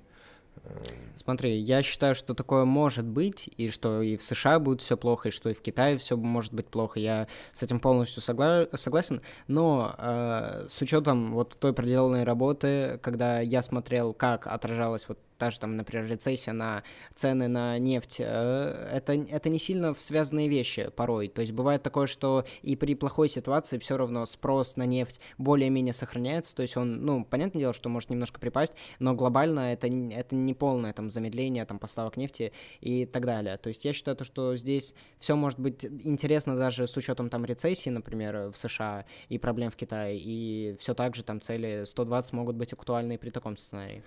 Смотри, 1.17 1.59
я 1.59 1.83
считаю, 1.83 2.15
что 2.15 2.35
такое 2.35 2.65
может 2.65 3.05
быть, 3.05 3.51
и 3.57 3.69
что 3.71 4.03
и 4.03 4.17
в 4.17 4.23
США 4.23 4.59
будет 4.59 4.81
все 4.81 4.97
плохо, 4.97 5.29
и 5.29 5.33
что 5.33 5.51
и 5.51 5.55
в 5.55 5.61
Китае 5.61 5.99
все 5.99 6.17
может 6.17 6.55
быть 6.55 6.67
плохо. 6.67 7.01
Я 7.01 7.27
с 7.53 7.63
этим 7.63 7.81
полностью 7.81 8.23
согла- 8.23 8.69
согласен. 8.77 9.21
Но 9.47 9.95
э, 9.99 10.67
с 10.69 10.81
учетом 10.81 11.33
вот 11.33 11.59
той 11.59 11.73
проделанной 11.73 12.25
работы, 12.25 12.99
когда 13.03 13.41
я 13.41 13.63
смотрел, 13.63 14.15
как 14.15 14.47
отражалось 14.47 15.07
вот 15.09 15.19
та 15.39 15.51
же 15.51 15.61
там, 15.61 15.77
например, 15.77 16.07
рецессия 16.07 16.53
на 16.53 16.83
цены 17.15 17.49
на 17.49 17.79
нефть, 17.79 18.17
э, 18.19 18.91
это, 18.93 19.13
это 19.13 19.49
не 19.49 19.59
сильно 19.59 19.95
связанные 19.95 20.49
вещи 20.49 20.91
порой. 20.95 21.29
То 21.29 21.41
есть 21.41 21.53
бывает 21.53 21.83
такое, 21.83 22.07
что 22.07 22.45
и 22.63 22.77
при 22.77 22.95
плохой 22.95 23.29
ситуации 23.29 23.79
все 23.79 23.97
равно 23.97 24.27
спрос 24.27 24.77
на 24.77 24.85
нефть 24.85 25.21
более-менее 25.39 25.95
сохраняется, 25.95 26.55
то 26.55 26.63
есть 26.63 26.77
он, 26.77 27.05
ну, 27.05 27.25
понятное 27.25 27.61
дело, 27.61 27.73
что 27.73 27.89
может 27.89 28.11
немножко 28.11 28.41
припасть, 28.41 28.73
но 28.99 29.15
глобально 29.15 29.73
это, 29.73 29.87
это 29.87 30.35
не 30.35 30.55
полное 30.55 30.93
там 30.93 31.11
замедление 31.11 31.65
там 31.65 31.79
поставок 31.79 32.17
нефти 32.17 32.53
и 32.81 33.07
так 33.07 33.25
далее. 33.25 33.57
То 33.59 33.69
есть 33.69 33.85
я 33.85 33.93
считаю, 33.93 34.17
то, 34.17 34.25
что 34.25 34.57
здесь 34.57 34.95
все 35.21 35.37
может 35.37 35.61
быть 35.61 35.85
интересно 35.85 36.57
даже 36.57 36.87
с 36.87 36.97
учетом 36.97 37.31
там 37.31 37.45
рецессии, 37.45 37.91
например, 37.91 38.51
в 38.51 38.57
США 38.57 39.05
и 39.29 39.39
проблем 39.39 39.71
в 39.71 39.77
Китае, 39.77 40.19
и 40.19 40.77
все 40.81 40.95
так 40.95 41.15
же 41.15 41.23
там 41.23 41.41
цели 41.41 41.85
120 41.87 42.33
могут 42.33 42.57
быть 42.57 42.73
актуальны 42.73 43.19
при 43.19 43.31
таком 43.31 43.57
сценарии. 43.57 44.03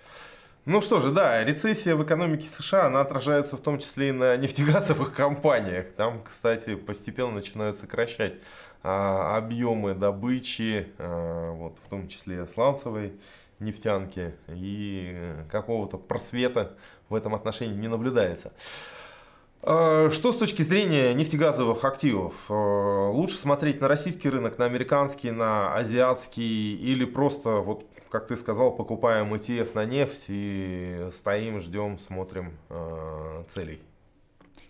Ну 0.64 0.80
что 0.80 1.00
же, 1.00 1.10
да, 1.10 1.42
рецессия 1.42 1.96
в 1.96 2.04
экономике 2.04 2.46
США, 2.46 2.86
она 2.86 3.00
отражается 3.00 3.56
в 3.56 3.60
том 3.60 3.80
числе 3.80 4.10
и 4.10 4.12
на 4.12 4.36
нефтегазовых 4.36 5.12
компаниях. 5.16 5.86
Там, 5.96 6.22
кстати, 6.22 6.76
постепенно 6.76 7.32
начинают 7.32 7.80
сокращать 7.80 8.34
а, 8.84 9.36
объемы 9.36 9.94
добычи, 9.94 10.86
а, 10.98 11.50
вот, 11.50 11.78
в 11.84 11.88
том 11.88 12.06
числе 12.06 12.46
сланцевой 12.46 13.14
нефтянки, 13.58 14.36
и 14.46 15.32
какого-то 15.50 15.98
просвета 15.98 16.76
в 17.08 17.16
этом 17.16 17.34
отношении 17.34 17.74
не 17.74 17.88
наблюдается. 17.88 18.52
А, 19.62 20.10
что 20.12 20.32
с 20.32 20.36
точки 20.36 20.62
зрения 20.62 21.12
нефтегазовых 21.12 21.84
активов? 21.84 22.34
А, 22.48 23.08
лучше 23.08 23.36
смотреть 23.36 23.80
на 23.80 23.88
российский 23.88 24.28
рынок, 24.28 24.58
на 24.58 24.66
американский, 24.66 25.32
на 25.32 25.74
азиатский 25.74 26.76
или 26.76 27.04
просто 27.04 27.56
вот 27.56 27.84
как 28.12 28.26
ты 28.26 28.36
сказал, 28.36 28.76
покупаем 28.76 29.32
ETF 29.32 29.70
на 29.74 29.86
нефть 29.86 30.26
и 30.28 31.08
стоим, 31.14 31.60
ждем, 31.60 31.98
смотрим 31.98 32.58
э, 32.68 33.44
целей. 33.48 33.80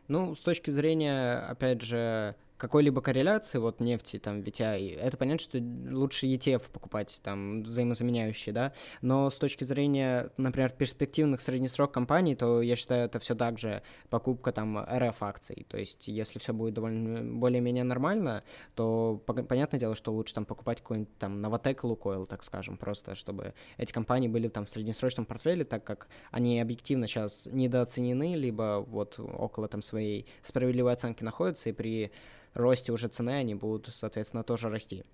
Ну, 0.07 0.37
с 0.37 0.42
точки 0.42 0.70
зрения, 0.70 1.38
опять 1.38 1.83
же, 1.83 2.37
какой-либо 2.62 3.01
корреляции, 3.01 3.59
вот 3.59 3.81
нефти, 3.81 4.20
там, 4.20 4.38
VTI, 4.38 4.96
это 4.96 5.16
понятно, 5.16 5.42
что 5.42 5.59
лучше 5.90 6.27
ETF 6.27 6.70
покупать, 6.70 7.18
там, 7.25 7.64
взаимозаменяющие, 7.64 8.53
да, 8.53 8.72
но 9.01 9.31
с 9.31 9.37
точки 9.37 9.64
зрения, 9.64 10.31
например, 10.37 10.70
перспективных 10.70 11.40
среднесрок 11.40 11.90
компаний, 11.90 12.37
то 12.37 12.62
я 12.62 12.77
считаю, 12.77 13.07
это 13.07 13.18
все 13.18 13.35
так 13.35 13.59
же 13.59 13.83
покупка, 14.11 14.53
там, 14.53 14.79
RF 14.79 15.16
акций, 15.22 15.66
то 15.68 15.77
есть 15.77 16.07
если 16.07 16.38
все 16.38 16.53
будет 16.53 16.75
довольно 16.75 17.37
более-менее 17.37 17.83
нормально, 17.83 18.44
то 18.77 19.20
понятное 19.27 19.81
дело, 19.81 19.96
что 19.96 20.12
лучше 20.12 20.33
там 20.33 20.44
покупать 20.44 20.83
какой-нибудь 20.83 21.18
там 21.18 21.44
Novatec, 21.44 21.81
Lukoil, 21.81 22.27
так 22.27 22.44
скажем, 22.44 22.77
просто 22.77 23.16
чтобы 23.16 23.55
эти 23.77 23.90
компании 23.90 24.29
были 24.29 24.46
там 24.46 24.66
в 24.66 24.68
среднесрочном 24.68 25.27
портфеле, 25.27 25.64
так 25.64 25.83
как 25.83 26.07
они 26.31 26.61
объективно 26.61 27.09
сейчас 27.09 27.48
недооценены, 27.51 28.37
либо 28.37 28.85
вот 28.87 29.18
около 29.18 29.66
там 29.66 29.83
своей 29.83 30.27
справедливой 30.42 30.92
оценки 30.92 31.25
находятся, 31.25 31.68
и 31.68 31.72
при 31.72 32.12
росте 32.54 32.92
уже 32.92 33.08
цены 33.08 33.30
они 33.30 33.54
будут, 33.54 33.94
соответственно, 33.94 34.42
тоже 34.42 34.68
расти. 34.68 35.04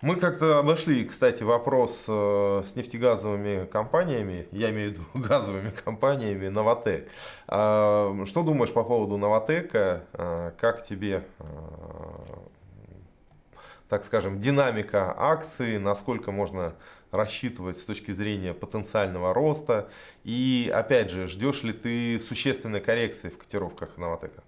Мы 0.00 0.14
как-то 0.14 0.58
обошли, 0.58 1.04
кстати, 1.04 1.42
вопрос 1.42 2.04
э, 2.06 2.62
с 2.64 2.76
нефтегазовыми 2.76 3.66
компаниями, 3.66 4.46
я 4.52 4.70
имею 4.70 4.90
в 4.90 4.92
виду 4.92 5.04
газовыми 5.14 5.70
компаниями, 5.70 6.46
Новотек. 6.46 7.10
А, 7.48 8.14
что 8.24 8.44
думаешь 8.44 8.72
по 8.72 8.84
поводу 8.84 9.16
Новотека? 9.16 10.04
А, 10.12 10.52
как 10.52 10.84
тебе, 10.84 11.24
а, 11.40 12.44
так 13.88 14.04
скажем, 14.04 14.38
динамика 14.38 15.12
акции, 15.18 15.78
насколько 15.78 16.30
можно 16.30 16.74
рассчитывать 17.10 17.78
с 17.78 17.84
точки 17.84 18.12
зрения 18.12 18.54
потенциального 18.54 19.34
роста? 19.34 19.90
И, 20.22 20.70
опять 20.72 21.10
же, 21.10 21.26
ждешь 21.26 21.64
ли 21.64 21.72
ты 21.72 22.20
существенной 22.20 22.80
коррекции 22.80 23.30
в 23.30 23.38
котировках 23.38 23.96
Новотека? 23.96 24.44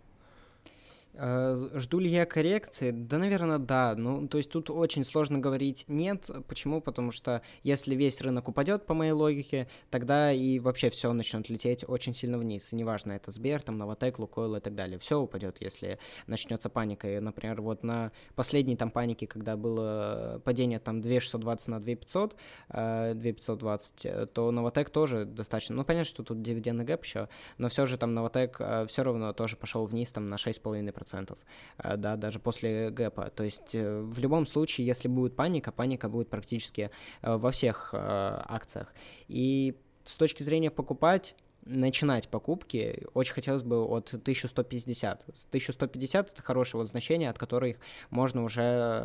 Э, 1.15 1.71
жду 1.75 1.99
ли 1.99 2.09
я 2.09 2.25
коррекции? 2.25 2.91
Да, 2.93 3.19
наверное, 3.19 3.59
да. 3.59 3.95
Ну, 3.97 4.29
то 4.29 4.39
есть 4.39 4.51
тут 4.51 4.71
очень 4.71 5.05
сложно 5.05 5.39
говорить 5.39 5.85
нет. 5.89 6.31
Почему? 6.47 6.81
Потому 6.81 7.11
что 7.11 7.43
если 7.63 7.95
весь 7.95 8.21
рынок 8.21 8.49
упадет, 8.49 8.87
по 8.87 8.95
моей 8.95 9.13
логике, 9.13 9.69
тогда 9.91 10.33
и 10.33 10.59
вообще 10.59 10.91
все 10.91 11.13
начнет 11.13 11.49
лететь 11.49 11.85
очень 11.87 12.15
сильно 12.15 12.39
вниз. 12.39 12.73
И 12.73 12.77
неважно, 12.77 13.13
это 13.13 13.33
Сбер, 13.33 13.63
там, 13.63 13.79
Новотек, 13.79 14.19
Лукойл 14.19 14.57
и 14.57 14.61
так 14.61 14.75
далее. 14.75 14.99
Все 14.99 15.19
упадет, 15.19 15.57
если 15.61 15.99
начнется 16.27 16.69
паника. 16.69 17.09
И, 17.09 17.19
например, 17.19 17.61
вот 17.61 17.83
на 17.83 18.13
последней 18.37 18.77
там 18.77 18.91
панике, 18.91 19.27
когда 19.27 19.57
было 19.57 20.41
падение 20.45 20.79
там 20.79 21.01
2620 21.01 21.69
на 21.69 21.81
2500, 21.81 22.37
2520, 22.69 24.07
э, 24.07 24.27
то 24.27 24.51
Новотек 24.51 24.91
тоже 24.91 25.25
достаточно. 25.25 25.75
Ну, 25.75 25.85
понятно, 25.85 26.09
что 26.09 26.23
тут 26.23 26.41
дивидендный 26.43 26.85
гэп 26.85 27.05
еще, 27.05 27.29
но 27.59 27.69
все 27.69 27.87
же 27.87 27.99
там 27.99 28.15
Новотек 28.15 28.57
э, 28.61 28.87
все 28.87 29.03
равно 29.03 29.33
тоже 29.33 29.57
пошел 29.57 29.87
вниз 29.87 30.13
там 30.13 30.29
на 30.29 30.37
6,5%. 30.37 31.00
10%, 31.01 31.39
э, 31.79 31.97
да, 31.97 32.17
даже 32.17 32.39
после 32.39 32.91
гэпа. 32.91 33.31
То 33.31 33.45
есть 33.45 33.75
э, 33.75 34.01
в 34.01 34.19
любом 34.19 34.47
случае, 34.47 34.87
если 34.87 35.09
будет 35.09 35.37
паника, 35.37 35.73
паника 35.73 36.09
будет 36.09 36.29
практически 36.29 36.91
э, 37.23 37.37
во 37.37 37.51
всех 37.51 37.91
акциях. 37.93 38.93
И 39.29 39.77
с 40.05 40.17
точки 40.17 40.43
зрения 40.43 40.71
покупать, 40.71 41.35
начинать 41.65 42.29
покупки 42.29 43.07
очень 43.15 43.35
хотелось 43.35 43.63
бы 43.63 43.85
от 43.85 44.09
1150. 44.15 45.23
1150 45.23 46.33
это 46.33 46.43
хорошее 46.43 46.81
вот 46.81 46.91
значение, 46.91 47.31
от 47.31 47.39
которых 47.39 47.77
можно 48.11 48.45
уже, 48.45 48.63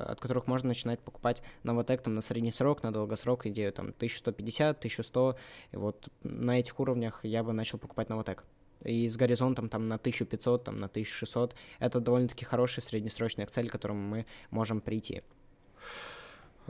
от 0.08 0.19
которых 0.19 0.47
можно 0.47 0.69
начинать 0.69 0.99
покупать 0.99 1.41
новотек 1.63 2.01
там 2.01 2.15
на 2.15 2.21
средний 2.21 2.51
срок, 2.51 2.84
на 2.84 2.91
долгосрок 2.93 3.45
идею 3.47 3.71
там 3.73 3.88
1150, 3.88 4.77
1100, 4.77 5.38
и 5.71 5.75
вот 5.75 6.08
на 6.23 6.60
этих 6.60 6.79
уровнях 6.79 7.19
я 7.23 7.43
бы 7.43 7.53
начал 7.53 7.77
покупать 7.77 8.10
новотек 8.10 8.43
и 8.86 9.10
с 9.10 9.17
горизонтом 9.17 9.69
там 9.69 9.88
на 9.88 9.95
1500, 9.95 10.63
там 10.63 10.80
на 10.80 10.86
1600. 10.88 11.56
Это 11.80 12.00
довольно-таки 12.00 12.45
хорошая 12.45 12.86
среднесрочная 12.86 13.48
цель, 13.48 13.69
к 13.69 13.71
которому 13.74 14.02
мы 14.02 14.26
можем 14.52 14.82
прийти. 14.82 15.24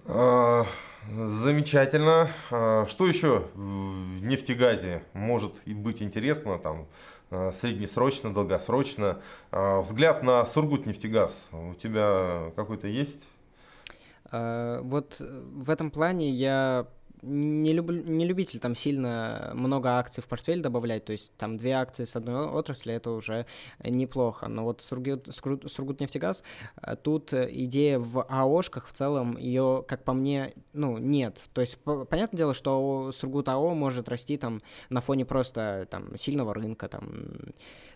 А, 0.06 0.66
замечательно. 1.10 2.30
А, 2.52 2.86
что 2.88 3.08
еще 3.08 3.48
в 3.54 4.24
нефтегазе 4.24 5.04
может 5.14 5.54
быть 5.66 6.02
интересно 6.02 6.60
там 6.60 6.88
а, 7.32 7.52
среднесрочно, 7.52 8.34
долгосрочно? 8.34 9.22
Взгляд 9.52 10.24
на 10.24 10.46
Сургут 10.46 10.86
нефтегаз 10.86 11.50
у 11.52 11.74
тебя 11.76 12.52
какой-то 12.56 12.88
есть? 12.88 13.28
Вот 14.32 15.18
в 15.20 15.70
этом 15.70 15.92
плане 15.92 16.32
я 16.32 16.88
не, 17.22 17.74
люб, 17.74 17.90
не 17.90 18.26
любитель 18.26 18.60
там 18.60 18.76
сильно 18.76 19.52
много 19.54 19.98
акций 19.98 20.22
в 20.22 20.28
портфель 20.28 20.62
добавлять, 20.62 21.06
то 21.06 21.12
есть 21.12 21.34
там 21.38 21.58
две 21.58 21.72
акции 21.72 22.06
с 22.06 22.16
одной 22.16 22.48
отрасли, 22.48 22.94
это 22.94 23.12
уже 23.12 23.46
неплохо. 23.84 24.48
Но 24.48 24.64
вот 24.64 24.82
Сургут, 24.82 25.28
Сургутнефтегаз, 25.34 26.44
э, 26.82 26.96
тут 26.96 27.34
идея 27.34 28.00
в 28.00 28.24
АОшках 28.24 28.88
в 28.88 28.94
целом, 28.94 29.38
ее, 29.38 29.84
как 29.88 30.04
по 30.04 30.14
мне, 30.14 30.54
ну, 30.74 30.98
нет. 30.98 31.42
То 31.54 31.62
есть, 31.62 31.78
понятное 31.80 32.38
дело, 32.38 32.54
что 32.54 33.12
Сургут 33.12 33.50
АО 33.50 33.74
может 33.74 34.10
расти 34.10 34.38
там 34.38 34.62
на 34.90 35.02
фоне 35.02 35.26
просто 35.26 35.88
там 35.90 36.18
сильного 36.18 36.54
рынка, 36.54 36.88
там 36.88 37.10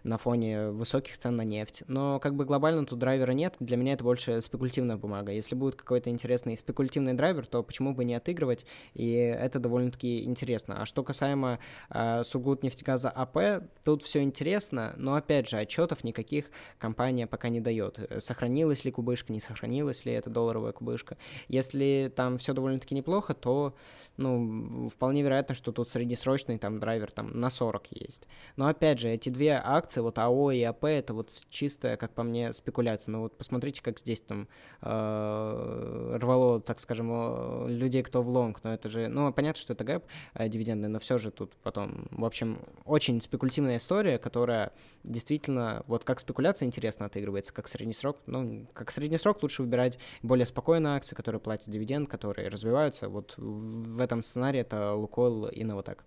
на 0.04 0.18
фоне 0.18 0.70
высоких 0.70 1.18
цен 1.18 1.36
на 1.36 1.44
нефть. 1.44 1.84
Но 1.88 2.20
как 2.20 2.36
бы 2.36 2.46
глобально 2.46 2.86
тут 2.86 3.00
драйвера 3.00 3.32
нет, 3.32 3.56
для 3.60 3.78
меня 3.78 3.94
это 3.94 4.04
больше 4.04 4.42
спекулятивная 4.42 4.98
бумага. 4.98 5.32
Если 5.32 5.56
будет 5.56 5.76
какой-то 5.76 6.10
интересный 6.10 6.58
спекулятивный 6.58 7.14
драйвер, 7.14 7.46
то 7.46 7.64
почему 7.64 7.94
бы 7.94 8.06
не 8.06 8.16
отыгрывать, 8.16 8.66
и 8.94 9.12
это 9.12 9.60
довольно-таки 9.60 10.24
интересно. 10.24 10.82
А 10.82 10.86
что 10.86 11.04
касаемо 11.04 11.60
э, 11.90 12.24
Сургутнефтегаза 12.24 13.10
АП, 13.10 13.64
тут 13.84 14.04
все 14.04 14.22
интересно, 14.22 14.94
но 14.98 15.16
опять 15.16 15.50
же, 15.50 15.58
отчетов 15.58 16.04
никаких 16.04 16.46
компания 16.78 17.28
пока 17.28 17.50
не 17.50 17.62
дает. 17.62 18.00
Сохранилась 18.20 18.86
ли 18.86 18.92
кубышка, 18.92 19.34
не 19.34 19.40
сохранилась 19.40 20.06
ли 20.06 20.14
эта 20.14 20.30
долларовая 20.30 20.72
кубышка. 20.72 21.18
Если 21.48 22.12
там 22.16 22.38
все 22.38 22.54
довольно-таки 22.54 22.96
неплохо, 22.96 23.34
то 23.34 23.76
ну, 24.20 24.90
вполне 24.90 25.22
вероятно, 25.22 25.56
что 25.56 25.72
тут 25.72 25.90
среднесрочный 25.90 26.58
там 26.58 26.80
драйвер 26.80 27.10
там 27.10 27.40
на 27.40 27.50
40 27.50 27.88
есть. 27.92 28.28
Но 28.58 28.68
опять 28.68 29.00
же, 29.00 29.10
эти 29.10 29.30
две 29.30 29.60
акции, 29.64 29.89
вот 29.98 30.18
АО 30.18 30.52
и 30.52 30.62
АП, 30.62 30.86
это 30.86 31.14
вот 31.14 31.32
чистая, 31.50 31.98
как 31.98 32.14
по 32.14 32.24
мне, 32.24 32.54
спекуляция. 32.54 33.12
Но 33.12 33.22
вот 33.22 33.38
посмотрите, 33.38 33.82
как 33.82 34.00
здесь 34.00 34.22
там 34.22 34.48
э, 34.82 36.18
рвало, 36.20 36.62
так 36.62 36.80
скажем, 36.80 37.10
э, 37.12 37.70
людей, 37.70 38.04
кто 38.04 38.22
в 38.22 38.30
лонг, 38.30 38.64
но 38.64 38.74
это 38.74 38.90
же, 38.90 39.08
ну, 39.08 39.32
понятно, 39.34 39.62
что 39.62 39.74
это 39.74 39.84
гэп 39.84 40.04
э, 40.34 40.48
дивидендный, 40.48 40.90
но 40.90 41.00
все 41.00 41.18
же 41.18 41.32
тут 41.32 41.56
потом, 41.64 42.08
в 42.12 42.26
общем, 42.26 42.60
очень 42.86 43.22
спекулятивная 43.22 43.78
история, 43.78 44.18
которая 44.18 44.72
действительно, 45.04 45.84
вот 45.88 46.04
как 46.04 46.20
спекуляция 46.20 46.66
интересно 46.66 47.08
отыгрывается, 47.08 47.54
как 47.54 47.68
средний 47.68 47.94
срок, 47.94 48.18
ну, 48.26 48.68
как 48.74 48.92
средний 48.92 49.18
срок 49.18 49.42
лучше 49.44 49.64
выбирать 49.64 50.00
более 50.22 50.46
спокойные 50.46 50.96
акции, 50.96 51.16
которые 51.16 51.42
платят 51.42 51.70
дивиденд, 51.70 52.10
которые 52.10 52.50
развиваются, 52.50 53.10
вот 53.10 53.34
в 53.38 54.00
этом 54.00 54.22
сценарии 54.22 54.62
это 54.62 54.94
Лукойл 54.94 55.48
и 55.48 55.64
Новотек. 55.64 56.04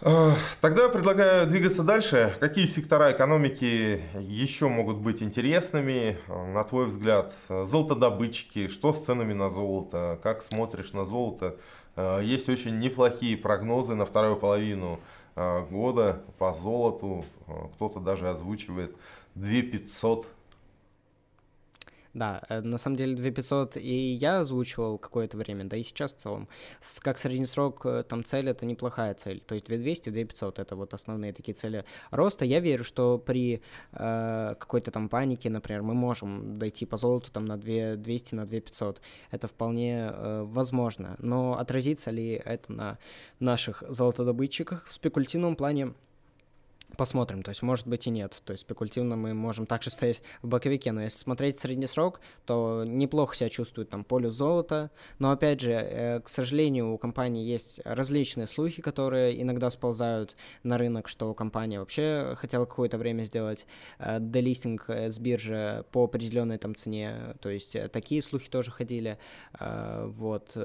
Тогда 0.00 0.82
я 0.82 0.88
предлагаю 0.88 1.46
двигаться 1.46 1.82
дальше. 1.82 2.36
Какие 2.38 2.66
сектора 2.66 3.12
экономики 3.12 4.02
еще 4.20 4.68
могут 4.68 4.98
быть 4.98 5.22
интересными, 5.22 6.18
на 6.28 6.64
твой 6.64 6.86
взгляд? 6.86 7.32
Золотодобытчики, 7.48 8.68
что 8.68 8.92
с 8.92 9.04
ценами 9.04 9.32
на 9.32 9.48
золото? 9.48 10.20
Как 10.22 10.42
смотришь 10.42 10.92
на 10.92 11.06
золото? 11.06 11.56
Есть 11.96 12.48
очень 12.50 12.78
неплохие 12.78 13.38
прогнозы 13.38 13.94
на 13.94 14.04
вторую 14.04 14.36
половину 14.36 15.00
года 15.34 16.22
по 16.38 16.52
золоту. 16.52 17.24
Кто-то 17.74 17.98
даже 17.98 18.28
озвучивает 18.28 18.94
2500 19.34 20.26
да, 22.16 22.42
э, 22.48 22.60
на 22.62 22.78
самом 22.78 22.96
деле 22.96 23.14
2500 23.14 23.76
и 23.76 24.14
я 24.14 24.40
озвучивал 24.40 24.98
какое-то 24.98 25.36
время, 25.36 25.64
да 25.64 25.76
и 25.76 25.82
сейчас 25.82 26.14
в 26.14 26.18
целом. 26.18 26.48
Как 27.00 27.18
средний 27.18 27.44
срок 27.44 27.84
э, 27.84 28.02
там 28.08 28.24
цель 28.24 28.48
это 28.48 28.64
неплохая 28.64 29.14
цель. 29.14 29.40
То 29.46 29.54
есть 29.54 29.66
2200, 29.66 30.10
2500 30.10 30.58
это 30.58 30.76
вот 30.76 30.94
основные 30.94 31.32
такие 31.32 31.54
цели 31.54 31.84
роста. 32.10 32.44
Я 32.44 32.60
верю, 32.60 32.84
что 32.84 33.18
при 33.18 33.60
э, 33.92 34.54
какой-то 34.58 34.90
там 34.90 35.08
панике, 35.08 35.50
например, 35.50 35.82
мы 35.82 35.94
можем 35.94 36.58
дойти 36.58 36.86
по 36.86 36.96
золоту 36.96 37.30
там 37.30 37.44
на 37.44 37.58
2, 37.58 37.96
200, 37.96 38.34
на 38.34 38.46
2500. 38.46 39.00
Это 39.30 39.46
вполне 39.46 40.10
э, 40.10 40.42
возможно. 40.44 41.16
Но 41.18 41.58
отразится 41.58 42.10
ли 42.10 42.40
это 42.44 42.72
на 42.72 42.98
наших 43.40 43.82
золотодобытчиках 43.88 44.86
в 44.86 44.92
спекулятивном 44.92 45.54
плане? 45.54 45.92
Посмотрим, 46.96 47.42
то 47.42 47.50
есть 47.50 47.62
может 47.62 47.86
быть 47.86 48.06
и 48.06 48.10
нет. 48.10 48.40
То 48.44 48.52
есть 48.52 48.62
спекулятивно 48.62 49.16
мы 49.16 49.34
можем 49.34 49.66
также 49.66 49.90
стоять 49.90 50.22
в 50.40 50.48
боковике, 50.48 50.92
но 50.92 51.02
если 51.02 51.18
смотреть 51.18 51.58
средний 51.58 51.86
срок, 51.86 52.20
то 52.46 52.84
неплохо 52.86 53.34
себя 53.34 53.50
чувствует 53.50 53.90
там 53.90 54.04
полюс 54.04 54.34
золота. 54.34 54.90
Но 55.18 55.30
опять 55.30 55.60
же, 55.60 55.72
э, 55.72 56.20
к 56.20 56.28
сожалению, 56.28 56.92
у 56.92 56.98
компании 56.98 57.44
есть 57.44 57.80
различные 57.84 58.46
слухи, 58.46 58.80
которые 58.80 59.42
иногда 59.42 59.68
сползают 59.70 60.36
на 60.62 60.78
рынок, 60.78 61.08
что 61.08 61.34
компания 61.34 61.80
вообще 61.80 62.34
хотела 62.38 62.64
какое-то 62.64 62.98
время 62.98 63.24
сделать 63.24 63.66
э, 63.98 64.18
делистинг 64.20 64.88
э, 64.88 65.10
с 65.10 65.18
биржи 65.18 65.84
по 65.90 66.04
определенной 66.04 66.56
там 66.56 66.74
цене. 66.74 67.34
То 67.40 67.50
есть 67.50 67.76
такие 67.90 68.22
слухи 68.22 68.48
тоже 68.48 68.70
ходили. 68.70 69.18
Вот. 69.60 70.56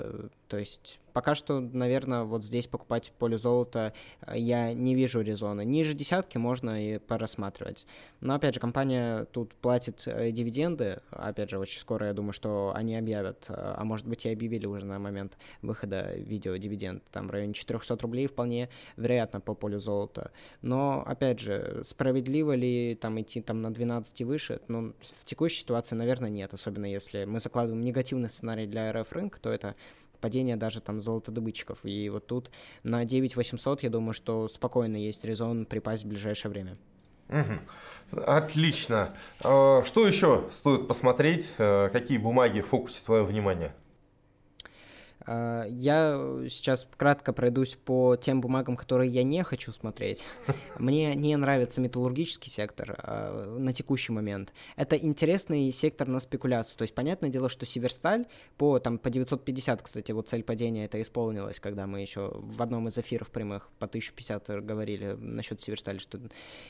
То 0.51 0.57
есть 0.57 0.99
пока 1.13 1.33
что, 1.33 1.61
наверное, 1.61 2.23
вот 2.23 2.43
здесь 2.43 2.67
покупать 2.67 3.13
поле 3.17 3.37
золота 3.37 3.93
э, 4.21 4.37
я 4.37 4.73
не 4.73 4.95
вижу 4.95 5.21
резона. 5.21 5.61
Ниже 5.61 5.93
десятки 5.93 6.37
можно 6.37 6.95
и 6.95 6.97
порассматривать. 6.97 7.85
Но, 8.19 8.35
опять 8.35 8.55
же, 8.55 8.59
компания 8.59 9.23
тут 9.31 9.53
платит 9.55 10.03
э, 10.05 10.31
дивиденды. 10.31 10.99
Опять 11.11 11.51
же, 11.51 11.57
очень 11.57 11.79
скоро 11.79 12.07
я 12.07 12.13
думаю, 12.13 12.33
что 12.33 12.73
они 12.75 12.97
объявят, 12.97 13.45
э, 13.47 13.53
а 13.55 13.81
может 13.85 14.05
быть 14.05 14.25
и 14.25 14.29
объявили 14.29 14.65
уже 14.65 14.85
на 14.85 14.99
момент 14.99 15.37
выхода 15.61 16.15
видео 16.15 16.57
дивиденд. 16.57 17.01
Там 17.11 17.29
в 17.29 17.31
районе 17.31 17.53
400 17.53 17.95
рублей 18.01 18.27
вполне 18.27 18.67
вероятно 18.97 19.39
по 19.39 19.53
полю 19.53 19.79
золота. 19.79 20.31
Но, 20.61 21.01
опять 21.05 21.39
же, 21.39 21.81
справедливо 21.85 22.55
ли 22.55 22.95
там 22.95 23.21
идти 23.21 23.39
там 23.39 23.61
на 23.61 23.73
12 23.73 24.19
и 24.19 24.25
выше? 24.25 24.59
Ну, 24.67 24.93
в 24.99 25.23
текущей 25.23 25.61
ситуации, 25.61 25.95
наверное, 25.95 26.29
нет. 26.29 26.53
Особенно 26.53 26.85
если 26.85 27.23
мы 27.23 27.39
закладываем 27.39 27.85
негативный 27.85 28.29
сценарий 28.29 28.67
для 28.67 28.91
РФ 28.91 29.09
рынка, 29.13 29.39
то 29.39 29.49
это 29.49 29.75
падение 30.21 30.55
даже 30.55 30.79
там 30.79 31.01
золотодобытчиков. 31.01 31.79
И 31.84 32.10
вот 32.10 32.27
тут 32.27 32.51
на 32.84 33.03
9800, 33.03 33.84
я 33.84 33.89
думаю, 33.89 34.13
что 34.13 34.47
спокойно 34.47 34.95
есть 34.95 35.25
резон 35.25 35.65
припасть 35.65 36.03
в 36.03 36.07
ближайшее 36.07 36.51
время. 36.51 36.77
Угу. 37.29 38.21
Отлично. 38.25 39.15
А, 39.43 39.84
что 39.86 40.05
еще 40.05 40.49
стоит 40.53 40.88
посмотреть? 40.88 41.49
А, 41.57 41.89
какие 41.89 42.17
бумаги 42.17 42.62
фокусе 42.62 43.01
твоего 43.03 43.25
внимания? 43.25 43.73
А, 43.73 43.81
я 45.27 46.39
сейчас 46.49 46.88
кратко 46.97 47.34
пройдусь 47.34 47.77
по 47.86 48.15
тем 48.15 48.41
бумагам, 48.41 48.75
которые 48.75 49.12
я 49.12 49.23
не 49.23 49.43
хочу 49.43 49.71
смотреть. 49.71 50.23
Мне 50.79 51.15
не 51.15 51.36
нравится 51.36 51.81
металлургический 51.81 52.51
сектор 52.51 52.95
э, 52.97 53.57
на 53.60 53.73
текущий 53.73 54.12
момент. 54.12 54.53
Это 54.75 54.95
интересный 54.95 55.71
сектор 55.71 56.07
на 56.07 56.19
спекуляцию. 56.19 56.77
То 56.77 56.84
есть, 56.84 56.95
понятное 56.95 57.29
дело, 57.29 57.49
что 57.49 57.65
Северсталь 57.65 58.25
по, 58.57 58.79
там, 58.79 58.97
по 58.97 59.10
950, 59.10 59.81
кстати, 59.81 60.12
вот 60.12 60.29
цель 60.29 60.43
падения 60.43 60.86
это 60.86 61.01
исполнилась, 61.01 61.60
когда 61.60 61.88
мы 61.88 62.01
еще 62.01 62.31
в 62.36 62.62
одном 62.62 62.88
из 62.88 62.97
эфиров 62.97 63.29
прямых 63.29 63.69
по 63.79 63.86
1050 63.86 64.65
говорили 64.65 65.17
насчет 65.19 65.62
Северстали, 65.62 65.97
что 65.97 66.19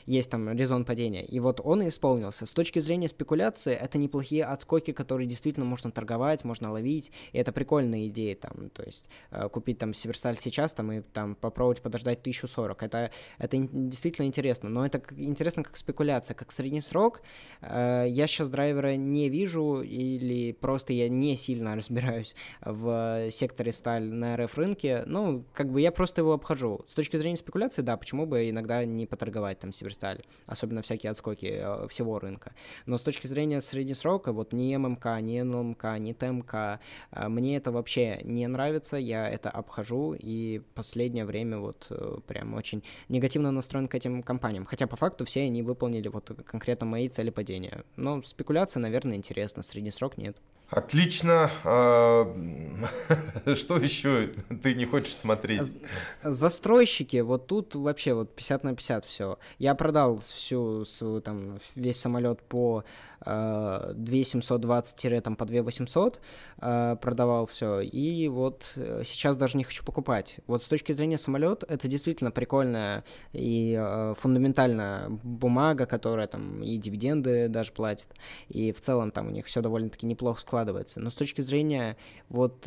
есть 0.06 0.30
там 0.30 0.50
резон 0.50 0.84
падения. 0.84 1.24
И 1.24 1.40
вот 1.40 1.60
он 1.62 1.82
и 1.82 1.88
исполнился. 1.88 2.46
С 2.46 2.52
точки 2.52 2.78
зрения 2.78 3.08
спекуляции, 3.08 3.72
это 3.72 3.98
неплохие 3.98 4.44
отскоки, 4.44 4.92
которые 4.92 5.26
действительно 5.26 5.66
можно 5.66 5.90
торговать, 5.90 6.44
можно 6.44 6.70
ловить. 6.70 7.12
И 7.32 7.38
это 7.38 7.52
прикольная 7.52 8.06
идея 8.08 8.34
там, 8.42 8.70
то 8.70 8.82
есть 8.82 9.08
э, 9.30 9.48
купить 9.48 9.78
там 9.78 9.94
Северсталь 9.94 10.36
сейчас 10.36 10.72
там 10.74 10.92
и 10.92 11.00
там 11.00 11.34
попробовать 11.34 11.80
подождать 11.80 12.20
1040. 12.20 12.82
Это, 12.82 13.10
это 13.38 13.56
действительно 13.56 14.26
интересно, 14.26 14.68
но 14.68 14.84
это 14.84 15.00
интересно 15.16 15.62
как 15.62 15.76
спекуляция, 15.76 16.34
как 16.34 16.52
средний 16.52 16.80
срок. 16.80 17.22
Э, 17.60 18.04
я 18.08 18.26
сейчас 18.26 18.50
драйвера 18.50 18.96
не 18.96 19.28
вижу 19.28 19.82
или 19.82 20.52
просто 20.52 20.92
я 20.92 21.08
не 21.08 21.36
сильно 21.36 21.76
разбираюсь 21.76 22.34
в 22.60 23.30
секторе 23.30 23.72
сталь 23.72 24.04
на 24.04 24.36
РФ 24.36 24.58
рынке. 24.58 25.04
Ну, 25.06 25.44
как 25.54 25.70
бы 25.70 25.80
я 25.80 25.92
просто 25.92 26.20
его 26.22 26.32
обхожу. 26.32 26.84
С 26.88 26.94
точки 26.94 27.16
зрения 27.16 27.36
спекуляции, 27.36 27.82
да, 27.82 27.96
почему 27.96 28.26
бы 28.26 28.50
иногда 28.50 28.84
не 28.84 29.06
поторговать 29.06 29.60
там 29.60 29.72
Северсталь, 29.72 30.22
особенно 30.46 30.82
всякие 30.82 31.10
отскоки 31.10 31.46
э, 31.46 31.88
всего 31.88 32.18
рынка. 32.18 32.52
Но 32.86 32.98
с 32.98 33.02
точки 33.02 33.28
зрения 33.28 33.60
среднесрока, 33.60 34.32
вот 34.32 34.52
ни 34.52 34.76
ММК, 34.76 35.20
ни 35.20 35.40
НЛМК, 35.40 35.84
ни 35.98 36.12
ТМК, 36.12 36.80
мне 37.12 37.56
это 37.56 37.70
вообще 37.70 38.20
не 38.32 38.46
нравится, 38.46 38.96
я 38.96 39.28
это 39.28 39.50
обхожу, 39.50 40.14
и 40.18 40.60
последнее 40.74 41.24
время 41.24 41.58
вот 41.58 41.86
э, 41.90 42.18
прям 42.26 42.54
очень 42.54 42.82
негативно 43.08 43.50
настроен 43.50 43.88
к 43.88 43.94
этим 43.94 44.22
компаниям. 44.22 44.64
Хотя 44.64 44.86
по 44.86 44.96
факту 44.96 45.24
все 45.24 45.42
они 45.42 45.62
выполнили 45.62 46.08
вот 46.08 46.30
конкретно 46.46 46.86
мои 46.86 47.08
цели 47.08 47.30
падения. 47.30 47.84
Но 47.96 48.22
спекуляция, 48.22 48.80
наверное, 48.80 49.16
интересна, 49.16 49.62
средний 49.62 49.90
срок 49.90 50.16
нет. 50.16 50.36
Отлично. 50.72 51.50
А, 51.64 52.24
что 53.54 53.76
еще 53.76 54.32
ты 54.62 54.74
не 54.74 54.86
хочешь 54.86 55.14
смотреть? 55.14 55.76
Застройщики, 56.24 57.18
вот 57.18 57.46
тут 57.46 57.74
вообще 57.74 58.14
вот 58.14 58.34
50 58.34 58.64
на 58.64 58.74
50 58.74 59.04
все. 59.04 59.38
Я 59.58 59.74
продал 59.74 60.16
всю 60.18 60.86
свою 60.86 61.20
там 61.20 61.58
весь 61.76 62.00
самолет 62.00 62.40
по 62.40 62.84
2720 63.24 65.22
там 65.22 65.36
по 65.36 65.44
2800 65.44 66.20
э, 66.60 66.96
продавал 67.00 67.46
все. 67.46 67.80
И 67.80 68.28
вот 68.28 68.64
э, 68.76 69.02
сейчас 69.04 69.36
даже 69.36 69.56
не 69.58 69.64
хочу 69.64 69.84
покупать. 69.84 70.36
Вот 70.46 70.62
с 70.62 70.68
точки 70.68 70.92
зрения 70.92 71.18
самолет 71.18 71.64
это 71.68 71.88
действительно 71.88 72.30
прикольная 72.30 73.04
и 73.32 73.76
э, 73.78 74.14
фундаментальная 74.18 75.08
бумага, 75.08 75.86
которая 75.86 76.26
там 76.26 76.62
и 76.62 76.76
дивиденды 76.76 77.48
даже 77.48 77.72
платит. 77.72 78.08
И 78.48 78.72
в 78.72 78.80
целом 78.80 79.10
там 79.10 79.28
у 79.28 79.30
них 79.30 79.46
все 79.46 79.60
довольно-таки 79.60 80.06
неплохо 80.06 80.40
складывается. 80.40 81.00
Но 81.00 81.10
с 81.10 81.14
точки 81.14 81.40
зрения 81.40 81.96
вот 82.28 82.66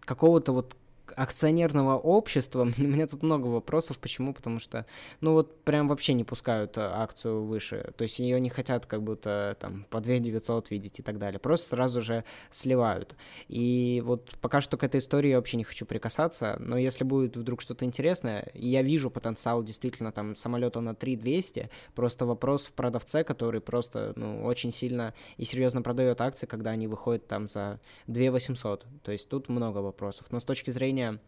какого-то 0.00 0.52
вот 0.52 0.76
акционерного 1.16 1.96
общества, 1.96 2.62
у 2.78 2.82
меня 2.82 3.06
тут 3.06 3.22
много 3.22 3.46
вопросов. 3.46 3.98
Почему? 3.98 4.34
Потому 4.34 4.58
что, 4.58 4.86
ну 5.20 5.32
вот 5.32 5.64
прям 5.64 5.88
вообще 5.88 6.14
не 6.14 6.24
пускают 6.24 6.76
э, 6.76 6.80
акцию 6.80 7.44
выше. 7.44 7.92
То 7.96 8.02
есть 8.02 8.18
ее 8.18 8.40
не 8.40 8.50
хотят 8.50 8.86
как 8.86 9.02
будто 9.02 9.56
там 9.60 9.86
по 9.90 10.00
2 10.00 10.18
900 10.18 10.70
видеть 10.70 10.98
и 10.98 11.02
так 11.02 11.18
далее. 11.18 11.38
Просто 11.38 11.68
сразу 11.68 12.02
же 12.02 12.24
сливают. 12.50 13.16
И 13.48 14.02
вот 14.04 14.30
пока 14.40 14.60
что 14.60 14.76
к 14.76 14.84
этой 14.84 14.98
истории 15.00 15.30
я 15.30 15.36
вообще 15.36 15.56
не 15.56 15.64
хочу 15.64 15.86
прикасаться. 15.86 16.56
Но 16.58 16.76
если 16.78 17.04
будет 17.04 17.36
вдруг 17.36 17.60
что-то 17.60 17.84
интересное, 17.84 18.50
я 18.54 18.82
вижу 18.82 19.10
потенциал 19.10 19.62
действительно 19.62 20.12
там 20.12 20.36
самолета 20.36 20.80
на 20.80 20.94
3 20.94 21.16
200, 21.16 21.70
просто 21.94 22.26
вопрос 22.26 22.66
в 22.66 22.72
продавце, 22.72 23.24
который 23.24 23.60
просто 23.60 24.12
ну, 24.16 24.44
очень 24.44 24.72
сильно 24.72 25.14
и 25.36 25.44
серьезно 25.44 25.82
продает 25.82 26.20
акции, 26.20 26.46
когда 26.46 26.70
они 26.70 26.86
выходят 26.86 27.26
там 27.26 27.48
за 27.48 27.80
2 28.06 28.30
800. 28.30 28.86
То 29.02 29.12
есть 29.12 29.28
тут 29.28 29.48
много 29.48 29.78
вопросов. 29.78 30.26
Но 30.30 30.40
с 30.40 30.44
точки 30.44 30.70
зрения 30.70 30.97
зрения 30.98 31.20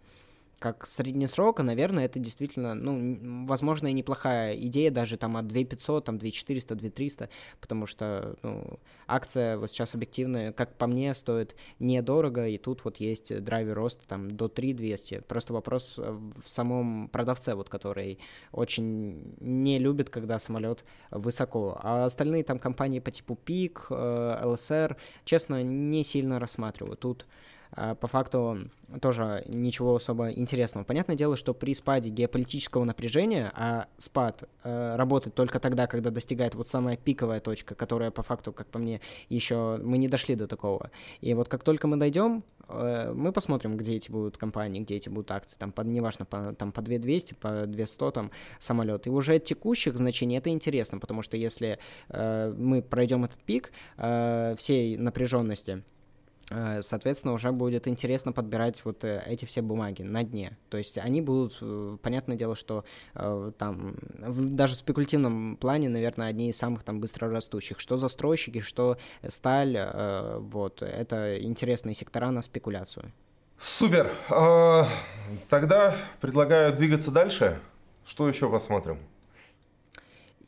как 0.59 0.87
среднесрока, 0.87 1.63
наверное, 1.63 2.05
это 2.05 2.19
действительно, 2.19 2.75
ну, 2.75 3.47
возможно, 3.47 3.87
и 3.87 3.95
неплохая 3.95 4.55
идея 4.57 4.91
даже 4.91 5.17
там 5.17 5.39
от 5.39 5.47
2500, 5.47 6.05
там 6.05 6.19
2400, 6.19 6.75
2300, 6.75 7.31
потому 7.63 7.87
что, 7.87 8.37
ну, 8.43 8.79
акция 9.07 9.57
вот 9.57 9.71
сейчас 9.71 9.95
объективная, 9.95 10.53
как 10.53 10.77
по 10.77 10.87
мне, 10.87 11.15
стоит 11.15 11.57
недорого, 11.79 12.47
и 12.47 12.59
тут 12.59 12.85
вот 12.85 12.99
есть 12.99 13.43
драйвер 13.43 13.75
роста 13.75 14.07
там 14.07 14.37
до 14.37 14.49
3200. 14.49 15.21
Просто 15.21 15.55
вопрос 15.55 15.97
в 15.97 16.47
самом 16.47 17.09
продавце, 17.09 17.55
вот, 17.55 17.71
который 17.71 18.19
очень 18.53 19.35
не 19.41 19.79
любит, 19.79 20.11
когда 20.11 20.39
самолет 20.39 20.85
высоко. 21.11 21.81
А 21.83 22.05
остальные 22.05 22.45
там 22.45 22.59
компании 22.59 23.01
по 23.01 23.11
типу 23.11 23.35
ПИК, 23.35 23.87
ЛСР, 23.91 24.99
честно, 25.25 25.63
не 25.63 26.05
сильно 26.05 26.39
рассматриваю. 26.39 26.99
Тут 26.99 27.25
по 27.75 28.07
факту 28.07 28.71
тоже 29.01 29.45
ничего 29.47 29.97
особо 29.97 30.33
интересного. 30.33 30.85
Понятное 30.85 31.17
дело, 31.17 31.37
что 31.37 31.55
при 31.55 31.75
спаде 31.75 32.11
геополитического 32.11 32.85
напряжения, 32.85 33.53
а 33.55 33.87
спад 33.99 34.49
э, 34.65 34.97
работает 34.97 35.35
только 35.35 35.61
тогда, 35.61 35.87
когда 35.87 36.11
достигает 36.11 36.55
вот 36.55 36.67
самая 36.67 36.97
пиковая 36.97 37.41
точка, 37.41 37.75
которая 37.75 38.11
по 38.11 38.23
факту, 38.23 38.53
как 38.53 38.67
по 38.67 38.79
мне, 38.79 39.01
еще 39.29 39.79
мы 39.83 39.99
не 39.99 40.09
дошли 40.09 40.35
до 40.35 40.49
такого. 40.49 40.91
И 41.21 41.35
вот 41.35 41.49
как 41.49 41.63
только 41.63 41.87
мы 41.87 41.97
дойдем, 41.97 42.43
э, 42.69 43.13
мы 43.15 43.33
посмотрим, 43.33 43.77
где 43.77 43.95
эти 43.95 44.11
будут 44.11 44.37
компании, 44.37 44.81
где 44.81 44.97
эти 44.97 45.09
будут 45.09 45.31
акции, 45.31 45.57
там, 45.57 45.71
под, 45.71 45.87
неважно, 45.87 46.25
по, 46.25 46.55
там, 46.55 46.73
по 46.73 46.83
2200, 46.83 47.35
по 47.35 47.67
2100 47.67 48.11
там 48.11 48.31
самолет. 48.59 49.07
И 49.07 49.11
уже 49.11 49.37
от 49.37 49.45
текущих 49.45 49.97
значений 49.97 50.39
это 50.39 50.51
интересно, 50.51 50.99
потому 50.99 51.23
что 51.23 51.37
если 51.37 51.79
э, 52.09 52.55
мы 52.57 52.83
пройдем 52.83 53.25
этот 53.25 53.39
пик 53.39 53.71
э, 53.99 54.55
всей 54.59 54.97
напряженности, 54.97 55.85
соответственно, 56.83 57.33
уже 57.35 57.53
будет 57.53 57.87
интересно 57.87 58.33
подбирать 58.33 58.85
вот 58.85 59.05
э, 59.05 59.23
эти 59.27 59.45
все 59.45 59.63
бумаги 59.63 60.03
на 60.03 60.25
дне. 60.25 60.57
То 60.69 60.79
есть 60.79 60.99
они 60.99 61.21
будут, 61.21 61.59
э, 61.61 61.97
понятное 62.03 62.37
дело, 62.37 62.57
что 62.57 62.85
там 63.15 63.97
даже 64.15 64.75
в 64.75 64.79
спекулятивном 64.79 65.57
плане, 65.57 65.89
наверное, 65.89 66.29
одни 66.29 66.51
из 66.51 66.57
самых 66.57 66.83
там 66.83 67.01
быстрорастущих. 67.01 67.79
Что 67.81 67.97
застройщики, 67.97 68.61
что 68.61 68.99
сталь, 69.29 69.79
вот, 70.39 70.83
это 70.83 71.41
интересные 71.41 71.95
сектора 71.95 72.31
на 72.31 72.43
спекуляцию. 72.43 73.13
Супер. 73.59 74.11
А, 74.31 74.89
тогда 75.49 75.95
предлагаю 76.21 76.75
двигаться 76.75 77.11
дальше. 77.11 77.61
Что 78.07 78.29
еще 78.29 78.51
посмотрим? 78.51 78.99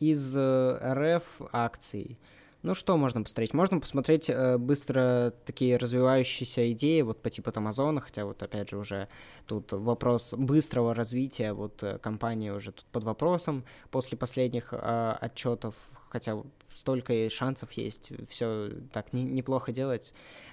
Из 0.00 0.36
РФ 0.36 1.22
акций. 1.52 2.18
Ну, 2.62 2.74
что 2.74 2.96
можно 2.96 3.22
посмотреть? 3.22 3.54
Можно 3.54 3.80
посмотреть 3.80 4.30
э, 4.30 4.56
быстро 4.56 5.34
такие 5.44 5.76
развивающиеся 5.76 6.70
идеи, 6.72 7.00
вот 7.00 7.20
по 7.20 7.28
типу 7.28 7.50
Амазона, 7.52 8.00
хотя 8.00 8.24
вот 8.24 8.40
опять 8.42 8.70
же 8.70 8.76
уже 8.76 9.08
тут 9.46 9.72
вопрос 9.72 10.32
быстрого 10.32 10.94
развития, 10.94 11.54
вот 11.54 11.82
э, 11.82 11.98
компания 11.98 12.52
уже 12.52 12.70
тут 12.70 12.84
под 12.92 13.02
вопросом 13.02 13.64
после 13.90 14.16
последних 14.16 14.72
э, 14.72 15.16
отчетов, 15.20 15.74
хотя 16.08 16.36
столько 16.76 17.12
и 17.12 17.28
шансов 17.28 17.72
есть, 17.72 18.10
все 18.28 18.70
так 18.92 19.12
не, 19.12 19.24
неплохо 19.24 19.72
делать. 19.72 20.12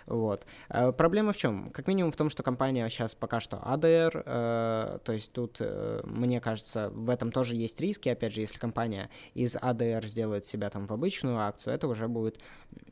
Вот. 0.09 0.45
А 0.69 0.91
проблема 0.91 1.33
в 1.33 1.37
чем? 1.37 1.69
Как 1.69 1.87
минимум 1.87 2.11
в 2.11 2.15
том, 2.15 2.29
что 2.29 2.41
компания 2.41 2.89
сейчас 2.89 3.13
пока 3.13 3.39
что 3.39 3.57
ADR, 3.57 4.23
э, 4.25 4.99
то 5.03 5.11
есть 5.11 5.31
тут, 5.31 5.57
э, 5.59 6.01
мне 6.03 6.41
кажется, 6.41 6.89
в 6.89 7.09
этом 7.09 7.31
тоже 7.31 7.55
есть 7.55 7.79
риски. 7.79 8.09
Опять 8.09 8.33
же, 8.33 8.41
если 8.41 8.57
компания 8.57 9.09
из 9.35 9.55
ADR 9.55 10.05
сделает 10.07 10.45
себя 10.45 10.69
там 10.71 10.87
в 10.87 10.93
обычную 10.93 11.37
акцию, 11.37 11.75
это 11.75 11.87
уже 11.87 12.07
будет, 12.07 12.39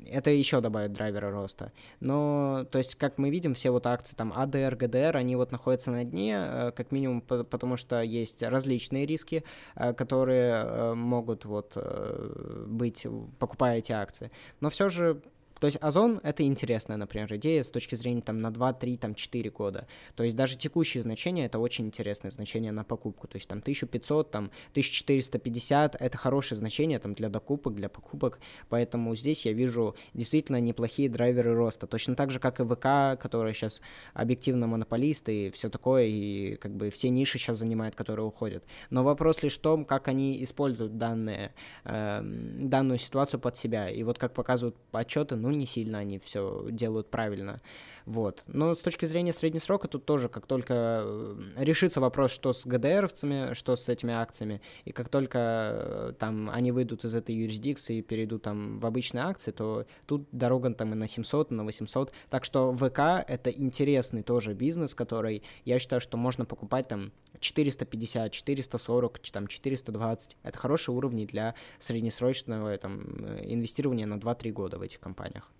это 0.05 0.29
еще 0.29 0.61
добавит 0.61 0.93
драйвера 0.93 1.31
роста. 1.31 1.71
Но, 1.99 2.65
то 2.71 2.77
есть, 2.77 2.95
как 2.95 3.17
мы 3.17 3.31
видим, 3.31 3.55
все 3.55 3.71
вот 3.71 3.87
акции 3.87 4.15
там 4.15 4.31
ADR, 4.31 4.77
GDR, 4.77 5.15
они 5.15 5.35
вот 5.35 5.51
находятся 5.51 5.89
на 5.89 6.03
дне, 6.03 6.37
э, 6.37 6.71
как 6.75 6.91
минимум 6.91 7.21
потому, 7.21 7.77
что 7.77 8.01
есть 8.01 8.43
различные 8.43 9.07
риски, 9.07 9.43
э, 9.75 9.93
которые 9.93 10.53
э, 10.53 10.93
могут 10.93 11.45
вот 11.45 11.73
э, 11.75 12.65
быть, 12.67 13.07
покупая 13.39 13.77
эти 13.77 13.91
акции. 13.91 14.31
Но 14.59 14.69
все 14.69 14.89
же 14.89 15.21
то 15.59 15.67
есть 15.67 15.77
Озон— 15.81 16.19
это 16.23 16.43
интересная, 16.43 16.97
например, 16.97 17.33
идея 17.35 17.63
с 17.63 17.69
точки 17.69 17.95
зрения 17.95 18.21
там 18.21 18.41
на 18.41 18.51
2, 18.51 18.73
3, 18.73 18.97
там 18.97 19.15
4 19.15 19.49
года. 19.49 19.87
То 20.15 20.23
есть 20.23 20.35
даже 20.35 20.57
текущие 20.57 21.03
значения— 21.03 21.45
это 21.47 21.59
очень 21.59 21.85
интересное 21.85 22.31
значение 22.31 22.71
на 22.71 22.83
покупку. 22.83 23.27
То 23.27 23.37
есть 23.37 23.47
там 23.47 23.59
1500, 23.59 24.31
там 24.31 24.51
1450— 24.71 25.95
это 25.99 26.17
хорошее 26.17 26.57
значение 26.57 26.99
там 26.99 27.13
для 27.13 27.29
докупок, 27.29 27.75
для 27.75 27.89
покупок. 27.89 28.39
Поэтому 28.69 29.15
здесь 29.15 29.45
я 29.45 29.53
вижу 29.53 29.95
действительно 30.13 30.59
неплохие 30.59 31.09
драйверы 31.09 31.55
роста. 31.55 31.87
Точно 31.87 32.15
так 32.15 32.31
же, 32.31 32.39
как 32.39 32.59
и 32.59 32.63
ВК, 32.63 33.19
которая 33.21 33.53
сейчас 33.53 33.81
объективно 34.13 34.67
монополист 34.67 35.29
и 35.29 35.49
все 35.51 35.69
такое, 35.69 36.05
и 36.05 36.55
как 36.55 36.75
бы 36.75 36.89
все 36.89 37.09
ниши 37.09 37.37
сейчас 37.37 37.57
занимает, 37.57 37.95
которые 37.95 38.25
уходят. 38.25 38.63
Но 38.89 39.03
вопрос 39.03 39.43
лишь 39.43 39.57
в 39.57 39.61
том, 39.61 39.85
как 39.85 40.07
они 40.07 40.43
используют 40.43 40.97
данные, 40.97 41.53
э, 41.83 42.21
данную 42.23 42.99
ситуацию 42.99 43.39
под 43.39 43.57
себя. 43.57 43.89
И 43.89 44.03
вот 44.03 44.17
как 44.17 44.33
показывают 44.33 44.75
отчеты, 44.91 45.35
ну, 45.35 45.46
ну, 45.47 45.57
не 45.57 45.65
сильно 45.65 45.99
они 45.99 46.19
все 46.19 46.65
делают 46.69 47.09
правильно. 47.09 47.61
Вот. 48.07 48.43
Но 48.47 48.73
с 48.73 48.79
точки 48.79 49.05
зрения 49.05 49.33
среднесрока 49.33 49.89
тут 49.89 50.05
тоже, 50.05 50.29
как 50.29 50.47
только 50.47 51.03
э, 51.03 51.35
решится 51.57 51.99
вопрос, 51.99 52.31
что 52.31 52.53
с 52.53 52.65
ГДРовцами, 52.65 53.53
что 53.53 53.75
с 53.75 53.89
этими 53.89 54.13
акциями, 54.13 54.61
и 54.85 54.93
как 54.93 55.09
только 55.09 55.39
э, 55.39 56.13
там 56.17 56.49
они 56.49 56.71
выйдут 56.71 57.03
из 57.03 57.13
этой 57.13 57.35
юрисдикции 57.35 57.97
и 57.97 58.01
перейдут 58.01 58.43
там 58.43 58.79
в 58.79 58.85
обычные 58.85 59.25
акции, 59.25 59.51
то 59.51 59.85
тут 60.05 60.25
дорога 60.31 60.73
там 60.73 60.93
и 60.93 60.95
на 60.95 61.05
700, 61.09 61.51
и 61.51 61.53
на 61.53 61.65
800. 61.65 62.13
Так 62.29 62.45
что 62.45 62.73
ВК— 62.73 62.99
это 63.27 63.49
интересный 63.49 64.23
тоже 64.23 64.53
бизнес, 64.53 64.95
который, 64.95 65.43
я 65.65 65.77
считаю, 65.77 65.99
что 65.99 66.15
можно 66.15 66.45
покупать 66.45 66.87
там 66.87 67.11
450, 67.41 68.31
440, 68.31 69.19
там 69.19 69.47
420. 69.47 70.37
Это 70.43 70.57
хорошие 70.57 70.95
уровни 70.95 71.25
для 71.25 71.55
среднесрочного 71.77 72.77
там, 72.77 73.01
э, 73.25 73.41
инвестирования 73.43 74.05
на 74.05 74.17
2-3 74.17 74.51
года 74.53 74.77
в 74.77 74.81
этих 74.81 75.01
компаниях. 75.01 75.51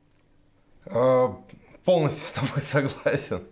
А, 1.88 1.92
полностью 1.92 2.28
с 2.28 2.32
тобой 2.32 2.62
согласен. 2.62 3.44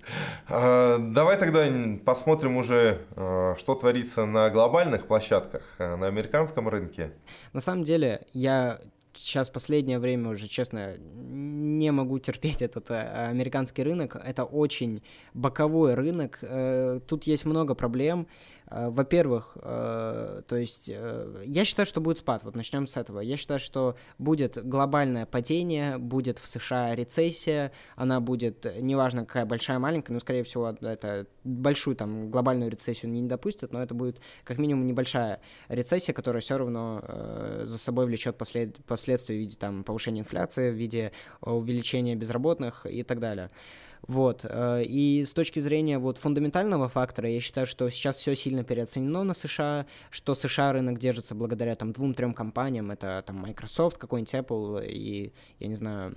А, 0.48 0.98
давай 1.00 1.38
тогда 1.38 1.66
посмотрим 2.06 2.58
уже, 2.58 3.02
а, 3.16 3.56
что 3.58 3.76
творится 3.76 4.26
на 4.26 4.50
глобальных 4.50 5.08
площадках, 5.08 5.64
на 5.80 6.08
американском 6.08 6.68
рынке. 6.68 7.12
На 7.54 7.62
самом 7.62 7.84
деле, 7.84 8.26
я 8.34 8.82
сейчас 9.14 9.50
последнее 9.50 10.00
время 10.00 10.30
уже, 10.32 10.48
честно, 10.48 10.98
не 10.98 11.92
могу 11.92 12.20
терпеть 12.20 12.62
этот 12.62 12.92
американский 12.92 13.84
рынок. 13.84 14.16
Это 14.16 14.44
очень 14.44 15.02
боковой 15.34 15.94
рынок. 15.94 16.40
Э, 16.42 17.00
тут 17.08 17.24
есть 17.24 17.46
много 17.46 17.76
проблем. 17.76 18.28
Э, 18.68 18.90
во-первых, 18.90 19.58
э, 19.62 20.42
то 20.48 20.56
есть 20.56 20.90
э, 20.92 21.44
я 21.46 21.66
считаю, 21.66 21.86
что 21.86 22.02
будет 22.02 22.18
спад. 22.18 22.44
Вот 22.44 22.56
начнем 22.56 22.88
с 22.88 22.98
этого. 22.98 23.20
Я 23.20 23.38
считаю, 23.38 23.60
что 23.60 23.96
будет 24.18 24.58
глобальное 24.68 25.26
падение, 25.26 25.98
будет 25.98 26.40
в 26.40 26.48
США 26.48 26.96
рецессия, 26.96 27.72
она 27.96 28.20
будет, 28.20 28.66
неважно 28.82 29.26
какая 29.26 29.46
большая, 29.46 29.80
маленькая, 29.80 30.14
но 30.14 30.20
скорее 30.20 30.44
всего 30.44 30.70
это 30.70 31.28
большую 31.44 31.96
там 31.96 32.32
глобальную 32.32 32.72
рецессию 32.72 33.12
не 33.12 33.22
допустят, 33.24 33.72
но 33.72 33.82
это 33.82 33.94
будет 33.94 34.20
как 34.44 34.58
минимум 34.58 34.88
небольшая 34.88 35.42
рецессия, 35.68 36.14
которая 36.14 36.42
все 36.42 36.58
равно 36.58 37.04
за 37.64 37.78
собой 37.78 38.06
влечет 38.06 38.38
послед... 38.38 38.84
последствия 38.86 39.36
в 39.36 39.40
виде 39.40 39.56
там 39.58 39.84
повышения 39.84 40.22
инфляции, 40.22 40.72
в 40.72 40.76
виде 40.76 41.12
увеличения 41.42 42.16
безработных 42.16 42.86
и 42.86 43.04
так 43.04 43.20
далее. 43.20 43.52
Вот. 44.08 44.42
Э, 44.44 44.84
и 44.84 45.24
с 45.24 45.32
точки 45.32 45.60
зрения 45.60 45.98
вот 45.98 46.18
фундаментального 46.18 46.90
фактора, 46.90 47.30
я 47.30 47.42
считаю, 47.42 47.66
что 47.66 47.90
сейчас 47.90 48.18
все 48.18 48.36
сильно 48.36 48.64
переоценено 48.64 49.24
на 49.24 49.34
США, 49.34 49.86
что 50.12 50.36
США 50.36 50.74
рынок 50.74 51.00
держится 51.00 51.34
благодаря 51.36 51.76
там 51.76 51.92
двум-трем 51.92 52.34
компаниям, 52.34 52.92
это 52.92 53.24
там 53.26 53.38
Microsoft, 53.38 53.98
какой-нибудь 53.98 54.34
Apple 54.34 54.86
и, 54.86 55.34
я 55.60 55.68
не 55.68 55.76
знаю, 55.76 56.14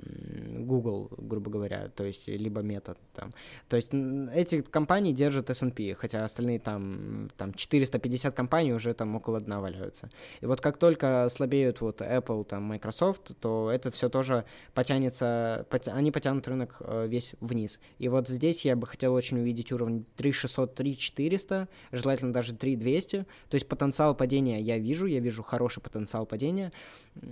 Google, 0.59 1.11
грубо 1.17 1.51
говоря, 1.51 1.89
то 1.89 2.05
есть 2.05 2.29
либо 2.29 2.63
Meta 2.63 2.97
там. 3.15 3.33
То 3.69 3.77
есть 3.77 3.93
эти 4.35 4.61
компании 4.61 5.13
держат 5.13 5.51
S&P, 5.51 5.95
хотя 5.95 6.25
остальные 6.25 6.61
там, 6.61 7.31
там 7.37 7.55
450 7.55 8.35
компаний 8.35 8.73
уже 8.73 8.93
там 8.93 9.15
около 9.17 9.41
дна 9.41 9.61
валяются. 9.61 10.11
И 10.41 10.47
вот 10.47 10.61
как 10.61 10.77
только 10.79 11.29
слабеют 11.31 11.81
вот 11.81 12.01
Apple, 12.01 12.45
там 12.45 12.65
Microsoft, 12.65 13.33
то 13.41 13.71
это 13.71 13.91
все 13.91 14.09
тоже 14.09 14.45
потянется, 14.75 15.67
они 15.87 16.11
потянут 16.11 16.47
рынок 16.49 16.77
э, 16.81 17.07
весь 17.09 17.35
вниз. 17.41 17.78
И 17.99 18.09
вот 18.09 18.29
здесь 18.29 18.65
я 18.65 18.77
бы 18.77 18.87
хотел 18.87 19.15
очень 19.15 19.39
увидеть 19.39 19.73
уровень 19.73 20.05
3600, 20.17 20.75
3400, 20.75 21.69
желательно 21.93 22.33
даже 22.33 22.55
3200. 22.55 23.27
То 23.49 23.55
есть 23.55 23.67
потенциал 23.67 24.15
падения 24.15 24.61
я 24.61 24.79
вижу, 24.79 25.07
я 25.07 25.21
вижу 25.21 25.43
хороший 25.43 25.83
потенциал 25.83 26.27
падения. 26.27 26.73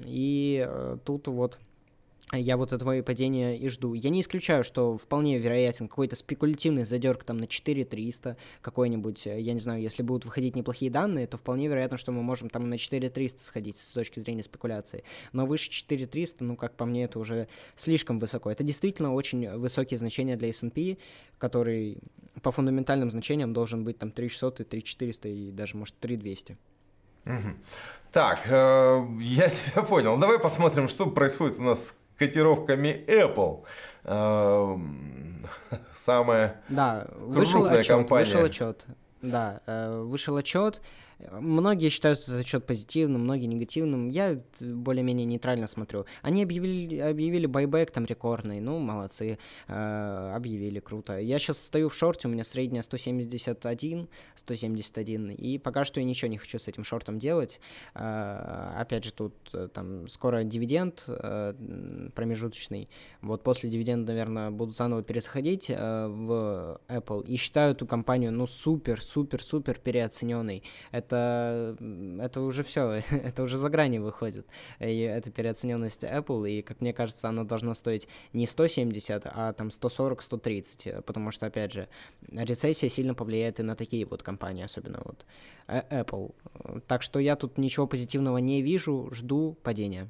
И 0.05 0.65
э, 0.67 0.99
тут 1.05 1.29
вот 1.29 1.59
я 2.33 2.57
вот 2.57 2.73
этого 2.73 3.01
падения 3.03 3.57
и 3.57 3.69
жду. 3.69 3.95
Я 3.95 4.11
не 4.11 4.21
исключаю, 4.21 4.65
что 4.65 4.99
вполне 4.99 5.39
вероятен 5.39 5.87
какой-то 5.87 6.17
спекулятивный 6.17 6.85
задерг 6.85 7.23
там 7.23 7.39
на 7.39 7.47
4300 7.47 8.37
какой-нибудь, 8.63 9.27
я 9.27 9.53
не 9.53 9.61
знаю, 9.61 9.81
если 9.81 10.03
будут 10.03 10.25
выходить 10.25 10.57
неплохие 10.57 10.91
данные, 10.91 11.29
то 11.29 11.37
вполне 11.37 11.69
вероятно, 11.69 11.99
что 11.99 12.11
мы 12.11 12.23
можем 12.23 12.51
там 12.51 12.69
на 12.69 12.79
4300 12.79 13.45
сходить 13.45 13.79
с 13.79 13.89
точки 13.89 14.19
зрения 14.19 14.43
спекуляции. 14.43 15.05
Но 15.33 15.47
выше 15.47 15.71
4300, 15.71 16.43
ну, 16.43 16.57
как 16.57 16.75
по 16.75 16.85
мне, 16.85 17.05
это 17.05 17.21
уже 17.21 17.47
слишком 17.77 18.19
высоко. 18.19 18.51
Это 18.51 18.65
действительно 18.65 19.15
очень 19.15 19.49
высокие 19.57 19.99
значения 19.99 20.37
для 20.37 20.49
S&P, 20.49 20.99
который 21.39 21.99
по 22.43 22.51
фундаментальным 22.51 23.09
значениям 23.09 23.53
должен 23.53 23.85
быть 23.85 23.99
там 23.99 24.11
3600 24.11 24.61
и 24.61 24.65
3400 24.65 25.29
и 25.29 25.51
даже, 25.53 25.77
может, 25.77 25.95
3200. 26.01 26.57
Угу. 27.25 27.35
Так, 28.11 28.47
э, 28.47 29.07
я 29.21 29.49
тебя 29.49 29.83
понял. 29.83 30.19
Давай 30.19 30.41
посмотрим, 30.41 30.89
что 30.89 31.07
происходит 31.07 31.61
у 31.61 31.63
нас 31.63 31.95
котировками 32.19 33.05
Apple. 33.07 33.65
Эм, 34.05 35.47
самая 35.95 36.61
да, 36.69 37.07
вышел 37.19 37.61
крупная 37.61 37.81
отчет, 37.81 37.97
компания. 37.97 38.25
Вышел 38.25 38.45
отчет. 38.45 38.85
Да, 39.23 39.61
э, 39.67 40.01
вышел 40.01 40.37
отчет. 40.37 40.81
Многие 41.19 41.89
считают 41.89 42.21
этот 42.21 42.41
отчет 42.41 42.67
позитивным, 42.67 43.23
многие 43.23 43.47
негативным. 43.47 44.11
Я 44.11 44.39
более-менее 44.61 45.25
нейтрально 45.25 45.67
смотрю. 45.67 46.05
Они 46.21 46.43
объявили, 46.43 46.99
объявили 46.99 47.47
байбек 47.47 47.91
там 47.91 48.05
рекордный. 48.05 48.61
Ну, 48.61 48.79
молодцы. 48.79 49.39
Э, 49.67 50.33
объявили, 50.35 50.79
круто. 50.79 51.19
Я 51.19 51.39
сейчас 51.39 51.59
стою 51.59 51.89
в 51.89 51.95
шорте, 51.95 52.29
у 52.29 52.31
меня 52.31 52.45
средняя 52.45 52.83
171, 52.83 54.09
171. 54.37 55.31
И 55.31 55.57
пока 55.57 55.87
что 55.87 56.01
я 56.01 56.07
ничего 56.07 56.31
не 56.31 56.37
хочу 56.37 56.59
с 56.59 56.69
этим 56.69 56.85
шортом 56.85 57.19
делать. 57.19 57.61
Э, 57.95 58.75
опять 58.79 59.05
же, 59.05 59.13
тут 59.13 59.35
э, 59.55 59.69
там 59.73 60.09
скоро 60.09 60.45
дивиденд 60.45 61.03
э, 61.07 62.11
промежуточный. 62.15 62.89
Вот 63.23 63.43
после 63.43 63.71
дивиденда, 63.71 64.13
наверное, 64.13 64.51
буду 64.51 64.73
заново 64.73 65.03
пересходить 65.03 65.71
э, 65.71 66.07
в 66.07 66.79
Apple. 66.89 67.25
И 67.27 67.37
считаю 67.37 67.73
эту 67.73 67.87
компанию, 67.87 68.33
ну, 68.33 68.47
супер, 68.47 69.01
супер, 69.01 69.43
супер 69.43 69.79
переоцененной. 69.79 70.63
Это 70.91 71.06
это, 71.07 71.77
это 72.21 72.41
уже 72.41 72.63
все, 72.63 73.03
это 73.11 73.43
уже 73.43 73.57
за 73.57 73.69
грани 73.69 73.99
выходит. 73.99 74.47
И 74.81 75.01
это 75.01 75.31
переоцененность 75.31 76.05
Apple, 76.05 76.51
и, 76.51 76.63
как 76.63 76.81
мне 76.81 76.93
кажется, 76.93 77.29
она 77.29 77.45
должна 77.45 77.75
стоить 77.75 78.09
не 78.33 78.47
170, 78.47 79.23
а 79.27 79.53
там 79.53 79.69
140-130, 79.69 81.03
потому 81.03 81.31
что, 81.31 81.47
опять 81.47 81.73
же, 81.73 81.89
рецессия 82.31 82.89
сильно 82.89 83.15
повлияет 83.15 83.61
и 83.61 83.63
на 83.63 83.77
такие 83.77 84.05
вот 84.05 84.23
компании, 84.23 84.65
особенно 84.65 85.01
вот 85.05 85.25
э, 85.69 85.83
Apple. 85.91 86.35
Так 86.87 87.03
что 87.03 87.19
я 87.21 87.37
тут 87.37 87.59
ничего 87.59 87.87
позитивного 87.87 88.39
не 88.39 88.63
вижу, 88.63 89.09
жду 89.13 89.57
падения. 89.63 90.09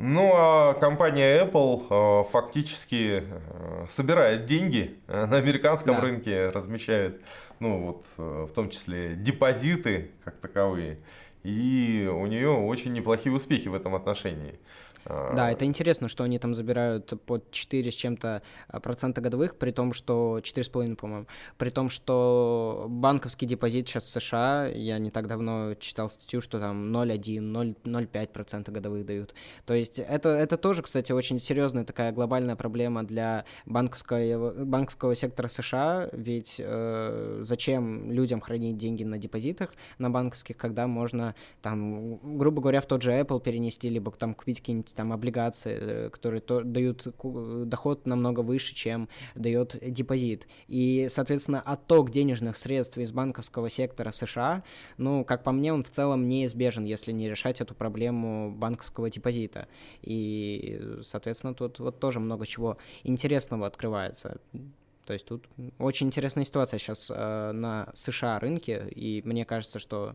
Ну, 0.00 0.30
а 0.32 0.74
компания 0.74 1.44
Apple 1.44 1.86
э, 1.90 2.30
фактически 2.30 3.24
э, 3.26 3.86
собирает 3.90 4.46
деньги 4.46 4.96
на 5.08 5.36
американском 5.38 5.96
да. 5.96 6.02
рынке, 6.02 6.46
размещает 6.46 7.20
ну 7.58 7.86
вот 7.86 8.04
э, 8.16 8.46
в 8.48 8.52
том 8.52 8.70
числе 8.70 9.16
депозиты 9.16 10.12
как 10.24 10.36
таковые. 10.36 11.00
И 11.42 12.08
у 12.12 12.26
нее 12.26 12.50
очень 12.50 12.92
неплохие 12.92 13.34
успехи 13.34 13.66
в 13.66 13.74
этом 13.74 13.96
отношении. 13.96 14.60
Да, 15.04 15.46
а, 15.46 15.50
это 15.52 15.64
интересно, 15.64 16.08
что 16.08 16.24
они 16.24 16.38
там 16.38 16.54
забирают 16.54 17.12
под 17.24 17.50
4 17.50 17.90
с 17.90 17.94
чем-то 17.94 18.42
а, 18.68 18.80
процента 18.80 19.20
годовых, 19.20 19.56
при 19.56 19.70
том, 19.70 19.92
что 19.92 20.38
4,5, 20.42 20.96
по-моему, 20.96 21.26
при 21.56 21.70
том, 21.70 21.88
что 21.88 22.86
банковский 22.88 23.46
депозит 23.46 23.88
сейчас 23.88 24.06
в 24.06 24.10
США, 24.10 24.66
я 24.66 24.98
не 24.98 25.10
так 25.10 25.26
давно 25.26 25.74
читал 25.74 26.10
статью, 26.10 26.40
что 26.40 26.58
там 26.58 26.94
0,1, 26.94 27.76
0,05 27.84 28.28
процента 28.28 28.72
годовых 28.72 29.06
дают. 29.06 29.34
То 29.64 29.74
есть 29.74 29.98
это, 29.98 30.30
это 30.30 30.56
тоже, 30.56 30.82
кстати, 30.82 31.12
очень 31.12 31.38
серьезная 31.40 31.84
такая 31.84 32.12
глобальная 32.12 32.56
проблема 32.56 33.04
для 33.04 33.44
банковского, 33.66 34.64
банковского 34.64 35.14
сектора 35.14 35.48
США, 35.48 36.08
ведь 36.12 36.56
э, 36.58 37.40
зачем 37.42 38.10
людям 38.10 38.40
хранить 38.40 38.76
деньги 38.76 39.04
на 39.04 39.18
депозитах, 39.18 39.70
на 39.98 40.10
банковских, 40.10 40.56
когда 40.56 40.86
можно 40.86 41.34
там, 41.62 42.18
грубо 42.38 42.60
говоря, 42.60 42.80
в 42.80 42.86
тот 42.86 43.02
же 43.02 43.12
Apple 43.12 43.40
перенести, 43.40 43.88
либо 43.88 44.10
там 44.12 44.34
купить 44.34 44.60
какие-нибудь 44.60 44.87
там 44.92 45.12
облигации, 45.12 45.78
э, 45.80 46.10
которые 46.10 46.40
то, 46.40 46.62
дают 46.62 47.06
доход 47.68 48.06
намного 48.06 48.40
выше, 48.40 48.74
чем 48.74 49.08
дает 49.34 49.76
депозит. 49.82 50.46
И, 50.68 51.06
соответственно, 51.10 51.60
отток 51.60 52.10
денежных 52.10 52.56
средств 52.56 52.98
из 52.98 53.12
банковского 53.12 53.70
сектора 53.70 54.12
США, 54.12 54.62
ну, 54.96 55.24
как 55.24 55.42
по 55.44 55.52
мне, 55.52 55.72
он 55.72 55.84
в 55.84 55.90
целом 55.90 56.28
неизбежен, 56.28 56.84
если 56.84 57.12
не 57.12 57.28
решать 57.28 57.60
эту 57.60 57.74
проблему 57.74 58.50
банковского 58.50 59.10
депозита. 59.10 59.68
И, 60.02 60.80
соответственно, 61.02 61.54
тут 61.54 61.78
вот 61.78 62.00
тоже 62.00 62.20
много 62.20 62.46
чего 62.46 62.78
интересного 63.04 63.66
открывается. 63.66 64.40
То 65.08 65.14
есть 65.14 65.24
тут 65.24 65.48
очень 65.78 66.08
интересная 66.08 66.44
ситуация 66.44 66.78
сейчас 66.78 67.10
э, 67.10 67.52
на 67.52 67.88
США 67.94 68.38
рынке, 68.38 68.86
и 68.94 69.22
мне 69.24 69.46
кажется, 69.46 69.78
что 69.78 70.14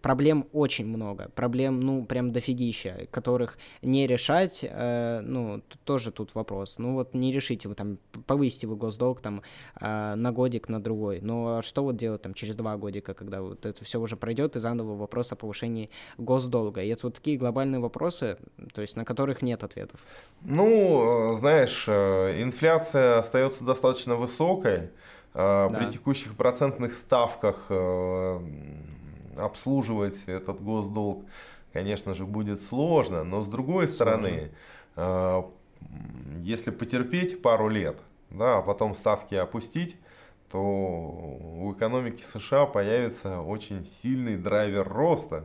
проблем 0.00 0.46
очень 0.52 0.86
много, 0.86 1.30
проблем, 1.34 1.80
ну, 1.80 2.04
прям 2.04 2.32
дофигища, 2.32 3.06
которых 3.10 3.58
не 3.82 4.06
решать, 4.06 4.60
э, 4.62 5.20
ну, 5.22 5.62
тоже 5.84 6.10
тут 6.12 6.34
вопрос. 6.34 6.78
Ну, 6.78 6.94
вот 6.94 7.14
не 7.14 7.32
решите 7.32 7.68
вы 7.68 7.74
там, 7.74 7.98
повысите 8.26 8.66
вы 8.66 8.76
госдолг 8.76 9.20
там 9.20 9.42
э, 9.80 10.14
на 10.14 10.32
годик, 10.32 10.68
на 10.68 10.80
другой. 10.80 11.20
Но 11.20 11.62
что 11.62 11.82
вот 11.82 11.96
делать 11.96 12.22
там 12.22 12.34
через 12.34 12.56
два 12.56 12.76
годика, 12.76 13.14
когда 13.14 13.42
вот 13.42 13.66
это 13.66 13.84
все 13.84 14.00
уже 14.00 14.16
пройдет, 14.16 14.56
и 14.56 14.60
заново 14.60 14.96
вопрос 14.96 15.32
о 15.32 15.36
повышении 15.36 15.90
госдолга. 16.18 16.82
И 16.82 16.88
это 16.88 17.06
вот 17.06 17.14
такие 17.14 17.38
глобальные 17.38 17.80
вопросы, 17.80 18.38
то 18.74 18.80
есть 18.82 18.96
на 18.96 19.04
которых 19.04 19.42
нет 19.42 19.64
ответов. 19.64 20.00
Ну, 20.42 21.34
знаешь, 21.38 21.84
э, 21.88 22.42
инфляция 22.42 23.18
остается 23.18 23.64
достаточно 23.64 24.16
высокой. 24.16 24.90
Э, 25.36 25.68
да. 25.70 25.78
При 25.78 25.92
текущих 25.92 26.34
процентных 26.34 26.94
ставках 26.94 27.66
э, 27.68 28.40
обслуживать 29.38 30.22
этот 30.26 30.62
госдолг, 30.62 31.24
конечно 31.72 32.14
же, 32.14 32.24
будет 32.24 32.60
сложно. 32.60 33.24
Но 33.24 33.42
с 33.42 33.48
другой 33.48 33.88
стороны, 33.88 34.52
э, 34.96 35.42
если 36.42 36.70
потерпеть 36.70 37.42
пару 37.42 37.68
лет, 37.68 37.98
да, 38.30 38.58
а 38.58 38.62
потом 38.62 38.94
ставки 38.94 39.34
опустить, 39.34 39.96
то 40.50 40.60
у 40.60 41.72
экономики 41.72 42.22
США 42.22 42.66
появится 42.66 43.40
очень 43.40 43.84
сильный 43.84 44.36
драйвер 44.36 44.88
роста. 44.88 45.44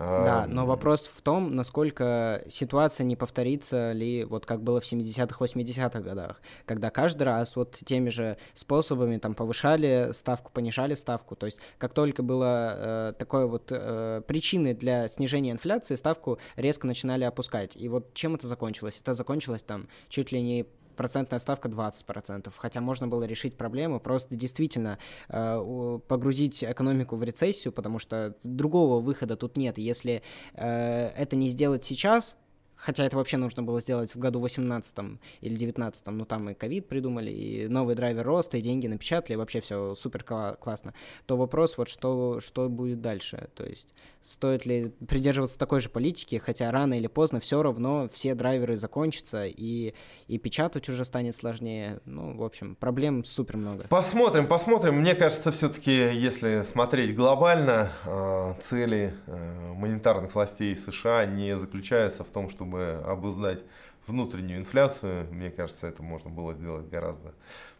Да, 0.00 0.46
но 0.48 0.64
вопрос 0.64 1.06
в 1.06 1.20
том, 1.20 1.54
насколько 1.54 2.42
ситуация 2.48 3.04
не 3.04 3.16
повторится 3.16 3.92
ли, 3.92 4.24
вот 4.24 4.46
как 4.46 4.62
было 4.62 4.80
в 4.80 4.84
70-х, 4.84 5.44
80-х 5.44 6.00
годах, 6.00 6.40
когда 6.64 6.90
каждый 6.90 7.24
раз 7.24 7.54
вот 7.54 7.78
теми 7.84 8.08
же 8.08 8.38
способами 8.54 9.18
там 9.18 9.34
повышали 9.34 10.10
ставку, 10.12 10.50
понижали 10.52 10.94
ставку, 10.94 11.36
то 11.36 11.46
есть 11.46 11.58
как 11.76 11.92
только 11.92 12.22
было 12.22 12.74
э, 12.76 13.12
такой 13.18 13.46
вот 13.46 13.66
э, 13.70 14.22
причиной 14.26 14.72
для 14.72 15.06
снижения 15.08 15.50
инфляции, 15.50 15.96
ставку 15.96 16.38
резко 16.56 16.86
начинали 16.86 17.24
опускать. 17.24 17.76
И 17.76 17.88
вот 17.88 18.14
чем 18.14 18.34
это 18.34 18.46
закончилось? 18.46 18.98
Это 19.02 19.12
закончилось 19.12 19.62
там 19.62 19.88
чуть 20.08 20.32
ли 20.32 20.40
не 20.40 20.66
процентная 21.00 21.38
ставка 21.38 21.70
20%, 21.70 22.52
хотя 22.54 22.82
можно 22.82 23.08
было 23.08 23.22
решить 23.22 23.56
проблему, 23.56 24.00
просто 24.00 24.36
действительно 24.36 24.98
э, 25.30 25.98
погрузить 26.06 26.62
экономику 26.62 27.16
в 27.16 27.24
рецессию, 27.24 27.72
потому 27.72 27.98
что 27.98 28.36
другого 28.44 29.00
выхода 29.00 29.36
тут 29.36 29.56
нет. 29.56 29.78
Если 29.78 30.22
э, 30.52 31.06
это 31.16 31.36
не 31.36 31.48
сделать 31.48 31.86
сейчас, 31.86 32.36
хотя 32.80 33.04
это 33.04 33.16
вообще 33.16 33.36
нужно 33.36 33.62
было 33.62 33.80
сделать 33.80 34.14
в 34.14 34.18
году 34.18 34.40
18 34.40 34.96
или 35.40 35.54
19, 35.54 36.06
но 36.06 36.24
там 36.24 36.50
и 36.50 36.54
ковид 36.54 36.88
придумали, 36.88 37.30
и 37.30 37.68
новый 37.68 37.94
драйвер 37.94 38.24
роста, 38.24 38.56
и 38.56 38.62
деньги 38.62 38.86
напечатали, 38.86 39.34
и 39.34 39.36
вообще 39.36 39.60
все 39.60 39.94
супер 39.94 40.24
классно, 40.24 40.94
то 41.26 41.36
вопрос 41.36 41.76
вот 41.76 41.88
что, 41.88 42.40
что 42.40 42.68
будет 42.68 43.00
дальше, 43.00 43.48
то 43.54 43.64
есть 43.64 43.94
стоит 44.22 44.66
ли 44.66 44.92
придерживаться 45.08 45.58
такой 45.58 45.80
же 45.80 45.88
политики, 45.88 46.36
хотя 46.36 46.70
рано 46.70 46.94
или 46.94 47.06
поздно 47.06 47.40
все 47.40 47.62
равно 47.62 48.08
все 48.12 48.34
драйверы 48.34 48.76
закончатся, 48.76 49.46
и, 49.46 49.94
и 50.28 50.38
печатать 50.38 50.88
уже 50.88 51.04
станет 51.04 51.34
сложнее, 51.34 52.00
ну, 52.04 52.36
в 52.36 52.42
общем, 52.42 52.74
проблем 52.74 53.24
супер 53.24 53.56
много. 53.56 53.86
Посмотрим, 53.88 54.46
посмотрим, 54.46 54.96
мне 54.96 55.14
кажется, 55.14 55.52
все-таки, 55.52 55.92
если 55.92 56.62
смотреть 56.62 57.14
глобально, 57.14 57.92
э, 58.04 58.54
цели 58.62 59.14
э, 59.26 59.72
монетарных 59.74 60.34
властей 60.34 60.76
США 60.76 61.26
не 61.26 61.58
заключаются 61.58 62.24
в 62.24 62.28
том, 62.28 62.50
чтобы 62.50 62.69
чтобы 62.70 63.02
обуздать 63.04 63.64
внутреннюю 64.06 64.60
инфляцию, 64.60 65.26
мне 65.32 65.50
кажется, 65.50 65.88
это 65.88 66.02
можно 66.02 66.30
было 66.30 66.54
сделать 66.54 66.88
гораздо 66.88 67.34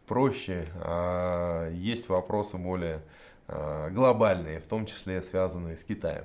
проще. 0.07 0.66
А 0.80 1.70
есть 1.70 2.09
вопросы 2.09 2.57
более 2.57 3.03
а, 3.47 3.88
глобальные, 3.91 4.61
в 4.61 4.66
том 4.66 4.86
числе 4.86 5.22
связанные 5.22 5.76
с 5.76 5.84
Китаем. 5.84 6.24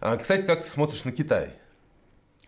А, 0.00 0.16
кстати, 0.16 0.46
как 0.46 0.64
ты 0.64 0.70
смотришь 0.70 1.04
на 1.04 1.12
Китай? 1.12 1.50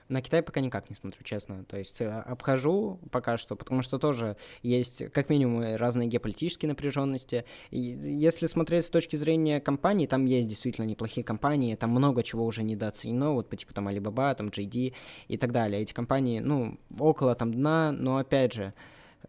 На 0.09 0.22
Китай 0.22 0.42
пока 0.42 0.61
никак 0.61 0.88
не 0.88 0.96
смотрю, 0.96 1.22
честно. 1.22 1.64
То 1.64 1.76
есть 1.76 2.00
э, 2.00 2.09
обхожу 2.09 2.98
пока 3.11 3.36
что, 3.36 3.56
потому 3.56 3.82
что 3.82 3.98
тоже 3.98 4.36
есть 4.62 5.11
как 5.12 5.28
минимум 5.28 5.76
разные 5.76 6.09
геополитические 6.09 6.70
напряженности. 6.70 7.44
И 7.70 7.78
если 7.78 8.46
смотреть 8.46 8.86
с 8.86 8.90
точки 8.90 9.16
зрения 9.16 9.61
компаний, 9.61 10.06
там 10.06 10.24
есть 10.24 10.48
действительно 10.48 10.86
неплохие 10.86 11.24
компании, 11.24 11.74
там 11.74 11.90
много 11.90 12.22
чего 12.22 12.46
уже 12.46 12.62
недооценено, 12.62 13.32
вот 13.32 13.50
по 13.50 13.56
типу 13.56 13.74
там 13.74 13.88
Alibaba, 13.88 14.34
там 14.34 14.48
JD 14.48 14.94
и 15.28 15.36
так 15.36 15.52
далее. 15.52 15.82
Эти 15.82 15.92
компании, 15.92 16.40
ну, 16.40 16.78
около 16.98 17.34
там 17.34 17.52
дна, 17.52 17.92
но 17.92 18.16
опять 18.16 18.54
же, 18.54 18.72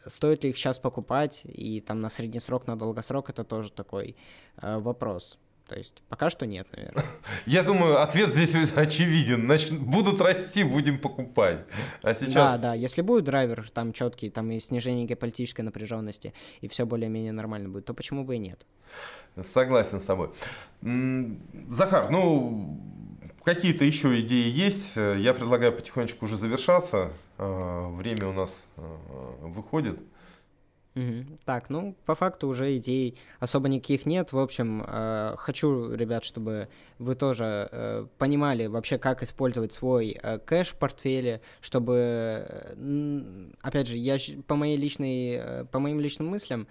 стоит 0.08 0.44
ли 0.44 0.52
их 0.52 0.58
сейчас 0.58 0.80
покупать, 0.80 1.42
и 1.44 1.82
там 1.82 2.00
на 2.00 2.10
средний 2.10 2.40
срок, 2.40 2.68
на 2.68 2.78
долгосрок, 2.78 3.30
это 3.30 3.44
тоже 3.44 3.72
такой 3.72 4.16
э, 4.62 4.80
вопрос. 4.80 5.38
То 5.70 5.78
есть 5.78 6.02
пока 6.10 6.32
что 6.32 6.48
нет, 6.48 6.68
наверное. 6.76 7.06
Я 7.46 7.62
думаю, 7.62 8.02
ответ 8.02 8.34
здесь 8.34 8.54
очевиден. 8.76 9.46
Значит, 9.46 9.80
будут 9.80 10.20
расти, 10.20 10.64
будем 10.64 10.98
покупать. 10.98 11.60
А 12.02 12.16
сейчас... 12.16 12.34
Да, 12.34 12.58
да. 12.58 12.74
Если 12.74 13.04
будет 13.04 13.26
драйвер 13.26 13.70
там 13.72 13.94
четкий, 13.94 14.32
там 14.32 14.52
и 14.52 14.60
снижение 14.60 15.06
геополитической 15.06 15.62
напряженности, 15.62 16.34
и 16.62 16.68
все 16.68 16.88
более-менее 16.88 17.34
нормально 17.34 17.70
будет, 17.70 17.86
то 17.86 17.94
почему 17.94 18.24
бы 18.24 18.36
и 18.36 18.40
нет? 18.40 18.66
Согласен 19.44 20.02
с 20.02 20.06
тобой. 20.06 20.32
Захар, 20.82 22.10
ну, 22.10 22.82
какие-то 23.44 23.86
еще 23.86 24.20
идеи 24.22 24.50
есть? 24.50 24.96
Я 24.96 25.36
предлагаю 25.36 25.72
потихонечку 25.72 26.26
уже 26.26 26.36
завершаться. 26.36 27.14
А, 27.38 27.90
время 27.90 28.28
у 28.28 28.34
нас 28.34 28.66
а, 28.76 28.82
выходит. 29.42 30.00
Так, 31.46 31.70
ну, 31.70 31.96
по 32.06 32.16
факту 32.16 32.48
уже 32.48 32.78
идей 32.78 33.18
особо 33.40 33.70
никаких 33.70 34.06
нет. 34.06 34.32
В 34.32 34.40
общем, 34.40 34.84
э, 34.86 35.36
хочу, 35.38 35.92
ребят, 35.94 36.24
чтобы 36.24 36.68
вы 36.98 37.16
тоже 37.16 37.70
э, 37.72 38.08
понимали 38.18 38.68
вообще, 38.68 38.98
как 38.98 39.24
использовать 39.24 39.74
свой 39.74 40.18
э, 40.22 40.40
кэш 40.40 40.70
в 40.70 40.76
портфеле, 40.76 41.42
чтобы, 41.62 41.96
э, 42.78 43.52
опять 43.62 43.88
же, 43.88 43.98
я 43.98 44.18
по 44.48 44.56
моей 44.56 44.78
личной, 44.78 45.32
э, 45.34 45.66
по 45.66 45.80
моим 45.80 46.00
личным 46.00 46.28
мыслям, 46.28 46.68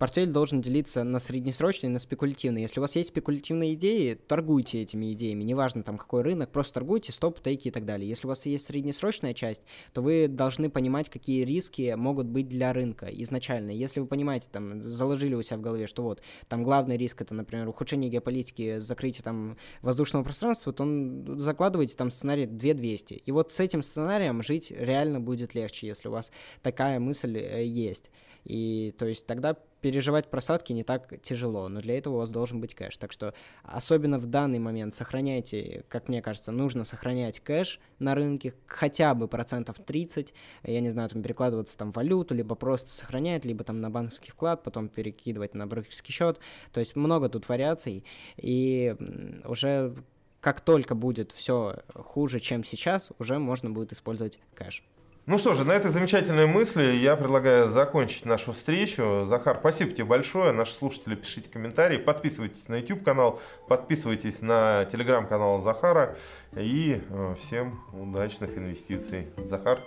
Портфель 0.00 0.28
должен 0.28 0.62
делиться 0.62 1.04
на 1.04 1.18
среднесрочный 1.18 1.90
и 1.90 1.92
на 1.92 1.98
спекулятивный. 1.98 2.62
Если 2.62 2.80
у 2.80 2.82
вас 2.82 2.96
есть 2.96 3.10
спекулятивные 3.10 3.74
идеи, 3.74 4.14
торгуйте 4.14 4.80
этими 4.80 5.12
идеями. 5.12 5.44
Неважно 5.44 5.82
там 5.82 5.98
какой 5.98 6.22
рынок, 6.22 6.50
просто 6.50 6.72
торгуйте, 6.72 7.12
стоп, 7.12 7.38
тейки 7.42 7.68
и 7.68 7.70
так 7.70 7.84
далее. 7.84 8.08
Если 8.08 8.26
у 8.26 8.30
вас 8.30 8.46
есть 8.46 8.64
среднесрочная 8.64 9.34
часть, 9.34 9.60
то 9.92 10.00
вы 10.00 10.26
должны 10.26 10.70
понимать, 10.70 11.10
какие 11.10 11.44
риски 11.44 11.92
могут 11.98 12.28
быть 12.28 12.48
для 12.48 12.72
рынка 12.72 13.08
изначально. 13.08 13.72
Если 13.72 14.00
вы 14.00 14.06
понимаете, 14.06 14.46
там, 14.50 14.82
заложили 14.90 15.34
у 15.34 15.42
себя 15.42 15.58
в 15.58 15.60
голове, 15.60 15.86
что 15.86 16.02
вот, 16.02 16.22
там 16.48 16.62
главный 16.62 16.96
риск 16.96 17.20
это, 17.20 17.34
например, 17.34 17.68
ухудшение 17.68 18.08
геополитики, 18.08 18.78
закрытие 18.78 19.22
там 19.22 19.58
воздушного 19.82 20.24
пространства, 20.24 20.72
то 20.72 20.84
он, 20.84 21.38
закладывайте 21.38 21.94
там 21.94 22.10
сценарий 22.10 22.46
2200. 22.46 23.12
И 23.12 23.32
вот 23.32 23.52
с 23.52 23.60
этим 23.60 23.82
сценарием 23.82 24.42
жить 24.42 24.72
реально 24.74 25.20
будет 25.20 25.54
легче, 25.54 25.88
если 25.88 26.08
у 26.08 26.12
вас 26.12 26.32
такая 26.62 26.98
мысль 27.00 27.36
э, 27.36 27.66
есть. 27.66 28.10
И 28.44 28.94
то 28.98 29.06
есть 29.06 29.26
тогда 29.26 29.56
переживать 29.80 30.28
просадки 30.28 30.72
не 30.72 30.84
так 30.84 31.20
тяжело, 31.22 31.68
но 31.68 31.80
для 31.80 31.96
этого 31.96 32.14
у 32.14 32.18
вас 32.18 32.30
должен 32.30 32.60
быть 32.60 32.74
кэш. 32.74 32.96
Так 32.96 33.12
что 33.12 33.34
особенно 33.62 34.18
в 34.18 34.26
данный 34.26 34.58
момент 34.58 34.94
сохраняйте, 34.94 35.84
как 35.88 36.08
мне 36.08 36.22
кажется, 36.22 36.52
нужно 36.52 36.84
сохранять 36.84 37.40
кэш 37.40 37.80
на 37.98 38.14
рынке 38.14 38.54
хотя 38.66 39.14
бы 39.14 39.28
процентов 39.28 39.78
30, 39.78 40.34
я 40.64 40.80
не 40.80 40.90
знаю, 40.90 41.08
там 41.08 41.22
перекладываться 41.22 41.76
там 41.76 41.92
валюту, 41.92 42.34
либо 42.34 42.54
просто 42.54 42.90
сохранять, 42.90 43.44
либо 43.44 43.64
там 43.64 43.80
на 43.80 43.90
банковский 43.90 44.30
вклад, 44.30 44.62
потом 44.62 44.88
перекидывать 44.88 45.54
на 45.54 45.66
брокерский 45.66 46.12
счет. 46.12 46.38
То 46.72 46.80
есть 46.80 46.96
много 46.96 47.28
тут 47.28 47.48
вариаций, 47.48 48.04
и 48.36 48.94
уже 49.44 49.94
как 50.40 50.60
только 50.60 50.94
будет 50.94 51.32
все 51.32 51.82
хуже, 51.94 52.40
чем 52.40 52.64
сейчас, 52.64 53.12
уже 53.18 53.38
можно 53.38 53.70
будет 53.70 53.92
использовать 53.92 54.38
кэш. 54.54 54.82
Ну 55.26 55.38
что 55.38 55.54
же, 55.54 55.64
на 55.64 55.72
этой 55.72 55.90
замечательной 55.90 56.46
мысли 56.46 56.82
я 56.82 57.14
предлагаю 57.14 57.68
закончить 57.68 58.24
нашу 58.24 58.52
встречу. 58.52 59.26
Захар, 59.28 59.58
спасибо 59.60 59.92
тебе 59.92 60.04
большое. 60.04 60.52
Наши 60.52 60.72
слушатели, 60.72 61.14
пишите 61.14 61.48
комментарии, 61.50 61.98
подписывайтесь 61.98 62.66
на 62.68 62.76
YouTube 62.76 63.04
канал, 63.04 63.40
подписывайтесь 63.68 64.40
на 64.40 64.86
телеграм-канал 64.86 65.62
Захара. 65.62 66.16
И 66.56 67.00
э, 67.08 67.34
всем 67.38 67.80
удачных 67.92 68.56
инвестиций. 68.56 69.28
Захар. 69.36 69.80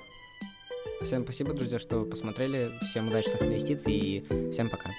Всем 1.02 1.24
спасибо, 1.24 1.54
друзья, 1.54 1.80
что 1.80 2.06
посмотрели. 2.06 2.72
Всем 2.90 3.10
удачных 3.10 3.42
инвестиций 3.42 3.94
и 3.94 4.52
всем 4.52 4.70
пока. 4.70 4.90